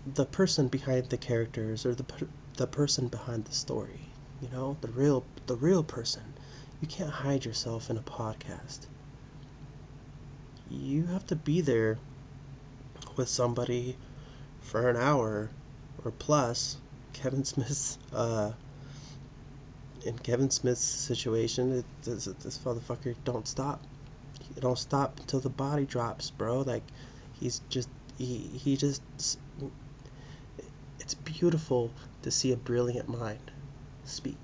the 0.06 0.26
person 0.26 0.68
behind 0.68 1.10
the 1.10 1.18
characters 1.18 1.86
or 1.86 1.96
the 1.96 2.06
the 2.58 2.68
person 2.68 3.08
behind 3.08 3.46
the 3.46 3.54
story 3.54 4.12
you 4.42 4.50
know 4.50 4.76
the 4.82 4.88
real 4.88 5.24
the 5.46 5.56
real 5.56 5.84
person. 5.84 6.24
You 6.82 6.88
can't 6.88 7.12
hide 7.12 7.46
yourself 7.46 7.90
in 7.90 7.98
a 7.98 8.02
podcast. 8.02 8.80
You 10.70 11.06
have 11.06 11.28
to 11.28 11.36
be 11.36 11.62
there 11.62 12.00
with 13.16 13.30
somebody 13.30 13.98
for 14.62 14.90
an 14.90 14.98
hour 14.98 15.52
or 16.04 16.12
plus 16.12 16.78
Kevin 17.14 17.44
Smith's 17.52 18.00
uh, 18.14 18.54
in 20.06 20.18
Kevin 20.18 20.50
Smith's 20.50 20.84
situation, 20.84 21.80
it, 21.80 21.86
this, 22.04 22.26
this 22.26 22.60
motherfucker 22.60 23.16
don't 23.24 23.48
stop. 23.48 23.82
it 24.56 24.62
don't 24.62 24.78
stop 24.78 25.20
until 25.20 25.40
the 25.40 25.50
body 25.50 25.86
drops, 25.86 26.32
bro. 26.32 26.62
Like 26.62 26.84
he's 27.40 27.62
just 27.70 27.90
he 28.18 28.38
he 28.38 28.78
just 28.78 29.02
it's 31.00 31.14
beautiful 31.14 31.92
to 32.22 32.32
see 32.32 32.52
a 32.52 32.58
brilliant 32.58 33.10
mind 33.10 33.52
speak. 34.06 34.38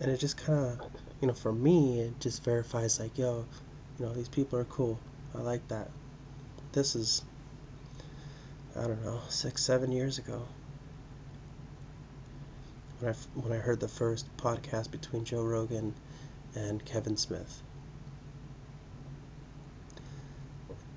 And 0.00 0.10
it 0.10 0.18
just 0.18 0.36
kind 0.36 0.80
of, 0.80 0.90
you 1.20 1.28
know, 1.28 1.34
for 1.34 1.52
me, 1.52 2.00
it 2.00 2.20
just 2.20 2.42
verifies 2.44 3.00
like, 3.00 3.18
yo, 3.18 3.44
you 3.98 4.06
know, 4.06 4.12
these 4.14 4.28
people 4.28 4.58
are 4.58 4.64
cool. 4.64 4.98
I 5.34 5.42
like 5.42 5.66
that. 5.68 5.90
This 6.72 6.94
is, 6.94 7.22
I 8.80 8.86
don't 8.86 9.04
know, 9.04 9.20
six, 9.28 9.62
seven 9.62 9.92
years 9.92 10.16
ago 10.16 10.42
when 12.98 13.12
I, 13.12 13.16
when 13.34 13.52
I 13.52 13.60
heard 13.60 13.78
the 13.78 13.88
first 13.88 14.26
podcast 14.38 14.90
between 14.90 15.26
Joe 15.26 15.44
Rogan 15.44 15.94
and 16.54 16.82
Kevin 16.82 17.18
Smith. 17.18 17.62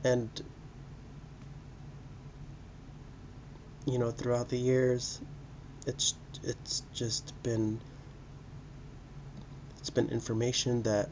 And, 0.05 0.29
you 3.85 3.99
know, 3.99 4.11
throughout 4.11 4.47
the 4.47 4.57
years, 4.57 5.19
it's 5.85 6.15
it's 6.41 6.83
just 6.93 7.33
been 7.43 7.81
it's 9.79 9.89
been 9.89 10.07
information 10.09 10.83
that 10.83 11.09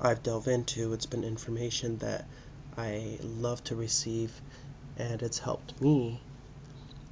I've 0.00 0.22
delved 0.22 0.48
into. 0.48 0.92
It's 0.92 1.06
been 1.06 1.24
information 1.24 1.96
that 1.98 2.26
I 2.76 3.18
love 3.22 3.64
to 3.64 3.76
receive, 3.76 4.38
and 4.96 5.22
it's 5.22 5.38
helped 5.38 5.80
me 5.80 6.20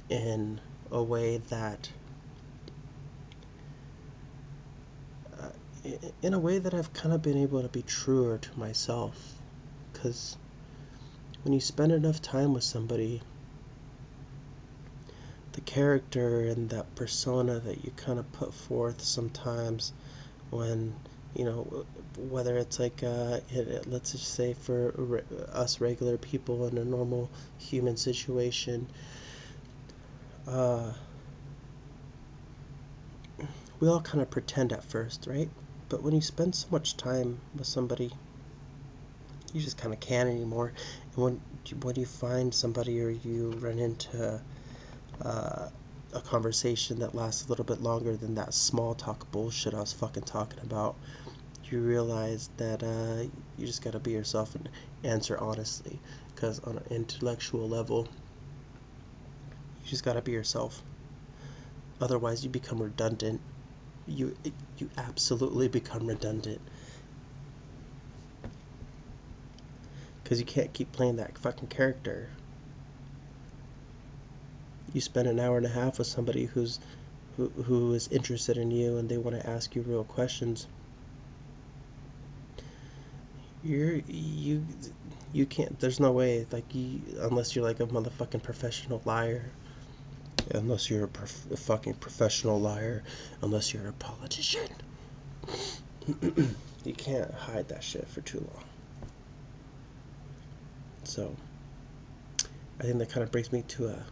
in 0.09 0.59
a 0.91 1.03
way 1.03 1.37
that 1.49 1.89
uh, 5.39 5.49
in 6.21 6.33
a 6.33 6.39
way 6.39 6.59
that 6.59 6.73
I've 6.73 6.93
kind 6.93 7.13
of 7.13 7.21
been 7.21 7.37
able 7.37 7.61
to 7.61 7.69
be 7.69 7.81
truer 7.81 8.37
to 8.37 8.59
myself. 8.59 9.33
Because 9.93 10.37
when 11.43 11.53
you 11.53 11.59
spend 11.59 11.91
enough 11.91 12.21
time 12.21 12.53
with 12.53 12.63
somebody 12.63 13.21
the 15.55 15.61
character 15.61 16.41
and 16.41 16.69
that 16.69 16.95
persona 16.95 17.59
that 17.59 17.85
you 17.85 17.91
kind 17.95 18.19
of 18.19 18.29
put 18.33 18.53
forth 18.53 19.01
sometimes 19.01 19.93
when 20.49 20.93
you 21.35 21.45
know 21.45 21.85
whether 22.17 22.57
it's 22.57 22.79
like 22.79 23.03
uh, 23.03 23.39
let's 23.87 24.13
just 24.13 24.33
say 24.33 24.53
for 24.53 25.23
us 25.51 25.81
regular 25.81 26.17
people 26.17 26.67
in 26.67 26.77
a 26.77 26.85
normal 26.85 27.29
human 27.57 27.97
situation 27.97 28.87
uh, 30.47 30.93
we 33.79 33.87
all 33.87 34.01
kind 34.01 34.21
of 34.21 34.29
pretend 34.29 34.73
at 34.73 34.83
first, 34.83 35.27
right? 35.27 35.49
But 35.89 36.01
when 36.01 36.13
you 36.13 36.21
spend 36.21 36.55
so 36.55 36.67
much 36.71 36.97
time 36.97 37.39
with 37.55 37.67
somebody, 37.67 38.11
you 39.53 39.61
just 39.61 39.77
kind 39.77 39.93
of 39.93 39.99
can't 39.99 40.29
anymore. 40.29 40.73
And 41.15 41.23
when 41.23 41.41
when 41.81 41.95
you 41.95 42.05
find 42.05 42.53
somebody 42.53 43.01
or 43.01 43.09
you 43.09 43.51
run 43.59 43.79
into 43.79 44.41
uh, 45.21 45.69
a 46.13 46.21
conversation 46.21 46.99
that 46.99 47.13
lasts 47.13 47.45
a 47.45 47.49
little 47.49 47.65
bit 47.65 47.81
longer 47.81 48.15
than 48.15 48.35
that 48.35 48.53
small 48.53 48.95
talk 48.95 49.29
bullshit 49.31 49.73
I 49.73 49.81
was 49.81 49.93
fucking 49.93 50.23
talking 50.23 50.59
about, 50.61 50.95
you 51.71 51.79
realize 51.79 52.49
that 52.57 52.83
uh, 52.83 53.23
you 53.57 53.65
just 53.65 53.83
gotta 53.83 53.99
be 53.99 54.11
yourself 54.11 54.55
and 54.55 54.69
answer 55.03 55.37
honestly. 55.37 55.99
Because 56.33 56.59
on 56.59 56.77
an 56.77 56.83
intellectual 56.89 57.67
level, 57.67 58.07
you 59.83 59.89
just 59.89 60.03
gotta 60.03 60.21
be 60.21 60.31
yourself. 60.31 60.81
Otherwise, 62.01 62.43
you 62.43 62.49
become 62.49 62.81
redundant. 62.81 63.41
You 64.07 64.35
you 64.77 64.89
absolutely 64.97 65.67
become 65.67 66.07
redundant. 66.07 66.61
Because 70.23 70.39
you 70.39 70.45
can't 70.45 70.73
keep 70.73 70.91
playing 70.91 71.17
that 71.17 71.37
fucking 71.37 71.69
character. 71.69 72.29
You 74.93 75.01
spend 75.01 75.27
an 75.27 75.39
hour 75.39 75.57
and 75.57 75.65
a 75.65 75.69
half 75.69 75.97
with 75.97 76.07
somebody 76.07 76.45
who's 76.45 76.79
who, 77.37 77.49
who 77.49 77.93
is 77.93 78.07
interested 78.09 78.57
in 78.57 78.71
you 78.71 78.97
and 78.97 79.09
they 79.09 79.17
want 79.17 79.39
to 79.39 79.49
ask 79.49 79.75
you 79.75 79.81
real 79.81 80.03
questions. 80.03 80.67
You're 83.65 83.95
you 84.07 84.63
you 85.33 85.45
can't. 85.45 85.77
There's 85.79 85.99
no 85.99 86.11
way 86.11 86.45
like 86.51 86.73
you 86.73 87.01
unless 87.19 87.55
you're 87.55 87.65
like 87.65 87.81
a 87.81 87.87
motherfucking 87.87 88.43
professional 88.43 89.01
liar 89.03 89.51
unless 90.51 90.89
you're 90.89 91.05
a, 91.05 91.07
prof- 91.07 91.51
a 91.51 91.57
fucking 91.57 91.95
professional 91.95 92.59
liar, 92.59 93.03
unless 93.41 93.73
you're 93.73 93.87
a 93.87 93.93
politician. 93.93 94.69
you 96.83 96.93
can't 96.93 97.33
hide 97.33 97.69
that 97.69 97.83
shit 97.83 98.07
for 98.07 98.21
too 98.21 98.39
long. 98.39 98.63
So, 101.03 101.35
I 102.79 102.83
think 102.83 102.99
that 102.99 103.09
kind 103.09 103.23
of 103.23 103.31
brings 103.31 103.51
me 103.51 103.63
to 103.69 103.87
a 103.87 104.05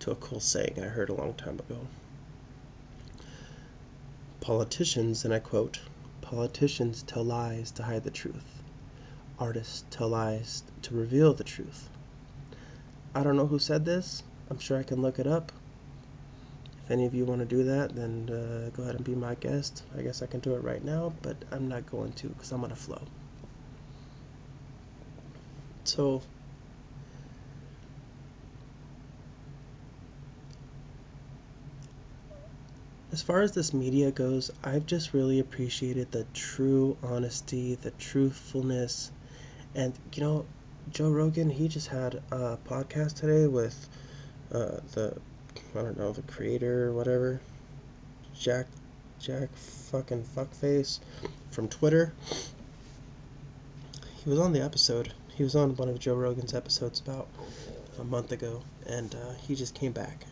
to 0.00 0.10
a 0.10 0.16
cool 0.16 0.40
saying 0.40 0.78
I 0.78 0.86
heard 0.86 1.08
a 1.08 1.14
long 1.14 1.34
time 1.34 1.58
ago. 1.58 1.86
Politicians, 4.40 5.24
and 5.24 5.32
I 5.32 5.38
quote, 5.38 5.80
politicians 6.20 7.02
tell 7.02 7.24
lies 7.24 7.70
to 7.72 7.82
hide 7.82 8.04
the 8.04 8.10
truth. 8.10 8.53
Artists 9.44 9.84
tell 9.90 10.08
lies 10.08 10.62
to 10.80 10.94
reveal 10.94 11.34
the 11.34 11.44
truth. 11.44 11.90
I 13.14 13.22
don't 13.22 13.36
know 13.36 13.46
who 13.46 13.58
said 13.58 13.84
this. 13.84 14.22
I'm 14.48 14.58
sure 14.58 14.78
I 14.78 14.82
can 14.82 15.02
look 15.02 15.18
it 15.18 15.26
up. 15.26 15.52
If 16.82 16.90
any 16.90 17.04
of 17.04 17.12
you 17.12 17.26
want 17.26 17.40
to 17.40 17.44
do 17.44 17.64
that, 17.64 17.94
then 17.94 18.30
uh, 18.30 18.70
go 18.74 18.84
ahead 18.84 18.94
and 18.94 19.04
be 19.04 19.14
my 19.14 19.34
guest. 19.34 19.82
I 19.98 20.00
guess 20.00 20.22
I 20.22 20.26
can 20.28 20.40
do 20.40 20.54
it 20.54 20.62
right 20.64 20.82
now, 20.82 21.12
but 21.20 21.36
I'm 21.52 21.68
not 21.68 21.84
going 21.90 22.12
to 22.12 22.28
because 22.28 22.52
I'm 22.52 22.64
on 22.64 22.72
a 22.72 22.74
flow. 22.74 23.02
So, 25.84 26.22
as 33.12 33.20
far 33.20 33.42
as 33.42 33.52
this 33.52 33.74
media 33.74 34.10
goes, 34.10 34.50
I've 34.62 34.86
just 34.86 35.12
really 35.12 35.38
appreciated 35.38 36.12
the 36.12 36.24
true 36.32 36.96
honesty, 37.02 37.74
the 37.74 37.90
truthfulness, 37.90 39.10
and 39.74 39.92
you 40.14 40.22
know, 40.22 40.46
Joe 40.90 41.10
Rogan, 41.10 41.50
he 41.50 41.68
just 41.68 41.88
had 41.88 42.22
a 42.30 42.58
podcast 42.64 43.14
today 43.14 43.46
with 43.46 43.88
uh, 44.52 44.80
the 44.92 45.16
I 45.76 45.82
don't 45.82 45.98
know, 45.98 46.12
the 46.12 46.22
creator 46.22 46.88
or 46.88 46.92
whatever, 46.92 47.40
Jack, 48.38 48.66
Jack 49.18 49.48
fucking 49.54 50.24
fuckface 50.24 51.00
from 51.50 51.68
Twitter. 51.68 52.12
He 54.22 54.30
was 54.30 54.38
on 54.38 54.52
the 54.52 54.62
episode. 54.62 55.12
He 55.34 55.42
was 55.42 55.56
on 55.56 55.76
one 55.76 55.88
of 55.88 55.98
Joe 55.98 56.14
Rogan's 56.14 56.54
episodes 56.54 57.00
about 57.00 57.28
a 57.98 58.04
month 58.04 58.32
ago, 58.32 58.62
and 58.86 59.14
uh, 59.14 59.34
he 59.34 59.54
just 59.54 59.74
came 59.74 59.92
back. 59.92 60.24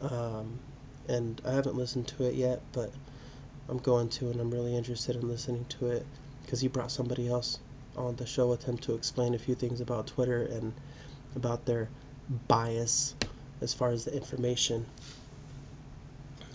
Um, 0.00 0.58
and 1.08 1.40
I 1.44 1.52
haven't 1.52 1.76
listened 1.76 2.08
to 2.08 2.24
it 2.24 2.34
yet, 2.34 2.62
but 2.72 2.90
I'm 3.68 3.78
going 3.78 4.08
to, 4.10 4.30
and 4.30 4.40
I'm 4.40 4.50
really 4.50 4.76
interested 4.76 5.16
in 5.16 5.28
listening 5.28 5.66
to 5.80 5.88
it 5.88 6.06
because 6.42 6.60
he 6.60 6.68
brought 6.68 6.90
somebody 6.90 7.28
else 7.28 7.58
on 7.96 8.16
the 8.16 8.26
show 8.26 8.48
with 8.48 8.64
him 8.64 8.78
to 8.78 8.94
explain 8.94 9.34
a 9.34 9.38
few 9.38 9.54
things 9.54 9.80
about 9.80 10.06
Twitter 10.06 10.42
and 10.42 10.72
about 11.36 11.64
their 11.66 11.88
bias 12.48 13.14
as 13.60 13.74
far 13.74 13.90
as 13.90 14.04
the 14.04 14.14
information. 14.14 14.86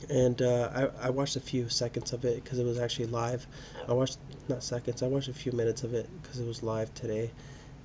And 0.09 0.41
uh, 0.41 0.89
I, 1.01 1.07
I 1.07 1.09
watched 1.09 1.35
a 1.35 1.41
few 1.41 1.69
seconds 1.69 2.13
of 2.13 2.23
it 2.25 2.43
because 2.43 2.59
it 2.59 2.65
was 2.65 2.79
actually 2.79 3.07
live. 3.07 3.45
I 3.87 3.93
watched, 3.93 4.17
not 4.47 4.63
seconds, 4.63 5.03
I 5.03 5.07
watched 5.07 5.27
a 5.27 5.33
few 5.33 5.51
minutes 5.51 5.83
of 5.83 5.93
it 5.93 6.09
because 6.21 6.39
it 6.39 6.47
was 6.47 6.63
live 6.63 6.93
today. 6.93 7.31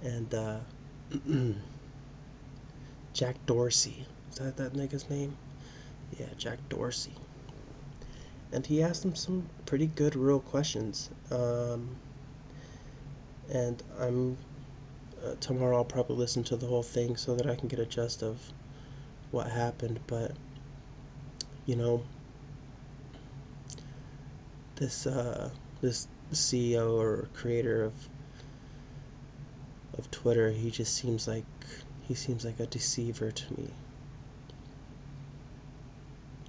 And 0.03 0.33
uh, 0.35 0.59
Jack 3.13 3.37
Dorsey, 3.47 4.07
is 4.31 4.39
that 4.39 4.57
that 4.57 4.75
nigga's 4.75 5.09
name? 5.11 5.37
Yeah, 6.19 6.27
Jack 6.37 6.59
Dorsey. 6.69 7.15
And 8.53 8.67
he 8.67 8.83
asked 8.83 9.05
him 9.05 9.15
some 9.15 9.49
pretty 9.65 9.87
good, 9.87 10.15
real 10.15 10.41
questions. 10.41 11.11
Um, 11.31 11.97
and 13.51 13.83
I'm 13.99 14.37
uh, 15.25 15.35
tomorrow 15.41 15.77
I'll 15.77 15.85
probably 15.85 16.17
listen 16.17 16.43
to 16.45 16.57
the 16.57 16.67
whole 16.67 16.83
thing 16.83 17.17
so 17.17 17.37
that 17.37 17.47
I 17.47 17.55
can 17.55 17.69
get 17.69 17.79
a 17.79 17.87
gist 17.87 18.23
of 18.23 18.41
what 19.31 19.49
happened. 19.49 20.01
But 20.07 20.33
you 21.65 21.77
know, 21.77 22.03
this 24.77 25.07
uh, 25.07 25.51
this 25.81 26.09
CEO 26.33 26.99
or 26.99 27.29
creator 27.35 27.85
of 27.85 27.95
of 29.97 30.11
Twitter, 30.11 30.51
he 30.51 30.71
just 30.71 30.95
seems 30.95 31.29
like 31.29 31.45
he 32.03 32.15
seems 32.15 32.45
like 32.45 32.59
a 32.59 32.67
deceiver 32.67 33.31
to 33.31 33.53
me. 33.55 33.69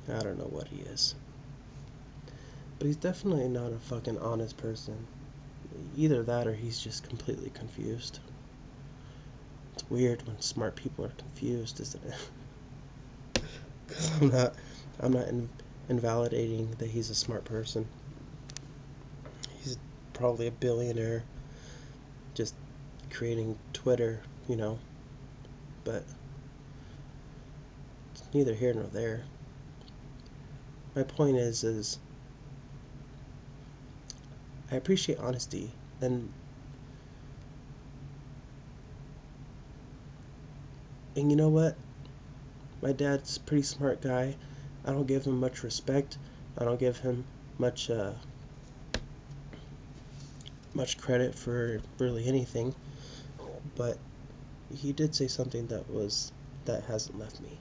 I 0.10 0.20
don't 0.20 0.38
know 0.38 0.50
what 0.50 0.68
he 0.68 0.82
is. 0.82 1.16
But 2.78 2.88
he's 2.88 2.98
definitely 2.98 3.48
not 3.48 3.72
a 3.72 3.78
fucking 3.78 4.18
honest 4.20 4.58
person. 4.58 5.08
Either 5.96 6.24
that 6.24 6.48
or 6.48 6.54
he's 6.54 6.80
just 6.80 7.08
completely 7.08 7.50
confused. 7.50 8.20
It's 9.74 9.90
weird 9.90 10.26
when 10.28 10.40
smart 10.42 10.76
people 10.76 11.06
are 11.06 11.14
confused, 11.18 11.80
isn't 11.80 12.04
it? 12.04 13.44
Because 13.86 14.22
I'm 14.22 14.30
not, 14.30 14.56
I'm 15.02 15.12
not 15.12 15.28
in, 15.28 15.50
invalidating 15.90 16.72
that 16.78 16.90
he's 16.90 17.10
a 17.10 17.16
smart 17.16 17.44
person. 17.44 17.86
He's 19.62 19.78
probably 20.14 20.48
a 20.48 20.52
billionaire 20.52 21.24
just 22.34 22.56
creating 23.12 23.58
Twitter, 23.74 24.22
you 24.48 24.56
know. 24.56 24.80
But 25.84 26.04
it's 28.14 28.24
neither 28.34 28.54
here 28.54 28.74
nor 28.74 28.86
there. 28.86 29.24
My 30.96 31.04
point 31.04 31.38
is 31.38 31.64
is 31.64 32.00
I 34.72 34.76
appreciate 34.76 35.20
honesty 35.20 35.72
and 36.02 36.32
and 41.16 41.30
you 41.30 41.38
know 41.38 41.50
what? 41.50 41.76
My 42.82 42.92
dad's 42.92 43.38
a 43.38 43.40
pretty 43.42 43.64
smart 43.64 44.02
guy. 44.02 44.36
I 44.86 44.92
don't 44.92 45.08
give 45.08 45.26
him 45.26 45.40
much 45.40 45.64
respect. 45.64 46.18
I 46.58 46.66
don't 46.66 46.80
give 46.80 46.98
him 46.98 47.24
much 47.58 47.90
uh, 47.90 48.14
much 50.74 50.98
credit 50.98 51.36
for 51.36 51.82
really 52.00 52.28
anything. 52.28 52.74
But 53.76 53.98
he 54.74 54.92
did 54.92 55.16
say 55.16 55.28
something 55.28 55.68
that 55.68 55.90
was 55.90 56.32
that 56.66 56.84
hasn't 56.84 57.20
left 57.20 57.40
me. 57.42 57.58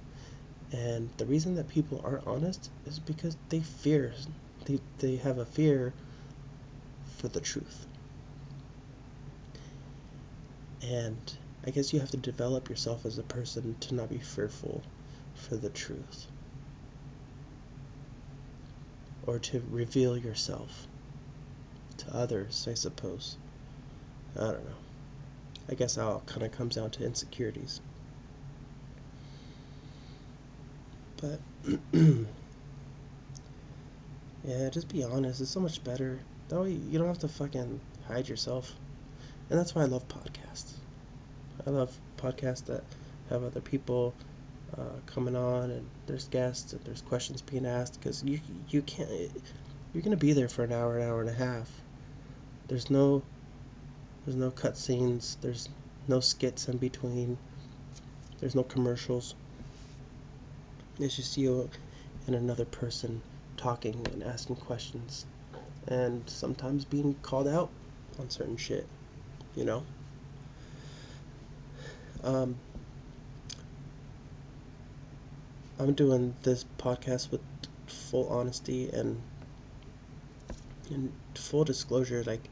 And 0.72 1.10
the 1.18 1.26
reason 1.26 1.54
that 1.56 1.68
people 1.68 2.00
aren't 2.02 2.26
honest 2.26 2.70
is 2.86 2.98
because 2.98 3.36
they 3.50 3.60
fear 3.60 4.14
they 4.64 4.80
they 4.98 5.16
have 5.16 5.38
a 5.38 5.44
fear 5.44 5.92
for 7.18 7.28
the 7.28 7.40
truth. 7.40 7.86
And 10.82 11.32
I 11.64 11.70
guess 11.70 11.92
you 11.92 12.00
have 12.00 12.10
to 12.10 12.16
develop 12.16 12.68
yourself 12.68 13.06
as 13.06 13.18
a 13.18 13.22
person 13.22 13.76
to 13.80 13.94
not 13.94 14.08
be 14.08 14.18
fearful 14.18 14.82
for 15.34 15.56
the 15.56 15.70
truth. 15.70 16.26
Or 19.26 19.38
to 19.38 19.62
reveal 19.70 20.16
yourself 20.16 20.88
to 21.98 22.16
others, 22.16 22.66
I 22.68 22.74
suppose. 22.74 23.36
I 24.36 24.40
don't 24.40 24.64
know. 24.64 24.74
I 25.68 25.74
guess 25.74 25.96
all 25.96 26.24
kind 26.26 26.42
of 26.42 26.50
comes 26.50 26.74
down 26.74 26.90
to 26.92 27.04
insecurities. 27.04 27.80
But 31.20 31.38
yeah, 31.92 32.24
just 34.70 34.88
be 34.88 35.04
honest. 35.04 35.40
It's 35.40 35.50
so 35.50 35.60
much 35.60 35.84
better. 35.84 36.18
That 36.52 36.60
way 36.60 36.72
you 36.72 36.98
don't 36.98 37.08
have 37.08 37.20
to 37.20 37.28
fucking 37.28 37.80
hide 38.06 38.28
yourself. 38.28 38.74
And 39.48 39.58
that's 39.58 39.74
why 39.74 39.82
I 39.82 39.86
love 39.86 40.06
podcasts. 40.08 40.74
I 41.66 41.70
love 41.70 41.98
podcasts 42.18 42.66
that 42.66 42.84
have 43.30 43.42
other 43.42 43.62
people 43.62 44.12
uh, 44.76 45.00
coming 45.06 45.34
on 45.34 45.70
and 45.70 45.88
there's 46.04 46.28
guests 46.28 46.74
and 46.74 46.84
there's 46.84 47.00
questions 47.00 47.40
being 47.40 47.64
asked 47.64 47.98
because 47.98 48.22
you 48.22 48.38
you 48.68 48.82
can't 48.82 49.08
you're 49.94 50.02
gonna 50.02 50.18
be 50.18 50.34
there 50.34 50.50
for 50.50 50.62
an 50.62 50.72
hour, 50.72 50.98
an 50.98 51.08
hour 51.08 51.22
and 51.22 51.30
a 51.30 51.32
half. 51.32 51.70
There's 52.68 52.90
no 52.90 53.22
there's 54.26 54.36
no 54.36 54.50
cutscenes. 54.50 55.38
There's 55.40 55.70
no 56.06 56.20
skits 56.20 56.68
in 56.68 56.76
between. 56.76 57.38
There's 58.40 58.54
no 58.54 58.62
commercials. 58.62 59.34
It's 61.00 61.16
just 61.16 61.38
you 61.38 61.70
and 62.26 62.36
another 62.36 62.66
person 62.66 63.22
talking 63.56 64.06
and 64.12 64.22
asking 64.22 64.56
questions 64.56 65.24
and 65.88 66.28
sometimes 66.28 66.84
being 66.84 67.14
called 67.22 67.48
out 67.48 67.70
on 68.18 68.30
certain 68.30 68.56
shit, 68.56 68.86
you 69.54 69.64
know? 69.64 69.84
Um, 72.22 72.56
I'm 75.78 75.94
doing 75.94 76.34
this 76.42 76.64
podcast 76.78 77.30
with 77.30 77.40
full 77.86 78.28
honesty 78.28 78.90
and 78.90 79.20
in 80.90 81.12
full 81.34 81.64
disclosure, 81.64 82.22
like 82.24 82.48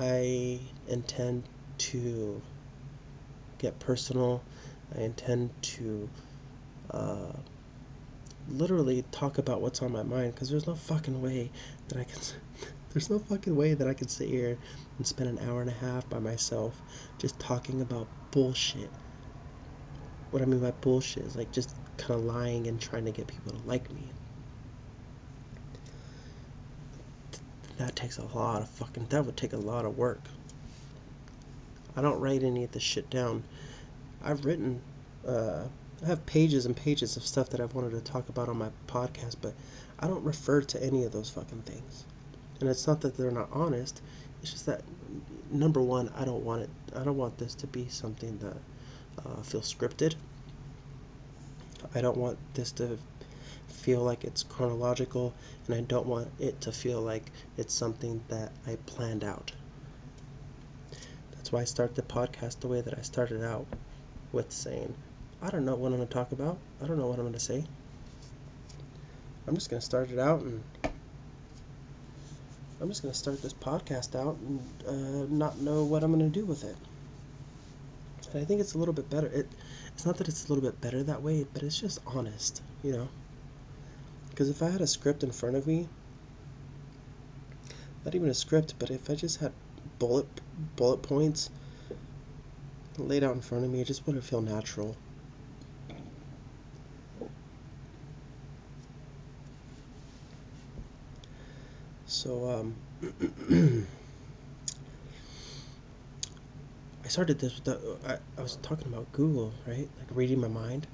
I 0.00 0.60
intend 0.88 1.44
to 1.78 2.42
get 3.58 3.78
personal. 3.78 4.42
I 4.96 5.02
intend 5.02 5.50
to 5.62 6.08
uh, 6.90 7.32
literally 8.48 9.04
talk 9.12 9.38
about 9.38 9.60
what's 9.60 9.82
on 9.82 9.92
my 9.92 10.02
mind 10.02 10.34
because 10.34 10.50
there's 10.50 10.66
no 10.66 10.74
fucking 10.74 11.22
way 11.22 11.50
that 11.88 11.98
I 11.98 12.04
can. 12.04 12.20
there's 12.92 13.10
no 13.10 13.18
fucking 13.18 13.54
way 13.56 13.74
that 13.74 13.88
I 13.88 13.94
can 13.94 14.08
sit 14.08 14.28
here 14.28 14.58
and 14.98 15.06
spend 15.06 15.30
an 15.30 15.48
hour 15.48 15.60
and 15.60 15.70
a 15.70 15.74
half 15.74 16.08
by 16.08 16.18
myself 16.18 16.80
just 17.18 17.38
talking 17.38 17.80
about 17.80 18.06
bullshit. 18.30 18.90
What 20.30 20.42
I 20.42 20.46
mean 20.46 20.60
by 20.60 20.72
bullshit 20.72 21.24
is 21.24 21.36
like 21.36 21.52
just 21.52 21.74
kind 21.96 22.18
of 22.18 22.24
lying 22.24 22.66
and 22.66 22.80
trying 22.80 23.04
to 23.04 23.12
get 23.12 23.26
people 23.26 23.52
to 23.52 23.68
like 23.68 23.90
me. 23.92 24.02
That 27.78 27.96
takes 27.96 28.18
a 28.18 28.24
lot 28.36 28.62
of 28.62 28.68
fucking. 28.70 29.06
That 29.10 29.24
would 29.26 29.36
take 29.36 29.52
a 29.52 29.58
lot 29.58 29.84
of 29.84 29.98
work. 29.98 30.20
I 31.96 32.00
don't 32.00 32.20
write 32.20 32.42
any 32.42 32.64
of 32.64 32.72
this 32.72 32.82
shit 32.82 33.10
down. 33.10 33.44
I've 34.22 34.44
written. 34.44 34.80
Uh, 35.26 35.64
I 36.02 36.08
have 36.08 36.26
pages 36.26 36.66
and 36.66 36.76
pages 36.76 37.16
of 37.16 37.24
stuff 37.24 37.50
that 37.50 37.60
I've 37.60 37.74
wanted 37.74 37.92
to 37.92 38.00
talk 38.00 38.28
about 38.28 38.48
on 38.48 38.58
my 38.58 38.70
podcast, 38.88 39.36
but 39.40 39.54
I 40.00 40.08
don't 40.08 40.24
refer 40.24 40.60
to 40.62 40.82
any 40.82 41.04
of 41.04 41.12
those 41.12 41.30
fucking 41.30 41.62
things. 41.62 42.04
And 42.60 42.68
it's 42.68 42.86
not 42.86 43.00
that 43.02 43.16
they're 43.16 43.30
not 43.30 43.50
honest. 43.52 44.02
It's 44.42 44.50
just 44.50 44.66
that 44.66 44.82
number 45.50 45.80
one, 45.80 46.10
I 46.16 46.24
don't 46.24 46.44
want 46.44 46.62
it. 46.62 46.70
I 46.96 47.04
don't 47.04 47.16
want 47.16 47.38
this 47.38 47.54
to 47.56 47.66
be 47.68 47.88
something 47.88 48.38
that 48.38 48.56
uh, 49.24 49.42
feels 49.42 49.72
scripted. 49.72 50.16
I 51.94 52.00
don't 52.00 52.16
want 52.16 52.38
this 52.54 52.72
to 52.72 52.98
feel 53.68 54.00
like 54.02 54.24
it's 54.24 54.42
chronological, 54.42 55.34
and 55.66 55.74
I 55.74 55.80
don't 55.82 56.06
want 56.06 56.28
it 56.38 56.60
to 56.62 56.72
feel 56.72 57.00
like 57.00 57.30
it's 57.56 57.74
something 57.74 58.22
that 58.28 58.52
I 58.66 58.76
planned 58.86 59.22
out. 59.24 59.52
That's 61.36 61.52
why 61.52 61.60
I 61.60 61.64
start 61.64 61.94
the 61.94 62.02
podcast 62.02 62.60
the 62.60 62.68
way 62.68 62.80
that 62.80 62.98
I 62.98 63.02
started 63.02 63.42
out 63.44 63.66
with 64.32 64.52
saying, 64.52 64.94
I 65.44 65.50
don't 65.50 65.64
know 65.64 65.74
what 65.74 65.88
I'm 65.88 65.96
going 65.96 66.06
to 66.06 66.14
talk 66.14 66.30
about. 66.30 66.56
I 66.80 66.86
don't 66.86 66.98
know 66.98 67.08
what 67.08 67.18
I'm 67.18 67.24
going 67.24 67.32
to 67.32 67.40
say. 67.40 67.64
I'm 69.48 69.54
just 69.54 69.70
going 69.70 69.80
to 69.80 69.84
start 69.84 70.10
it 70.10 70.18
out 70.20 70.40
and 70.42 70.62
I'm 72.80 72.88
just 72.88 73.02
going 73.02 73.12
to 73.12 73.18
start 73.18 73.42
this 73.42 73.52
podcast 73.52 74.14
out 74.14 74.36
and 74.36 74.60
uh, 74.86 75.26
not 75.34 75.58
know 75.58 75.82
what 75.84 76.04
I'm 76.04 76.12
going 76.16 76.30
to 76.30 76.40
do 76.40 76.46
with 76.46 76.62
it. 76.62 76.76
And 78.32 78.40
I 78.40 78.44
think 78.44 78.60
it's 78.60 78.74
a 78.74 78.78
little 78.78 78.94
bit 78.94 79.10
better. 79.10 79.26
It, 79.26 79.48
it's 79.94 80.06
not 80.06 80.16
that 80.18 80.28
it's 80.28 80.46
a 80.46 80.48
little 80.48 80.62
bit 80.62 80.80
better 80.80 81.02
that 81.02 81.22
way, 81.22 81.44
but 81.52 81.64
it's 81.64 81.78
just 81.78 81.98
honest, 82.06 82.62
you 82.84 82.92
know? 82.92 83.08
Because 84.30 84.48
if 84.48 84.62
I 84.62 84.70
had 84.70 84.80
a 84.80 84.86
script 84.86 85.24
in 85.24 85.32
front 85.32 85.56
of 85.56 85.66
me, 85.66 85.88
not 88.04 88.14
even 88.14 88.28
a 88.28 88.34
script, 88.34 88.74
but 88.78 88.90
if 88.90 89.10
I 89.10 89.14
just 89.16 89.40
had 89.40 89.52
bullet 89.98 90.26
bullet 90.76 91.02
points 91.02 91.50
laid 92.96 93.24
out 93.24 93.34
in 93.34 93.40
front 93.40 93.64
of 93.64 93.70
me, 93.70 93.80
it 93.80 93.86
just 93.86 94.06
wouldn't 94.06 94.24
feel 94.24 94.40
natural. 94.40 94.96
So 102.22 102.48
um, 102.48 102.76
I 107.04 107.08
started 107.08 107.40
this 107.40 107.56
with 107.56 107.64
the, 107.64 107.96
I, 108.06 108.18
I 108.38 108.42
was 108.42 108.54
talking 108.62 108.86
about 108.86 109.10
Google, 109.10 109.52
right? 109.66 109.88
Like 109.98 110.06
reading 110.14 110.40
my 110.40 110.46
mind. 110.46 110.86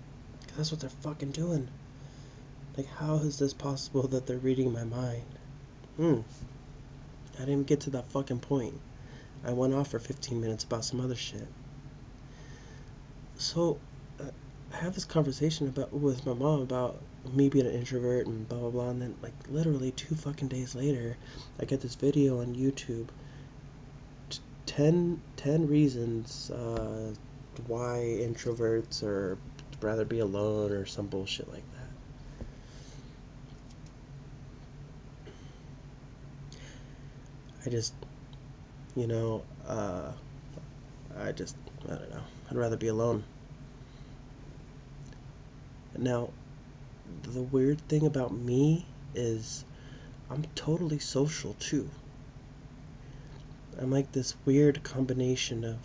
Cause 0.46 0.56
That's 0.56 0.70
what 0.72 0.80
they're 0.80 0.88
fucking 0.88 1.32
doing. 1.32 1.68
Like, 2.78 2.86
how 2.86 3.16
is 3.16 3.38
this 3.38 3.52
possible 3.52 4.08
that 4.08 4.26
they're 4.26 4.38
reading 4.38 4.72
my 4.72 4.84
mind? 4.84 5.26
Hmm. 5.98 6.20
I 7.34 7.40
didn't 7.40 7.52
even 7.52 7.64
get 7.64 7.80
to 7.80 7.90
that 7.90 8.10
fucking 8.10 8.40
point. 8.40 8.80
I 9.44 9.52
went 9.52 9.74
off 9.74 9.90
for 9.90 9.98
15 9.98 10.40
minutes 10.40 10.64
about 10.64 10.86
some 10.86 10.98
other 10.98 11.14
shit. 11.14 11.46
So, 13.36 13.78
uh, 14.18 14.30
I 14.72 14.76
have 14.76 14.94
this 14.94 15.04
conversation 15.04 15.68
about 15.68 15.92
with 15.92 16.24
my 16.24 16.32
mom 16.32 16.62
about 16.62 17.02
me 17.32 17.48
being 17.48 17.66
an 17.66 17.72
introvert 17.72 18.26
and 18.26 18.48
blah 18.48 18.58
blah 18.58 18.70
blah, 18.70 18.90
and 18.90 19.02
then 19.02 19.14
like 19.22 19.34
literally 19.48 19.92
two 19.92 20.14
fucking 20.14 20.48
days 20.48 20.74
later, 20.74 21.16
I 21.60 21.64
get 21.64 21.80
this 21.80 21.94
video 21.94 22.40
on 22.40 22.54
YouTube. 22.54 23.08
T- 24.30 24.40
10, 24.66 25.20
10 25.36 25.66
reasons 25.66 26.50
uh, 26.50 27.12
why 27.66 28.18
introverts 28.20 29.02
or 29.02 29.38
rather 29.80 30.04
be 30.04 30.18
alone 30.20 30.72
or 30.72 30.86
some 30.86 31.06
bullshit 31.06 31.50
like 31.50 31.64
that. 31.72 31.88
I 37.66 37.70
just, 37.70 37.94
you 38.96 39.06
know, 39.06 39.42
uh, 39.66 40.12
I 41.18 41.32
just, 41.32 41.56
I 41.86 41.94
don't 41.94 42.10
know. 42.10 42.22
I'd 42.50 42.56
rather 42.56 42.76
be 42.76 42.88
alone. 42.88 43.24
Now, 45.96 46.30
the 47.22 47.42
weird 47.42 47.80
thing 47.88 48.06
about 48.06 48.32
me 48.32 48.86
is 49.14 49.64
I'm 50.30 50.44
totally 50.54 50.98
social 50.98 51.54
too. 51.54 51.88
I'm 53.78 53.90
like 53.90 54.12
this 54.12 54.34
weird 54.44 54.82
combination 54.82 55.64
of 55.64 55.78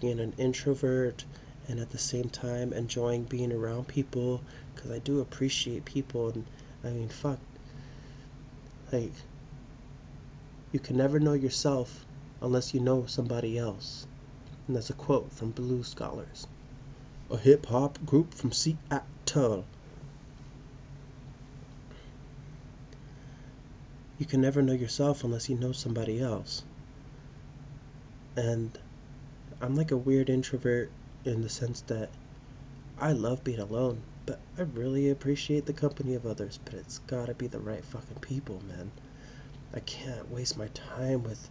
being 0.00 0.20
an 0.20 0.34
introvert 0.38 1.24
and 1.68 1.78
at 1.78 1.90
the 1.90 1.98
same 1.98 2.28
time 2.28 2.72
enjoying 2.72 3.24
being 3.24 3.52
around 3.52 3.88
people 3.88 4.42
because 4.74 4.90
I 4.90 4.98
do 4.98 5.20
appreciate 5.20 5.84
people 5.84 6.30
and 6.30 6.44
I 6.82 6.90
mean 6.90 7.08
fuck 7.08 7.38
like 8.90 9.12
you 10.72 10.80
can 10.80 10.96
never 10.96 11.20
know 11.20 11.34
yourself 11.34 12.04
unless 12.40 12.74
you 12.74 12.80
know 12.80 13.06
somebody 13.06 13.58
else. 13.58 14.06
And 14.66 14.76
that's 14.76 14.90
a 14.90 14.94
quote 14.94 15.32
from 15.32 15.50
Blue 15.50 15.82
Scholars. 15.82 16.46
A 17.30 17.36
hip 17.36 17.66
hop 17.66 18.04
group 18.04 18.34
from 18.34 18.52
Seattle 18.52 19.64
you 24.22 24.28
can 24.28 24.40
never 24.40 24.62
know 24.62 24.72
yourself 24.72 25.24
unless 25.24 25.48
you 25.48 25.56
know 25.56 25.72
somebody 25.72 26.20
else 26.20 26.62
and 28.36 28.78
I'm 29.60 29.74
like 29.74 29.90
a 29.90 29.96
weird 29.96 30.30
introvert 30.30 30.92
in 31.24 31.42
the 31.42 31.48
sense 31.48 31.80
that 31.88 32.08
I 33.00 33.12
love 33.12 33.42
being 33.42 33.58
alone, 33.58 34.00
but 34.26 34.38
I 34.56 34.62
really 34.62 35.10
appreciate 35.10 35.66
the 35.66 35.72
company 35.72 36.14
of 36.14 36.24
others, 36.24 36.60
but 36.64 36.74
it's 36.74 36.98
gotta 37.00 37.34
be 37.34 37.48
the 37.48 37.58
right 37.58 37.84
fucking 37.84 38.20
people, 38.20 38.62
man. 38.68 38.92
I 39.74 39.80
can't 39.80 40.30
waste 40.30 40.56
my 40.56 40.68
time 40.68 41.24
with 41.24 41.50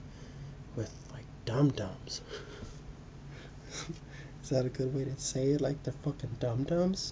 with 0.78 0.94
like 1.12 1.26
dum 1.44 1.72
dums. 1.72 2.22
Is 4.44 4.50
that 4.50 4.66
a 4.66 4.70
good 4.70 4.96
way 4.96 5.04
to 5.04 5.18
say 5.18 5.52
it? 5.52 5.60
Like 5.60 5.84
they're 5.84 5.94
fucking 6.06 6.38
dum 6.40 6.64
dums? 6.64 7.12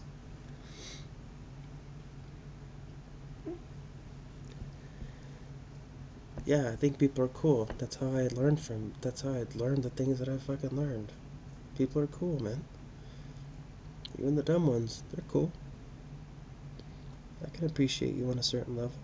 Yeah, 6.50 6.68
I 6.68 6.76
think 6.78 6.97
people 6.97 7.24
are 7.24 7.28
cool. 7.28 7.70
That's 7.78 7.97
how 7.97 8.08
I 8.08 8.28
learned 8.30 8.60
from. 8.60 8.91
That's 9.02 9.22
how 9.22 9.34
I 9.34 9.45
learned 9.54 9.84
the 9.84 9.91
things 9.91 10.18
that 10.18 10.28
I 10.28 10.38
fucking 10.39 10.76
learned. 10.76 11.12
People 11.78 12.02
are 12.02 12.08
cool, 12.08 12.41
man. 12.41 12.64
Even 14.18 14.34
the 14.34 14.41
dumb 14.41 14.66
ones, 14.66 15.04
they're 15.12 15.24
cool. 15.28 15.52
I 17.45 17.56
can 17.56 17.68
appreciate 17.68 18.16
you 18.16 18.32
on 18.32 18.39
a 18.39 18.41
certain 18.41 18.76
level. 18.76 18.97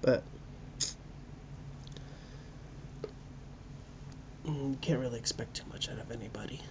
But 0.00 0.22
you 4.46 4.78
can't 4.80 5.00
really 5.00 5.18
expect 5.18 5.56
too 5.56 5.68
much 5.70 5.90
out 5.90 5.98
of 5.98 6.10
anybody. 6.10 6.62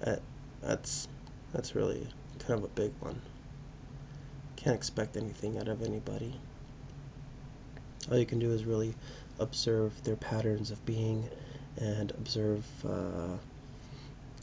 That, 0.00 0.20
that's 0.60 1.06
that's 1.52 1.76
really 1.76 2.08
kind 2.40 2.58
of 2.58 2.64
a 2.64 2.74
big 2.74 2.90
one. 2.98 3.22
Can't 4.62 4.76
expect 4.76 5.16
anything 5.16 5.56
out 5.58 5.68
of 5.68 5.82
anybody. 5.82 6.38
All 8.10 8.18
you 8.18 8.26
can 8.26 8.38
do 8.38 8.52
is 8.52 8.66
really 8.66 8.94
observe 9.38 10.04
their 10.04 10.16
patterns 10.16 10.70
of 10.70 10.84
being 10.84 11.26
and 11.78 12.10
observe, 12.10 12.66
uh, 12.84 13.38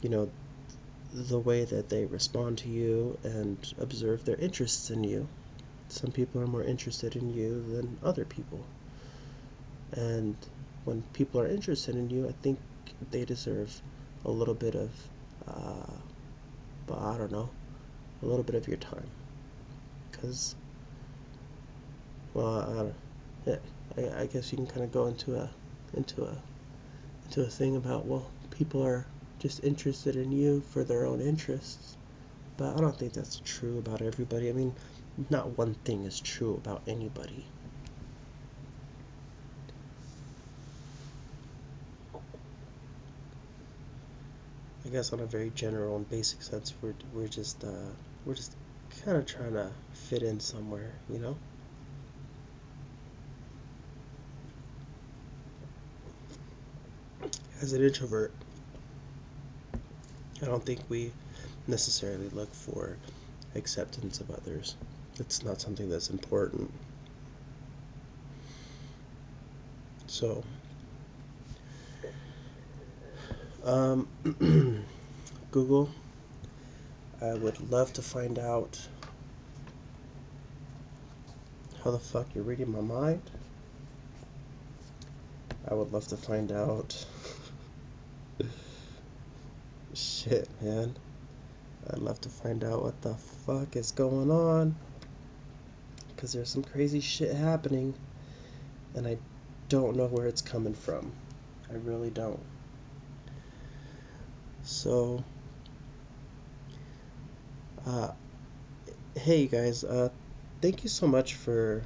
you 0.02 0.08
know, 0.08 0.28
the 1.12 1.38
way 1.38 1.64
that 1.64 1.88
they 1.88 2.04
respond 2.04 2.58
to 2.58 2.68
you 2.68 3.16
and 3.22 3.56
observe 3.78 4.24
their 4.24 4.34
interests 4.34 4.90
in 4.90 5.04
you. 5.04 5.28
Some 5.88 6.10
people 6.10 6.40
are 6.42 6.48
more 6.48 6.64
interested 6.64 7.14
in 7.14 7.32
you 7.32 7.64
than 7.70 7.98
other 8.02 8.24
people. 8.24 8.64
And 9.92 10.36
when 10.84 11.02
people 11.12 11.40
are 11.40 11.46
interested 11.46 11.94
in 11.94 12.10
you, 12.10 12.28
I 12.28 12.32
think 12.42 12.58
they 13.12 13.24
deserve 13.24 13.80
a 14.24 14.30
little 14.32 14.54
bit 14.54 14.74
of, 14.74 14.90
uh, 15.46 15.92
but 16.88 16.98
I 16.98 17.16
don't 17.16 17.30
know, 17.30 17.50
a 18.20 18.26
little 18.26 18.42
bit 18.42 18.56
of 18.56 18.66
your 18.66 18.78
time. 18.78 19.08
Because, 20.10 20.54
well, 22.34 22.92
I 23.46 23.50
I, 23.96 24.22
I 24.22 24.26
guess 24.26 24.52
you 24.52 24.56
can 24.58 24.66
kind 24.66 24.82
of 24.82 24.92
go 24.92 25.06
into 25.06 25.36
a, 25.36 25.50
into 25.94 26.24
a 26.24 26.36
to 27.30 27.42
a 27.42 27.46
thing 27.46 27.76
about 27.76 28.06
well 28.06 28.30
people 28.50 28.84
are 28.84 29.06
just 29.38 29.62
interested 29.62 30.16
in 30.16 30.32
you 30.32 30.60
for 30.60 30.82
their 30.82 31.04
own 31.04 31.20
interests 31.20 31.96
but 32.56 32.74
i 32.76 32.80
don't 32.80 32.98
think 32.98 33.12
that's 33.12 33.40
true 33.44 33.78
about 33.78 34.02
everybody. 34.02 34.48
I 34.48 34.52
mean 34.52 34.74
not 35.30 35.58
one 35.58 35.74
thing 35.84 36.04
is 36.04 36.20
true 36.20 36.54
about 36.54 36.82
anybody. 36.86 37.44
I 44.84 44.90
guess 44.90 45.12
on 45.12 45.20
a 45.20 45.26
very 45.26 45.50
general 45.50 45.96
and 45.96 46.08
basic 46.08 46.40
sense 46.42 46.72
we're, 46.80 46.94
we're 47.12 47.28
just 47.28 47.62
uh, 47.64 47.90
we're 48.24 48.34
just 48.34 48.54
kind 49.04 49.16
of 49.16 49.26
trying 49.26 49.52
to 49.52 49.70
fit 49.92 50.22
in 50.22 50.40
somewhere 50.40 50.92
you 51.08 51.18
know 51.18 51.36
as 57.60 57.72
an 57.72 57.82
introvert, 57.82 58.32
I 60.42 60.46
don't 60.46 60.64
think 60.64 60.80
we 60.88 61.12
necessarily 61.66 62.28
look 62.28 62.52
for 62.54 62.96
acceptance 63.54 64.20
of 64.20 64.30
others. 64.30 64.76
It's 65.18 65.42
not 65.44 65.60
something 65.60 65.88
that's 65.88 66.10
important. 66.10 66.70
So, 70.06 70.44
um, 73.64 74.06
Google, 75.50 75.90
I 77.20 77.34
would 77.34 77.70
love 77.70 77.92
to 77.94 78.02
find 78.02 78.38
out 78.38 78.78
how 81.82 81.90
the 81.90 81.98
fuck 81.98 82.34
you're 82.34 82.44
reading 82.44 82.70
my 82.70 82.80
mind. 82.80 83.22
I 85.68 85.74
would 85.74 85.92
love 85.92 86.06
to 86.08 86.16
find 86.16 86.52
out 86.52 87.04
Shit, 89.94 90.48
man. 90.62 90.96
I'd 91.90 91.98
love 91.98 92.20
to 92.20 92.28
find 92.28 92.62
out 92.62 92.82
what 92.82 93.00
the 93.02 93.14
fuck 93.14 93.74
is 93.74 93.90
going 93.92 94.30
on. 94.30 94.76
Because 96.08 96.32
there's 96.32 96.50
some 96.50 96.62
crazy 96.62 97.00
shit 97.00 97.34
happening. 97.34 97.94
And 98.94 99.06
I 99.06 99.18
don't 99.68 99.96
know 99.96 100.06
where 100.06 100.26
it's 100.26 100.42
coming 100.42 100.74
from. 100.74 101.12
I 101.70 101.74
really 101.74 102.10
don't. 102.10 102.40
So, 104.62 105.24
uh, 107.88 108.10
hey 109.16 109.46
guys, 109.46 109.82
uh, 109.82 110.10
thank 110.60 110.82
you 110.82 110.90
so 110.90 111.06
much 111.06 111.34
for 111.34 111.82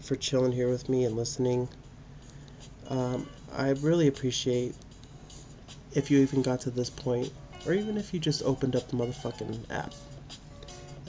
for 0.00 0.16
chilling 0.16 0.52
here 0.52 0.68
with 0.68 0.88
me 0.88 1.04
and 1.04 1.16
listening. 1.16 1.68
Um, 2.88 3.28
I 3.52 3.70
really 3.70 4.08
appreciate 4.08 4.74
if 5.92 6.10
you 6.10 6.18
even 6.18 6.42
got 6.42 6.60
to 6.62 6.70
this 6.70 6.90
point, 6.90 7.32
or 7.64 7.72
even 7.72 7.96
if 7.96 8.12
you 8.12 8.18
just 8.18 8.42
opened 8.42 8.74
up 8.74 8.88
the 8.88 8.96
motherfucking 8.96 9.70
app. 9.70 9.94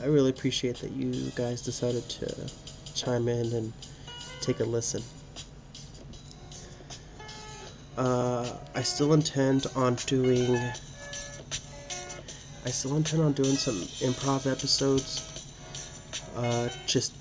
I 0.02 0.06
really 0.06 0.30
appreciate 0.30 0.78
that 0.78 0.92
you 0.92 1.32
guys 1.36 1.62
decided 1.62 2.08
to 2.10 2.52
chime 2.94 3.28
in 3.28 3.54
and 3.54 3.74
take 4.42 4.60
a 4.60 4.66
listen. 4.66 5.02
Uh, 7.98 8.54
I 8.76 8.84
still 8.84 9.14
intend 9.14 9.66
on 9.76 9.96
doing. 10.06 10.60
I 12.66 12.70
still 12.70 12.98
intend 12.98 13.22
on 13.22 13.34
doing 13.34 13.56
some 13.56 13.76
improv 14.02 14.52
episodes. 14.52 15.22
Uh, 16.36 16.68
just 16.88 17.14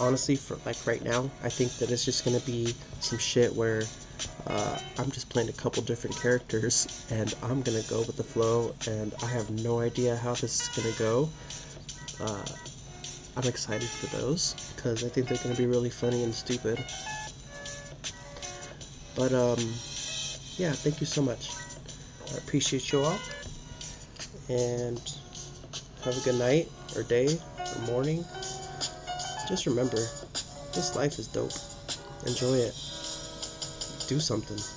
honestly, 0.00 0.36
for 0.36 0.58
like 0.64 0.86
right 0.86 1.02
now, 1.02 1.30
I 1.44 1.50
think 1.50 1.72
that 1.78 1.90
it's 1.90 2.06
just 2.06 2.24
gonna 2.24 2.40
be 2.40 2.74
some 3.00 3.18
shit 3.18 3.54
where 3.54 3.82
uh, 4.46 4.78
I'm 4.98 5.10
just 5.10 5.28
playing 5.28 5.50
a 5.50 5.52
couple 5.52 5.82
different 5.82 6.16
characters 6.16 7.06
and 7.10 7.34
I'm 7.42 7.60
gonna 7.60 7.82
go 7.82 7.98
with 7.98 8.16
the 8.16 8.24
flow 8.24 8.74
and 8.88 9.12
I 9.22 9.26
have 9.26 9.50
no 9.50 9.80
idea 9.80 10.16
how 10.16 10.32
this 10.32 10.62
is 10.62 10.68
gonna 10.74 10.96
go. 10.98 11.28
Uh, 12.18 12.44
I'm 13.36 13.48
excited 13.48 13.86
for 13.86 14.06
those 14.16 14.54
because 14.74 15.04
I 15.04 15.08
think 15.08 15.28
they're 15.28 15.36
gonna 15.36 15.54
be 15.54 15.66
really 15.66 15.90
funny 15.90 16.22
and 16.24 16.34
stupid. 16.34 16.82
But 19.14 19.34
um, 19.34 19.58
yeah, 20.56 20.72
thank 20.72 21.00
you 21.00 21.06
so 21.06 21.20
much. 21.20 21.50
I 22.32 22.38
appreciate 22.38 22.90
you 22.90 23.02
all 23.02 23.18
and 24.48 25.00
have 26.04 26.16
a 26.16 26.20
good 26.20 26.38
night 26.38 26.68
or 26.94 27.02
day 27.02 27.26
or 27.26 27.80
morning. 27.86 28.24
Just 29.48 29.66
remember, 29.66 29.98
this 30.72 30.96
life 30.96 31.18
is 31.18 31.28
dope. 31.28 31.52
Enjoy 32.26 32.54
it 32.54 32.74
do 34.08 34.20
something. 34.20 34.75